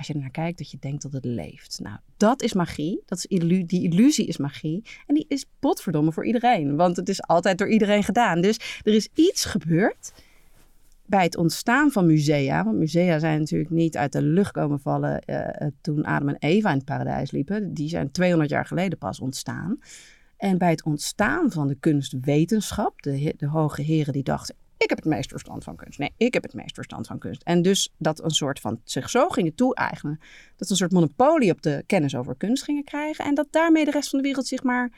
als 0.00 0.08
je 0.08 0.14
er 0.14 0.20
naar 0.20 0.30
kijkt, 0.30 0.58
dat 0.58 0.70
je 0.70 0.76
denkt 0.80 1.02
dat 1.02 1.12
het 1.12 1.24
leeft. 1.24 1.78
Nou, 1.82 1.96
dat 2.16 2.42
is 2.42 2.52
magie. 2.52 3.02
Dat 3.06 3.18
is 3.18 3.38
die 3.66 3.82
illusie 3.82 4.26
is 4.26 4.36
magie. 4.36 4.84
En 5.06 5.14
die 5.14 5.24
is 5.28 5.44
potverdomme 5.58 6.12
voor 6.12 6.26
iedereen. 6.26 6.76
Want 6.76 6.96
het 6.96 7.08
is 7.08 7.22
altijd 7.22 7.58
door 7.58 7.68
iedereen 7.68 8.02
gedaan. 8.02 8.40
Dus 8.40 8.80
er 8.82 8.94
is 8.94 9.08
iets 9.14 9.44
gebeurd 9.44 10.12
bij 11.06 11.22
het 11.22 11.36
ontstaan 11.36 11.90
van 11.90 12.06
musea. 12.06 12.64
Want 12.64 12.78
musea 12.78 13.18
zijn 13.18 13.38
natuurlijk 13.38 13.70
niet 13.70 13.96
uit 13.96 14.12
de 14.12 14.22
lucht 14.22 14.52
komen 14.52 14.80
vallen 14.80 15.22
uh, 15.26 15.66
toen 15.80 16.04
Adam 16.04 16.28
en 16.28 16.36
Eva 16.38 16.70
in 16.70 16.76
het 16.76 16.84
paradijs 16.84 17.30
liepen. 17.30 17.74
Die 17.74 17.88
zijn 17.88 18.10
200 18.10 18.50
jaar 18.50 18.66
geleden 18.66 18.98
pas 18.98 19.20
ontstaan. 19.20 19.78
En 20.36 20.58
bij 20.58 20.70
het 20.70 20.84
ontstaan 20.84 21.50
van 21.50 21.68
de 21.68 21.74
kunstwetenschap, 21.74 23.02
de, 23.02 23.34
de 23.36 23.46
hoge 23.46 23.82
heren 23.82 24.12
die 24.12 24.22
dachten, 24.22 24.54
ik 24.82 24.88
heb 24.88 24.98
het 24.98 25.06
meest 25.06 25.30
verstand 25.30 25.64
van 25.64 25.76
kunst. 25.76 25.98
Nee, 25.98 26.12
ik 26.16 26.34
heb 26.34 26.42
het 26.42 26.54
meest 26.54 26.74
verstand 26.74 27.06
van 27.06 27.18
kunst. 27.18 27.42
En 27.42 27.62
dus 27.62 27.92
dat 27.98 28.22
een 28.22 28.30
soort 28.30 28.60
van 28.60 28.80
zich 28.84 29.10
zo 29.10 29.28
gingen 29.28 29.54
toe-eigenen. 29.54 30.20
Dat 30.56 30.66
ze 30.66 30.72
een 30.72 30.78
soort 30.78 30.92
monopolie 30.92 31.52
op 31.52 31.62
de 31.62 31.82
kennis 31.86 32.16
over 32.16 32.36
kunst 32.36 32.64
gingen 32.64 32.84
krijgen. 32.84 33.24
En 33.24 33.34
dat 33.34 33.46
daarmee 33.50 33.84
de 33.84 33.90
rest 33.90 34.10
van 34.10 34.18
de 34.18 34.24
wereld 34.24 34.46
zich 34.46 34.62
maar 34.62 34.92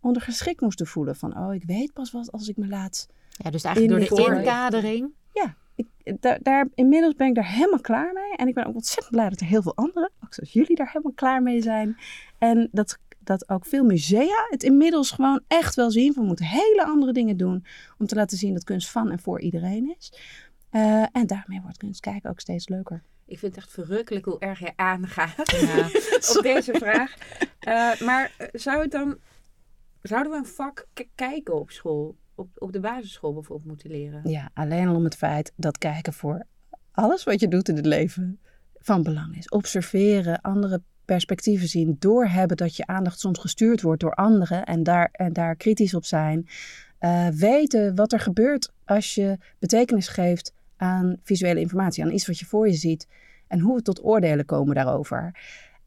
ondergeschikt 0.00 0.60
moesten 0.60 0.86
voelen. 0.86 1.16
Van, 1.16 1.38
oh, 1.38 1.54
ik 1.54 1.62
weet 1.66 1.92
pas 1.92 2.10
wat 2.10 2.32
als 2.32 2.48
ik 2.48 2.56
me 2.56 2.66
laat 2.66 3.08
Ja, 3.30 3.50
dus 3.50 3.64
eigenlijk 3.64 4.08
door 4.08 4.16
de 4.16 4.36
inkadering. 4.36 5.10
Ja, 5.32 5.56
ik, 5.74 5.86
daar, 6.20 6.38
daar, 6.42 6.68
inmiddels 6.74 7.14
ben 7.14 7.28
ik 7.28 7.34
daar 7.34 7.52
helemaal 7.52 7.80
klaar 7.80 8.12
mee. 8.12 8.36
En 8.36 8.48
ik 8.48 8.54
ben 8.54 8.66
ook 8.66 8.74
ontzettend 8.74 9.14
blij 9.14 9.28
dat 9.28 9.40
er 9.40 9.46
heel 9.46 9.62
veel 9.62 9.76
anderen, 9.76 10.10
ook 10.24 10.34
zoals 10.34 10.52
jullie, 10.52 10.76
daar 10.76 10.90
helemaal 10.92 11.12
klaar 11.14 11.42
mee 11.42 11.62
zijn. 11.62 11.96
En 12.38 12.68
dat 12.72 12.98
dat 13.24 13.48
ook 13.48 13.66
veel 13.66 13.84
musea 13.84 14.46
het 14.50 14.62
inmiddels 14.62 15.10
gewoon 15.10 15.42
echt 15.46 15.74
wel 15.74 15.90
zien. 15.90 16.12
We 16.12 16.22
moeten 16.22 16.44
hele 16.44 16.84
andere 16.84 17.12
dingen 17.12 17.36
doen 17.36 17.64
om 17.98 18.06
te 18.06 18.14
laten 18.14 18.38
zien 18.38 18.54
dat 18.54 18.64
kunst 18.64 18.90
van 18.90 19.10
en 19.10 19.18
voor 19.18 19.40
iedereen 19.40 19.94
is. 19.98 20.12
Uh, 20.72 21.04
en 21.12 21.26
daarmee 21.26 21.60
wordt 21.60 21.76
kunst 21.76 22.00
kijken 22.00 22.30
ook 22.30 22.40
steeds 22.40 22.68
leuker. 22.68 23.02
Ik 23.26 23.38
vind 23.38 23.54
het 23.54 23.64
echt 23.64 23.72
verrukkelijk 23.72 24.24
hoe 24.24 24.38
erg 24.38 24.58
je 24.58 24.72
aangaat 24.76 25.50
ja. 25.50 25.86
op 26.36 26.42
deze 26.42 26.74
vraag. 26.74 27.14
Uh, 27.68 28.06
maar 28.06 28.34
eh, 28.38 28.46
zou 28.52 28.80
het 28.82 28.90
dan, 28.90 29.18
zouden 30.02 30.32
we 30.32 30.38
een 30.38 30.46
vak 30.46 30.86
kijken 31.14 31.54
op 31.54 31.70
school, 31.70 32.16
op, 32.34 32.48
op 32.58 32.72
de 32.72 32.80
basisschool 32.80 33.32
bijvoorbeeld 33.32 33.68
moeten 33.68 33.90
leren? 33.90 34.30
Ja, 34.30 34.50
alleen 34.54 34.88
al 34.88 34.94
om 34.94 35.04
het 35.04 35.16
feit 35.16 35.52
dat 35.56 35.78
kijken 35.78 36.12
voor 36.12 36.46
alles 36.92 37.24
wat 37.24 37.40
je 37.40 37.48
doet 37.48 37.68
in 37.68 37.76
het 37.76 37.86
leven 37.86 38.40
van 38.74 39.02
belang 39.02 39.36
is. 39.36 39.48
Observeren, 39.48 40.40
andere 40.40 40.82
perspectieven 41.04 41.68
zien, 41.68 41.96
doorhebben 41.98 42.56
dat 42.56 42.76
je 42.76 42.86
aandacht 42.86 43.20
soms 43.20 43.38
gestuurd 43.38 43.82
wordt 43.82 44.00
door 44.00 44.14
anderen 44.14 44.64
en 44.64 44.82
daar, 44.82 45.08
en 45.12 45.32
daar 45.32 45.56
kritisch 45.56 45.94
op 45.94 46.04
zijn. 46.04 46.46
Uh, 47.00 47.28
weten 47.28 47.94
wat 47.94 48.12
er 48.12 48.20
gebeurt 48.20 48.72
als 48.84 49.14
je 49.14 49.38
betekenis 49.58 50.08
geeft 50.08 50.52
aan 50.76 51.16
visuele 51.22 51.60
informatie, 51.60 52.04
aan 52.04 52.12
iets 52.12 52.26
wat 52.26 52.38
je 52.38 52.46
voor 52.46 52.68
je 52.68 52.74
ziet 52.74 53.06
en 53.48 53.60
hoe 53.60 53.76
we 53.76 53.82
tot 53.82 54.04
oordelen 54.04 54.44
komen 54.44 54.74
daarover. 54.74 55.38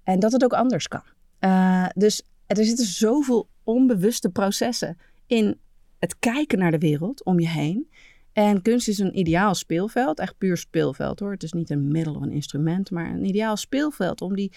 En 0.03 0.19
dat 0.19 0.31
het 0.31 0.43
ook 0.43 0.53
anders 0.53 0.87
kan. 0.87 1.03
Uh, 1.39 1.85
dus 1.93 2.23
er 2.47 2.65
zitten 2.65 2.85
zoveel 2.85 3.47
onbewuste 3.63 4.29
processen 4.29 4.97
in 5.27 5.59
het 5.99 6.19
kijken 6.19 6.59
naar 6.59 6.71
de 6.71 6.77
wereld 6.77 7.23
om 7.23 7.39
je 7.39 7.49
heen. 7.49 7.89
En 8.35 8.61
kunst 8.61 8.87
is 8.87 8.99
een 8.99 9.17
ideaal 9.17 9.55
speelveld, 9.55 10.19
echt 10.19 10.37
puur 10.37 10.57
speelveld 10.57 11.19
hoor. 11.19 11.31
Het 11.31 11.43
is 11.43 11.51
niet 11.51 11.69
een 11.69 11.87
middel 11.87 12.15
of 12.15 12.21
een 12.21 12.31
instrument, 12.31 12.91
maar 12.91 13.09
een 13.09 13.25
ideaal 13.25 13.57
speelveld 13.57 14.21
om 14.21 14.35
die, 14.35 14.51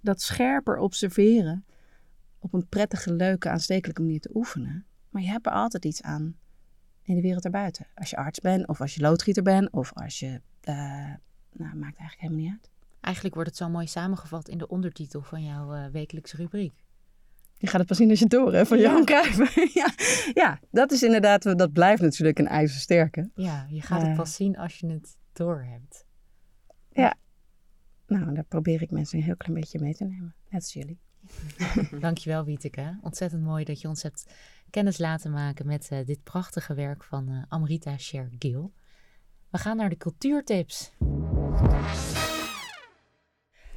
dat 0.00 0.20
scherper 0.20 0.78
observeren 0.78 1.64
op 2.38 2.52
een 2.52 2.68
prettige, 2.68 3.12
leuke, 3.12 3.48
aanstekelijke 3.48 4.02
manier 4.02 4.20
te 4.20 4.30
oefenen. 4.34 4.84
Maar 5.10 5.22
je 5.22 5.28
hebt 5.28 5.46
er 5.46 5.52
altijd 5.52 5.84
iets 5.84 6.02
aan 6.02 6.36
in 7.02 7.14
de 7.14 7.20
wereld 7.20 7.44
erbuiten. 7.44 7.86
Als 7.94 8.10
je 8.10 8.16
arts 8.16 8.40
bent, 8.40 8.68
of 8.68 8.80
als 8.80 8.94
je 8.94 9.00
loodgieter 9.00 9.42
bent, 9.42 9.70
of 9.70 9.92
als 9.94 10.18
je 10.18 10.40
uh, 10.68 10.74
nou, 11.52 11.76
maakt 11.76 11.98
eigenlijk 11.98 12.20
helemaal 12.20 12.42
niet 12.42 12.50
uit. 12.50 12.70
Eigenlijk 13.00 13.34
wordt 13.34 13.50
het 13.50 13.58
zo 13.58 13.68
mooi 13.68 13.86
samengevat 13.86 14.48
in 14.48 14.58
de 14.58 14.68
ondertitel 14.68 15.22
van 15.22 15.44
jouw 15.44 15.74
eh, 15.74 15.86
wekelijkse 15.86 16.36
rubriek. 16.36 16.84
Je 17.60 17.66
gaat 17.66 17.78
het 17.78 17.86
pas 17.88 17.96
zien 17.96 18.10
als 18.10 18.18
je 18.18 18.24
het 18.24 18.32
door 18.34 18.52
hebt 18.54 18.68
van 18.68 18.78
Ja. 18.78 18.82
Johan 18.88 19.04
Cruijff. 19.04 19.54
ja. 19.80 19.92
ja, 20.34 20.60
dat 20.70 20.92
is 20.92 21.02
inderdaad, 21.02 21.42
dat 21.58 21.72
blijft 21.72 22.02
natuurlijk 22.02 22.38
een 22.38 22.46
ijzersterke. 22.48 23.30
Ja, 23.34 23.66
je 23.70 23.80
gaat 23.82 24.00
Eh. 24.02 24.06
het 24.06 24.16
pas 24.16 24.34
zien 24.34 24.56
als 24.56 24.78
je 24.78 24.86
het 24.86 25.16
door 25.32 25.62
hebt. 25.62 26.08
Nou, 28.06 28.34
daar 28.34 28.44
probeer 28.44 28.82
ik 28.82 28.90
mensen 28.90 29.18
een 29.18 29.24
heel 29.24 29.36
klein 29.36 29.60
beetje 29.60 29.78
mee 29.80 29.94
te 29.94 30.04
nemen. 30.04 30.34
Net 30.48 30.60
als 30.62 30.72
jullie. 30.72 30.98
Dankjewel, 32.00 32.44
Wieteke. 32.44 32.98
Ontzettend 33.02 33.42
mooi 33.42 33.64
dat 33.64 33.80
je 33.80 33.88
ons 33.88 34.02
hebt 34.02 34.26
kennis 34.70 34.98
laten 34.98 35.30
maken 35.30 35.66
met 35.66 35.88
eh, 35.90 36.06
dit 36.06 36.22
prachtige 36.22 36.74
werk 36.74 37.04
van 37.04 37.28
eh, 37.28 37.42
Amrita 37.48 37.96
Sher-Gill. 37.98 38.70
We 39.50 39.58
gaan 39.58 39.76
naar 39.76 39.88
de 39.88 39.96
cultuurtips. 39.96 40.92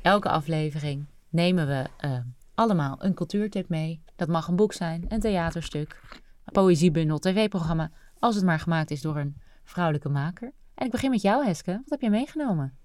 Elke 0.01 0.29
aflevering 0.29 1.05
nemen 1.29 1.67
we 1.67 1.87
eh, 1.97 2.19
allemaal 2.55 2.95
een 2.99 3.13
cultuurtip 3.13 3.69
mee. 3.69 4.01
Dat 4.15 4.27
mag 4.27 4.47
een 4.47 4.55
boek 4.55 4.73
zijn, 4.73 5.05
een 5.07 5.19
theaterstuk, 5.19 5.99
een 6.45 6.53
poëziebundel, 6.53 7.19
tv-programma, 7.19 7.91
als 8.19 8.35
het 8.35 8.43
maar 8.43 8.59
gemaakt 8.59 8.91
is 8.91 9.01
door 9.01 9.17
een 9.17 9.35
vrouwelijke 9.63 10.09
maker. 10.09 10.53
En 10.75 10.85
ik 10.85 10.91
begin 10.91 11.09
met 11.09 11.21
jou, 11.21 11.45
Heske. 11.45 11.71
Wat 11.71 11.89
heb 11.89 12.01
je 12.01 12.09
meegenomen? 12.09 12.77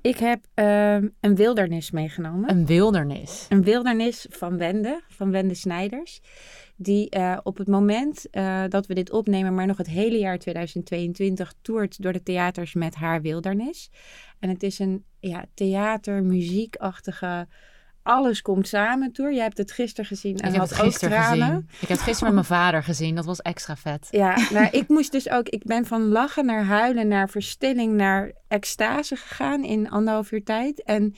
Ik 0.00 0.18
heb 0.18 0.44
ehm, 0.54 1.08
een 1.20 1.34
wildernis 1.34 1.90
meegenomen. 1.90 2.50
Een 2.50 2.66
wildernis. 2.66 3.46
Een 3.48 3.62
wildernis 3.62 4.26
van 4.30 4.56
Wende, 4.56 5.02
van 5.08 5.30
Wende 5.30 5.54
Snijders. 5.54 6.20
Die 6.76 7.10
eh, 7.10 7.38
op 7.42 7.56
het 7.56 7.68
moment 7.68 8.30
eh, 8.30 8.64
dat 8.68 8.86
we 8.86 8.94
dit 8.94 9.10
opnemen, 9.10 9.54
maar 9.54 9.66
nog 9.66 9.76
het 9.76 9.86
hele 9.86 10.18
jaar 10.18 10.38
2022, 10.38 11.54
toert 11.62 12.02
door 12.02 12.12
de 12.12 12.22
theaters 12.22 12.74
met 12.74 12.94
haar 12.94 13.22
wildernis. 13.22 13.90
En 14.38 14.48
het 14.48 14.62
is 14.62 14.78
een 14.78 15.04
ja, 15.20 15.44
theater, 15.54 16.22
muziekachtige, 16.22 17.48
alles 18.04 18.42
komt 18.42 18.68
samen 18.68 19.12
tour. 19.12 19.32
Jij 19.32 19.42
hebt 19.42 19.58
het 19.58 19.72
gisteren 19.72 20.06
gezien 20.06 20.36
en 20.38 20.46
Ik 20.46 20.52
heb 20.52 20.60
had 20.60 20.70
het 20.70 20.78
ook 20.78 20.84
gisteren 20.84 21.18
tranen. 21.18 21.46
gezien. 21.46 21.66
Ik 21.80 21.88
heb 21.88 21.88
het 21.88 22.00
gisteren 22.00 22.34
met 22.34 22.46
mijn 22.48 22.60
vader 22.60 22.82
gezien. 22.82 23.14
Dat 23.14 23.24
was 23.24 23.42
extra 23.42 23.76
vet. 23.76 24.08
Ja, 24.10 24.38
nou, 24.50 24.68
ik 24.70 24.88
moest 24.88 25.12
dus 25.12 25.30
ook, 25.30 25.48
ik 25.48 25.64
ben 25.64 25.86
van 25.86 26.08
lachen 26.08 26.46
naar 26.46 26.64
huilen, 26.64 27.08
naar 27.08 27.28
verstilling, 27.28 27.92
naar 27.94 28.32
extase 28.48 29.16
gegaan 29.16 29.64
in 29.64 29.90
anderhalf 29.90 30.32
uur 30.32 30.44
tijd. 30.44 30.82
En 30.82 31.14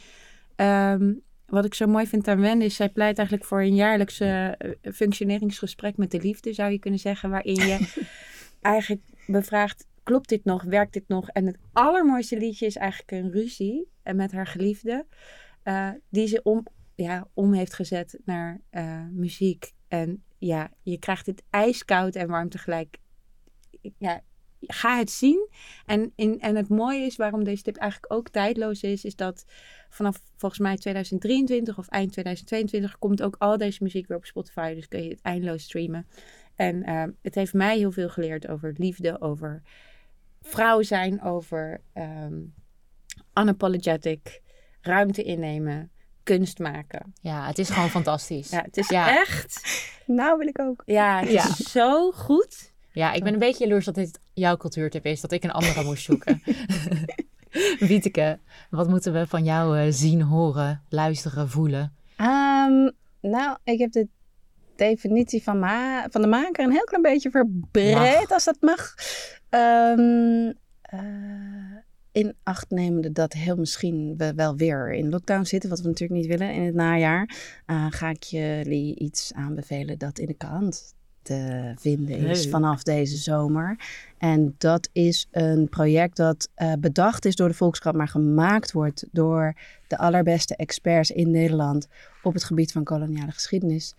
ehm, 0.57 1.13
wat 1.47 1.65
ik 1.65 1.75
zo 1.75 1.87
mooi 1.87 2.07
vind 2.07 2.29
aan 2.29 2.41
Wende 2.41 2.65
is, 2.65 2.77
zij 2.77 2.89
pleit 2.89 3.19
eigenlijk 3.19 3.49
voor 3.49 3.61
een 3.61 3.75
jaarlijks 3.75 4.21
eh, 4.21 4.49
functioneringsgesprek 4.93 5.97
met 5.97 6.11
de 6.11 6.21
liefde, 6.21 6.53
zou 6.53 6.71
je 6.71 6.79
kunnen 6.79 7.01
zeggen, 7.01 7.31
waarin 7.31 7.55
je 7.55 7.79
eigenlijk 8.61 9.03
bevraagt, 9.27 9.87
klopt 10.03 10.29
dit 10.29 10.45
nog, 10.45 10.63
werkt 10.63 10.93
dit 10.93 11.09
nog? 11.09 11.29
En 11.29 11.47
het 11.47 11.57
allermooiste 11.73 12.39
liedje 12.39 12.67
is 12.67 12.77
eigenlijk 12.77 13.11
een 13.11 13.31
ruzie 13.31 13.89
en 14.03 14.17
met 14.17 14.33
haar 14.33 14.47
geliefde, 14.47 15.07
eh, 15.67 15.91
die 16.09 16.27
ze 16.27 16.41
om, 16.43 16.67
ja, 16.95 17.29
om 17.35 17.53
heeft 17.53 17.75
gezet 17.75 18.19
naar 18.25 18.61
eh, 18.71 19.07
muziek. 19.11 19.73
En 19.89 20.25
ja, 20.39 20.71
je 20.83 20.99
krijgt 20.99 21.27
het 21.27 21.43
ijskoud 21.51 22.15
en 22.15 22.29
warm 22.29 22.49
tegelijk. 22.49 22.99
Ja, 23.99 24.21
ga 24.61 24.99
het 24.99 25.11
zien. 25.11 25.49
En, 25.87 26.13
in, 26.17 26.41
en 26.41 26.57
het 26.57 26.69
mooie 26.69 27.07
is 27.07 27.17
waarom 27.17 27.45
deze 27.45 27.63
tip 27.63 27.77
eigenlijk 27.77 28.13
ook 28.13 28.29
tijdloos 28.29 28.83
is, 28.83 29.05
is 29.05 29.17
dat 29.17 29.45
vanaf 29.89 30.23
volgens 30.37 30.61
mij 30.61 30.77
2023 30.77 31.79
of 31.79 31.89
eind 31.89 32.13
2022 32.13 32.99
komt 32.99 33.23
ook 33.23 33.37
al 33.39 33.59
deze 33.59 33.83
muziek 33.83 34.07
weer 34.07 34.17
op 34.17 34.25
Spotify. 34.25 34.75
Dus 34.75 34.89
kun 34.89 35.03
je 35.03 35.11
het 35.11 35.23
eindeloos 35.23 35.63
streamen. 35.63 36.07
En 36.55 36.83
eh, 36.83 37.05
het 37.23 37.35
heeft 37.35 37.55
mij 37.55 37.79
heel 37.79 37.93
veel 37.93 38.09
geleerd 38.09 38.49
over 38.49 38.75
liefde, 38.77 39.21
over 39.21 39.63
vrouw 40.41 40.83
zijn, 40.83 41.23
over 41.23 41.81
ehm, 41.93 42.41
unapologetic, 43.35 44.45
ruimte 44.87 45.23
innemen, 45.23 45.91
kunst 46.23 46.59
maken. 46.59 47.13
Ja, 47.21 47.47
het 47.47 47.59
is 47.59 47.71
gewoon 47.71 47.91
fantastisch. 47.91 48.51
Ja, 48.51 48.63
het 48.63 48.77
is 48.77 48.89
Ja. 48.89 49.21
echt. 49.21 49.61
Nou 50.07 50.39
wil 50.39 50.47
ik 50.49 50.61
ook. 50.61 50.83
Ja, 50.87 51.21
het 51.21 51.31
Ja. 51.31 51.45
is 51.49 51.57
zo 51.57 52.11
goed. 52.13 52.73
Ja, 52.93 53.13
ik 53.13 53.25
ben 53.25 53.33
een 53.33 53.39
beetje 53.39 53.65
jaloers 53.67 53.85
dat 53.85 53.95
dit 53.95 54.19
jouw 54.35 54.57
cultuurtip 54.57 55.05
is, 55.07 55.21
dat 55.21 55.33
ik 55.33 55.45
een 55.45 55.51
andere 55.53 55.85
moest 55.85 56.05
zoeken. 56.05 56.43
Wieteke, 57.79 58.39
wat 58.71 58.89
moeten 58.89 59.13
we 59.13 59.27
van 59.27 59.45
jou 59.45 59.79
eh, 59.79 59.87
zien, 59.91 60.23
horen, 60.23 60.83
luisteren, 60.89 61.49
voelen? 61.49 61.95
Ehm, 62.17 62.91
nou, 63.21 63.57
ik 63.65 63.79
heb 63.79 63.93
de 63.93 64.09
definitie 64.77 65.43
van, 65.43 65.59
ma 65.59 66.07
van 66.11 66.21
de 66.23 66.27
maker 66.29 66.65
een 66.65 66.71
heel 66.73 66.85
klein 66.85 67.03
beetje 67.03 67.31
verbreed, 67.31 67.95
Mag. 67.95 68.31
als 68.31 68.45
dat 68.45 68.57
mag. 68.61 68.95
Ehm, 69.49 70.53
eh, 70.83 71.01
in 72.17 72.35
acht 72.43 72.71
nemende 72.71 73.13
dat 73.13 73.33
heel 73.33 73.57
misschien 73.57 74.15
we 74.17 74.35
wel 74.35 74.57
weer 74.57 74.93
in 74.93 75.09
lockdown 75.09 75.45
zitten, 75.45 75.71
wat 75.71 75.81
we 75.81 75.89
natuurlijk 75.89 76.21
niet 76.21 76.29
willen 76.29 76.55
in 76.55 76.63
het 76.63 76.75
najaar, 76.75 77.37
eh, 77.67 77.87
ga 77.91 78.11
ik 78.11 78.23
jullie 78.23 78.99
iets 78.99 79.33
aanbevelen 79.33 79.99
dat 79.99 80.19
in 80.19 80.27
de 80.27 80.35
krant 80.35 80.95
te 81.23 81.73
vinden 81.79 82.17
is 82.17 82.43
Leuk. 82.43 82.53
vanaf 82.53 82.83
deze 82.83 83.17
zomer. 83.17 83.79
En 84.19 84.55
dat 84.59 84.89
is 84.93 85.27
een 85.31 85.69
project 85.69 86.17
dat 86.17 86.49
eh, 86.55 86.73
bedacht 86.79 87.25
is 87.25 87.37
door 87.37 87.49
de 87.49 87.55
Volkskrant, 87.55 87.97
maar 87.97 88.09
gemaakt 88.09 88.73
wordt 88.73 89.07
door 89.13 89.55
de 89.87 89.99
allerbeste 89.99 90.57
experts 90.57 91.11
in 91.11 91.31
Nederland 91.31 91.87
op 92.23 92.35
het 92.35 92.45
gebied 92.45 92.73
van 92.73 92.85
koloniale 92.85 93.33
geschiedenis. 93.33 93.95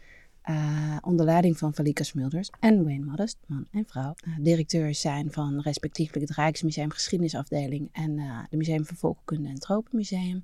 Eh, 0.47 0.97
onder 1.01 1.25
leiding 1.25 1.57
van 1.57 1.73
Valika 1.73 2.03
Smulders 2.03 2.49
en 2.59 2.83
Wayne 2.83 3.05
Modest, 3.05 3.37
man 3.45 3.67
en 3.71 3.85
vrouw. 3.87 4.13
Eh, 4.15 4.33
directeurs 4.39 5.01
zijn 5.01 5.31
van 5.31 5.61
respectievelijk 5.61 6.27
het 6.27 6.37
Rijksmuseum 6.37 6.91
Geschiedenisafdeling 6.91 7.89
en 7.91 8.17
eh 8.17 8.39
de 8.49 8.57
Museum 8.57 8.85
van 8.85 8.95
Volkenkunde 8.95 9.49
en 9.49 9.59
Tropenmuseum. 9.59 10.43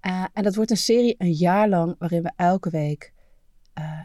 Eh, 0.00 0.24
en 0.32 0.42
dat 0.42 0.54
wordt 0.54 0.70
een 0.70 0.76
serie 0.76 1.14
een 1.18 1.32
jaar 1.32 1.68
lang 1.68 1.94
waarin 1.98 2.22
we 2.22 2.32
elke 2.36 2.70
week 2.70 3.12
eh, 3.72 4.00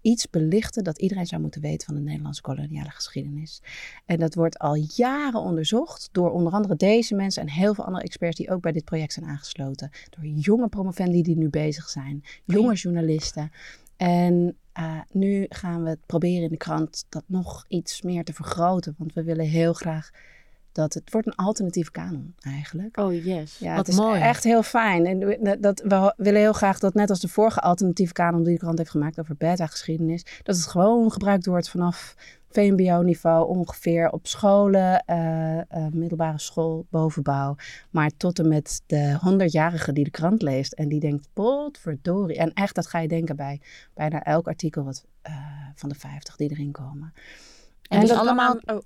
iets 0.00 0.30
belichten 0.30 0.84
dat 0.84 0.98
iedereen 0.98 1.26
zou 1.26 1.40
moeten 1.40 1.60
weten 1.60 1.86
van 1.86 1.94
de 1.94 2.00
Nederlandse 2.00 2.42
koloniale 2.42 2.90
geschiedenis. 2.90 3.62
En 4.06 4.18
dat 4.18 4.34
wordt 4.34 4.58
al 4.58 4.74
jaren 4.94 5.40
onderzocht 5.40 6.08
door 6.12 6.30
onder 6.30 6.52
andere 6.52 6.76
deze 6.76 7.14
mensen 7.14 7.42
en 7.42 7.48
heel 7.48 7.74
veel 7.74 7.84
andere 7.84 8.04
experts 8.04 8.36
die 8.36 8.50
ook 8.50 8.60
bij 8.60 8.72
dit 8.72 8.84
project 8.84 9.12
zijn 9.12 9.26
aangesloten. 9.26 9.90
Door 10.10 10.26
jonge 10.26 10.68
promovendi 10.68 11.22
die 11.22 11.36
nu 11.36 11.48
bezig 11.48 11.88
zijn, 11.88 12.24
jonge 12.44 12.74
journalisten. 12.74 13.50
En 13.96 14.56
eh, 14.72 15.00
nu 15.10 15.46
gaan 15.48 15.82
we 15.82 15.88
het 15.88 16.06
proberen 16.06 16.42
in 16.42 16.50
de 16.50 16.56
krant 16.56 17.04
dat 17.08 17.24
nog 17.26 17.64
iets 17.68 18.02
meer 18.02 18.24
te 18.24 18.32
vergroten. 18.32 18.94
Want 18.98 19.12
we 19.14 19.22
willen 19.22 19.46
heel 19.46 19.72
graag 19.72 20.10
dat 20.72 20.94
het 20.94 21.10
wordt 21.12 21.26
een 21.26 21.34
alternatieve 21.34 21.90
kanon 21.90 22.34
eigenlijk. 22.40 22.98
Oh 23.00 23.24
yes. 23.24 23.58
Ja, 23.58 23.76
Wat 23.76 23.86
het 23.86 23.88
is 23.88 24.00
mooi. 24.00 24.20
echt 24.20 24.44
heel 24.44 24.62
fijn. 24.62 25.06
En 25.06 25.60
dat, 25.60 25.80
we 25.80 26.14
willen 26.16 26.40
heel 26.40 26.52
graag 26.52 26.78
dat 26.78 26.94
net 26.94 27.10
als 27.10 27.20
de 27.20 27.28
vorige 27.28 27.60
alternatieve 27.60 28.12
kanon 28.12 28.42
die 28.42 28.52
de 28.52 28.58
krant 28.58 28.78
heeft 28.78 28.90
gemaakt 28.90 29.20
over 29.20 29.36
beta-geschiedenis, 29.36 30.26
dat 30.42 30.56
het 30.56 30.66
gewoon 30.66 31.12
gebruikt 31.12 31.46
wordt 31.46 31.68
vanaf 31.68 32.14
VMBO-niveau 32.56 33.48
ongeveer 33.48 34.10
op 34.10 34.26
scholen, 34.26 35.04
eh, 35.04 35.58
eh, 35.58 35.92
middelbare 35.92 36.38
school, 36.38 36.86
bovenbouw. 36.90 37.56
Maar 37.90 38.10
tot 38.16 38.38
en 38.38 38.48
met 38.48 38.82
de 38.86 39.18
100-jarige 39.20 39.92
die 39.92 40.04
de 40.04 40.10
krant 40.10 40.42
leest 40.42 40.72
en 40.72 40.88
die 40.88 41.00
denkt, 41.00 41.28
potverdorie. 41.32 42.36
En 42.36 42.52
echt, 42.52 42.74
dat 42.74 42.86
ga 42.86 42.98
je 42.98 43.08
denken 43.08 43.36
bij 43.36 43.60
bijna 43.94 44.22
elk 44.22 44.46
artikel 44.46 44.84
wat, 44.84 45.06
eh, 45.22 45.34
van 45.74 45.88
de 45.88 45.94
50 45.94 46.36
die 46.36 46.50
erin 46.50 46.72
komen. 46.72 47.12
En, 47.88 48.00
dus 48.00 48.08
dat- 48.08 48.18
allemaal... 48.18 48.60
Oh, 48.64 48.78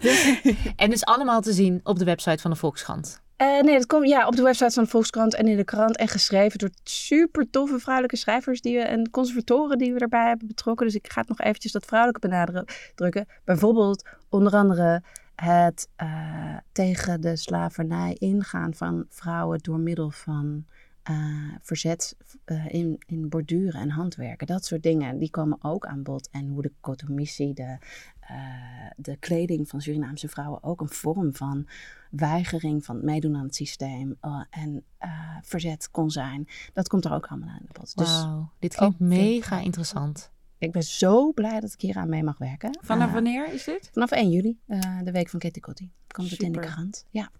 Dus- 0.00 0.40
en 0.76 0.90
dus 0.90 1.04
allemaal 1.04 1.40
te 1.40 1.52
zien 1.52 1.80
op 1.82 1.98
de 1.98 2.04
website 2.04 2.42
van 2.42 2.50
de 2.50 2.56
Volkskrant. 2.56 3.20
Eh, 3.36 3.60
nee, 3.60 3.74
dat 3.74 3.86
komt 3.86 4.08
ja, 4.08 4.26
op 4.26 4.36
de 4.36 4.42
website 4.42 4.70
van 4.70 4.82
de 4.84 4.90
Volkskrant 4.90 5.34
en 5.34 5.46
in 5.48 5.56
de 5.56 5.64
krant. 5.64 5.96
En 5.96 6.08
geschreven 6.08 6.58
door 6.58 6.70
super 6.84 7.50
toffe 7.50 7.78
vrouwelijke 7.78 8.16
schrijvers 8.16 8.60
die 8.60 8.76
we, 8.76 8.82
en 8.82 9.10
conservatoren 9.10 9.78
die 9.78 9.92
we 9.92 9.98
erbij 9.98 10.26
hebben 10.26 10.46
betrokken. 10.46 10.86
Dus 10.86 10.94
ik 10.94 11.12
ga 11.12 11.20
het 11.20 11.28
nog 11.28 11.40
eventjes 11.40 11.72
dat 11.72 11.84
vrouwelijke 11.84 12.28
benadrukken. 12.28 13.26
Bijvoorbeeld 13.44 14.08
onder 14.28 14.52
andere 14.52 15.02
het 15.34 15.88
eh, 15.96 16.56
tegen 16.72 17.20
de 17.20 17.36
slavernij 17.36 18.16
ingaan 18.18 18.74
van 18.74 19.04
vrouwen 19.08 19.58
door 19.62 19.78
middel 19.78 20.10
van 20.10 20.64
eh, 21.02 21.54
verzet 21.62 22.16
eh, 22.44 22.68
in, 22.68 23.02
in 23.06 23.28
borduren 23.28 23.80
en 23.80 23.90
handwerken. 23.90 24.46
Dat 24.46 24.64
soort 24.64 24.82
dingen, 24.82 25.18
die 25.18 25.30
komen 25.30 25.58
ook 25.60 25.86
aan 25.86 26.02
bod. 26.02 26.28
En 26.30 26.48
hoe 26.48 26.62
de 26.62 26.72
cotomissie, 26.80 27.54
de, 27.54 27.78
eh, 28.20 28.90
de 28.96 29.16
kleding 29.16 29.68
van 29.68 29.80
Surinaamse 29.80 30.28
vrouwen 30.28 30.62
ook 30.62 30.80
een 30.80 30.88
vorm 30.88 31.34
van 31.34 31.66
weigering 32.10 32.84
van 32.84 32.96
het 32.96 33.04
meedoen 33.04 33.36
aan 33.36 33.44
het 33.44 33.54
systeem 33.54 34.16
eh, 34.20 34.40
en 34.50 34.84
eh, 34.98 35.10
verzet 35.42 35.90
kon 35.90 36.10
zijn. 36.10 36.48
Dat 36.72 36.88
komt 36.88 37.04
er 37.04 37.12
ook 37.12 37.26
allemaal 37.26 37.48
aan 37.48 37.62
de 37.66 37.78
bod. 37.80 37.96
Dus 37.96 38.08
Wauw, 38.08 38.50
dit 38.58 38.74
klinkt 38.74 38.98
mega 38.98 39.58
interessant. 39.58 40.30
ik 40.58 40.72
ben 40.72 40.82
zo 40.82 41.32
blij 41.32 41.60
dat 41.60 41.72
ik 41.72 41.80
hier 41.80 41.96
aan 41.96 42.08
mee 42.08 42.22
mag 42.22 42.38
werken. 42.38 42.78
Vanaf 42.80 43.12
wanneer 43.12 43.52
is 43.52 43.64
dit? 43.64 43.90
vanaf 43.92 44.10
1 44.10 44.30
juli, 44.30 44.58
eh, 44.66 44.98
de 45.04 45.12
week 45.12 45.28
van 45.28 45.38
Kitty 45.38 45.60
Kotti, 45.60 45.90
komt 46.06 46.30
het 46.30 46.42
in 46.42 46.52
de 46.52 46.60
krant. 46.60 47.06
Ja. 47.10 47.30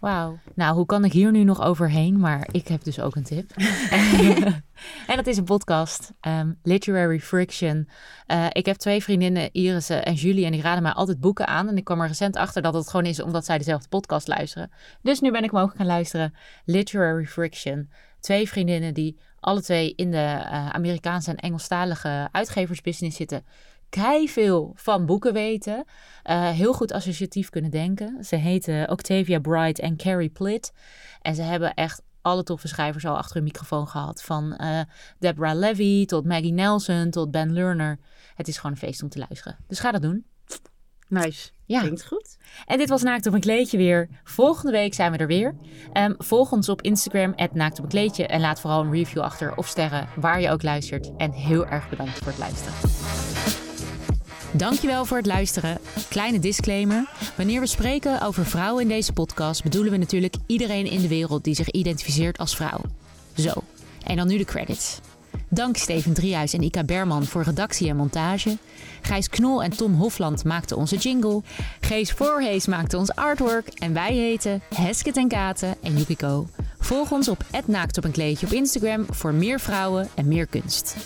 Wauw. 0.00 0.38
Nou, 0.54 0.74
hoe 0.74 0.86
kan 0.86 1.04
ik 1.04 1.12
hier 1.12 1.30
nu 1.30 1.44
nog 1.44 1.62
overheen? 1.62 2.18
Maar 2.18 2.48
ik 2.52 2.68
heb 2.68 2.84
dus 2.84 3.00
ook 3.00 3.16
een 3.16 3.22
tip. 3.22 3.50
en 5.10 5.16
dat 5.16 5.26
is 5.26 5.36
een 5.36 5.44
podcast, 5.44 6.12
um, 6.20 6.58
Literary 6.62 7.20
Friction. 7.20 7.88
Uh, 8.26 8.46
ik 8.52 8.66
heb 8.66 8.76
twee 8.76 9.02
vriendinnen, 9.02 9.52
Iris 9.52 9.88
en 9.90 10.14
Julie, 10.14 10.44
en 10.44 10.52
die 10.52 10.62
raden 10.62 10.82
mij 10.82 10.92
altijd 10.92 11.20
boeken 11.20 11.46
aan. 11.46 11.68
En 11.68 11.76
ik 11.76 11.84
kwam 11.84 12.00
er 12.00 12.06
recent 12.06 12.36
achter 12.36 12.62
dat 12.62 12.74
het 12.74 12.90
gewoon 12.90 13.06
is 13.06 13.22
omdat 13.22 13.44
zij 13.44 13.58
dezelfde 13.58 13.88
podcast 13.88 14.28
luisteren. 14.28 14.70
Dus 15.02 15.20
nu 15.20 15.30
ben 15.30 15.44
ik 15.44 15.52
mogen 15.52 15.76
gaan 15.76 15.86
luisteren. 15.86 16.34
Literary 16.64 17.26
Friction. 17.26 17.90
Twee 18.20 18.48
vriendinnen 18.48 18.94
die 18.94 19.18
alle 19.40 19.62
twee 19.62 19.92
in 19.96 20.10
de 20.10 20.16
uh, 20.16 20.68
Amerikaanse 20.68 21.30
en 21.30 21.36
Engelstalige 21.36 22.28
uitgeversbusiness 22.32 23.16
zitten 23.16 23.44
kei 23.88 24.28
veel 24.28 24.72
van 24.74 25.06
boeken 25.06 25.32
weten. 25.32 25.84
Uh, 26.24 26.48
heel 26.48 26.72
goed 26.72 26.92
associatief 26.92 27.50
kunnen 27.50 27.70
denken. 27.70 28.24
Ze 28.24 28.36
heten 28.36 28.90
Octavia 28.90 29.38
Bright 29.38 29.78
en 29.78 29.96
Carrie 29.96 30.28
Plitt. 30.28 30.72
En 31.22 31.34
ze 31.34 31.42
hebben 31.42 31.74
echt 31.74 32.02
alle 32.22 32.42
toffe 32.42 32.68
schrijvers 32.68 33.06
al 33.06 33.16
achter 33.16 33.34
hun 33.34 33.44
microfoon 33.44 33.88
gehad. 33.88 34.22
Van 34.22 34.58
uh, 34.60 34.80
Deborah 35.18 35.58
Levy 35.58 36.06
tot 36.06 36.24
Maggie 36.24 36.52
Nelson 36.52 37.10
tot 37.10 37.30
Ben 37.30 37.52
Lerner. 37.52 37.98
Het 38.34 38.48
is 38.48 38.56
gewoon 38.56 38.72
een 38.72 38.78
feest 38.78 39.02
om 39.02 39.08
te 39.08 39.18
luisteren. 39.18 39.56
Dus 39.66 39.78
ga 39.78 39.90
dat 39.92 40.02
doen. 40.02 40.26
Nice. 41.08 41.50
Ja. 41.64 41.80
Klinkt 41.80 42.06
goed. 42.06 42.36
En 42.66 42.78
dit 42.78 42.88
was 42.88 43.02
Naakt 43.02 43.26
op 43.26 43.34
een 43.34 43.40
kleedje 43.40 43.76
weer. 43.76 44.08
Volgende 44.24 44.72
week 44.72 44.94
zijn 44.94 45.12
we 45.12 45.18
er 45.18 45.26
weer. 45.26 45.54
Um, 45.92 46.14
volg 46.18 46.52
ons 46.52 46.68
op 46.68 46.82
Instagram, 46.82 47.34
Naakt 47.52 47.78
op 47.78 47.84
een 47.84 47.90
kleedje. 47.90 48.26
En 48.26 48.40
laat 48.40 48.60
vooral 48.60 48.84
een 48.84 48.92
review 48.92 49.22
achter 49.22 49.56
of 49.56 49.66
sterren, 49.66 50.08
waar 50.16 50.40
je 50.40 50.50
ook 50.50 50.62
luistert. 50.62 51.16
En 51.16 51.32
heel 51.32 51.66
erg 51.66 51.88
bedankt 51.88 52.18
voor 52.18 52.26
het 52.26 52.38
luisteren. 52.38 53.57
Dankjewel 54.52 55.04
voor 55.04 55.16
het 55.16 55.26
luisteren. 55.26 55.78
Kleine 56.08 56.38
disclaimer. 56.38 57.08
Wanneer 57.36 57.60
we 57.60 57.66
spreken 57.66 58.20
over 58.20 58.46
vrouwen 58.46 58.82
in 58.82 58.88
deze 58.88 59.12
podcast, 59.12 59.62
bedoelen 59.62 59.92
we 59.92 59.98
natuurlijk 59.98 60.34
iedereen 60.46 60.86
in 60.86 61.00
de 61.00 61.08
wereld 61.08 61.44
die 61.44 61.54
zich 61.54 61.70
identificeert 61.70 62.38
als 62.38 62.56
vrouw. 62.56 62.80
Zo, 63.36 63.52
en 64.04 64.16
dan 64.16 64.26
nu 64.26 64.36
de 64.36 64.44
credits. 64.44 64.98
Dank 65.48 65.76
Steven 65.76 66.12
Driehuis 66.12 66.52
en 66.52 66.62
Ika 66.62 66.84
Berman 66.84 67.24
voor 67.24 67.42
redactie 67.42 67.88
en 67.88 67.96
montage. 67.96 68.56
Gijs 69.02 69.28
Knol 69.28 69.62
en 69.62 69.76
Tom 69.76 69.94
Hofland 69.94 70.44
maakten 70.44 70.76
onze 70.76 70.96
jingle. 70.96 71.42
Gees 71.80 72.12
Voorhees 72.12 72.66
maakte 72.66 72.96
ons 72.96 73.14
artwork. 73.14 73.68
En 73.68 73.92
wij 73.92 74.14
heten 74.14 74.62
Hesket 74.74 75.16
en 75.16 75.28
Katen 75.28 75.76
en 75.82 75.96
Yukiko. 75.96 76.46
Volg 76.78 77.10
ons 77.10 77.28
op 77.28 77.44
Naakt 77.66 77.98
op 77.98 78.04
een 78.04 78.10
kleedje 78.10 78.46
op 78.46 78.52
Instagram 78.52 79.06
voor 79.10 79.34
meer 79.34 79.60
vrouwen 79.60 80.08
en 80.14 80.28
meer 80.28 80.46
kunst. 80.46 80.96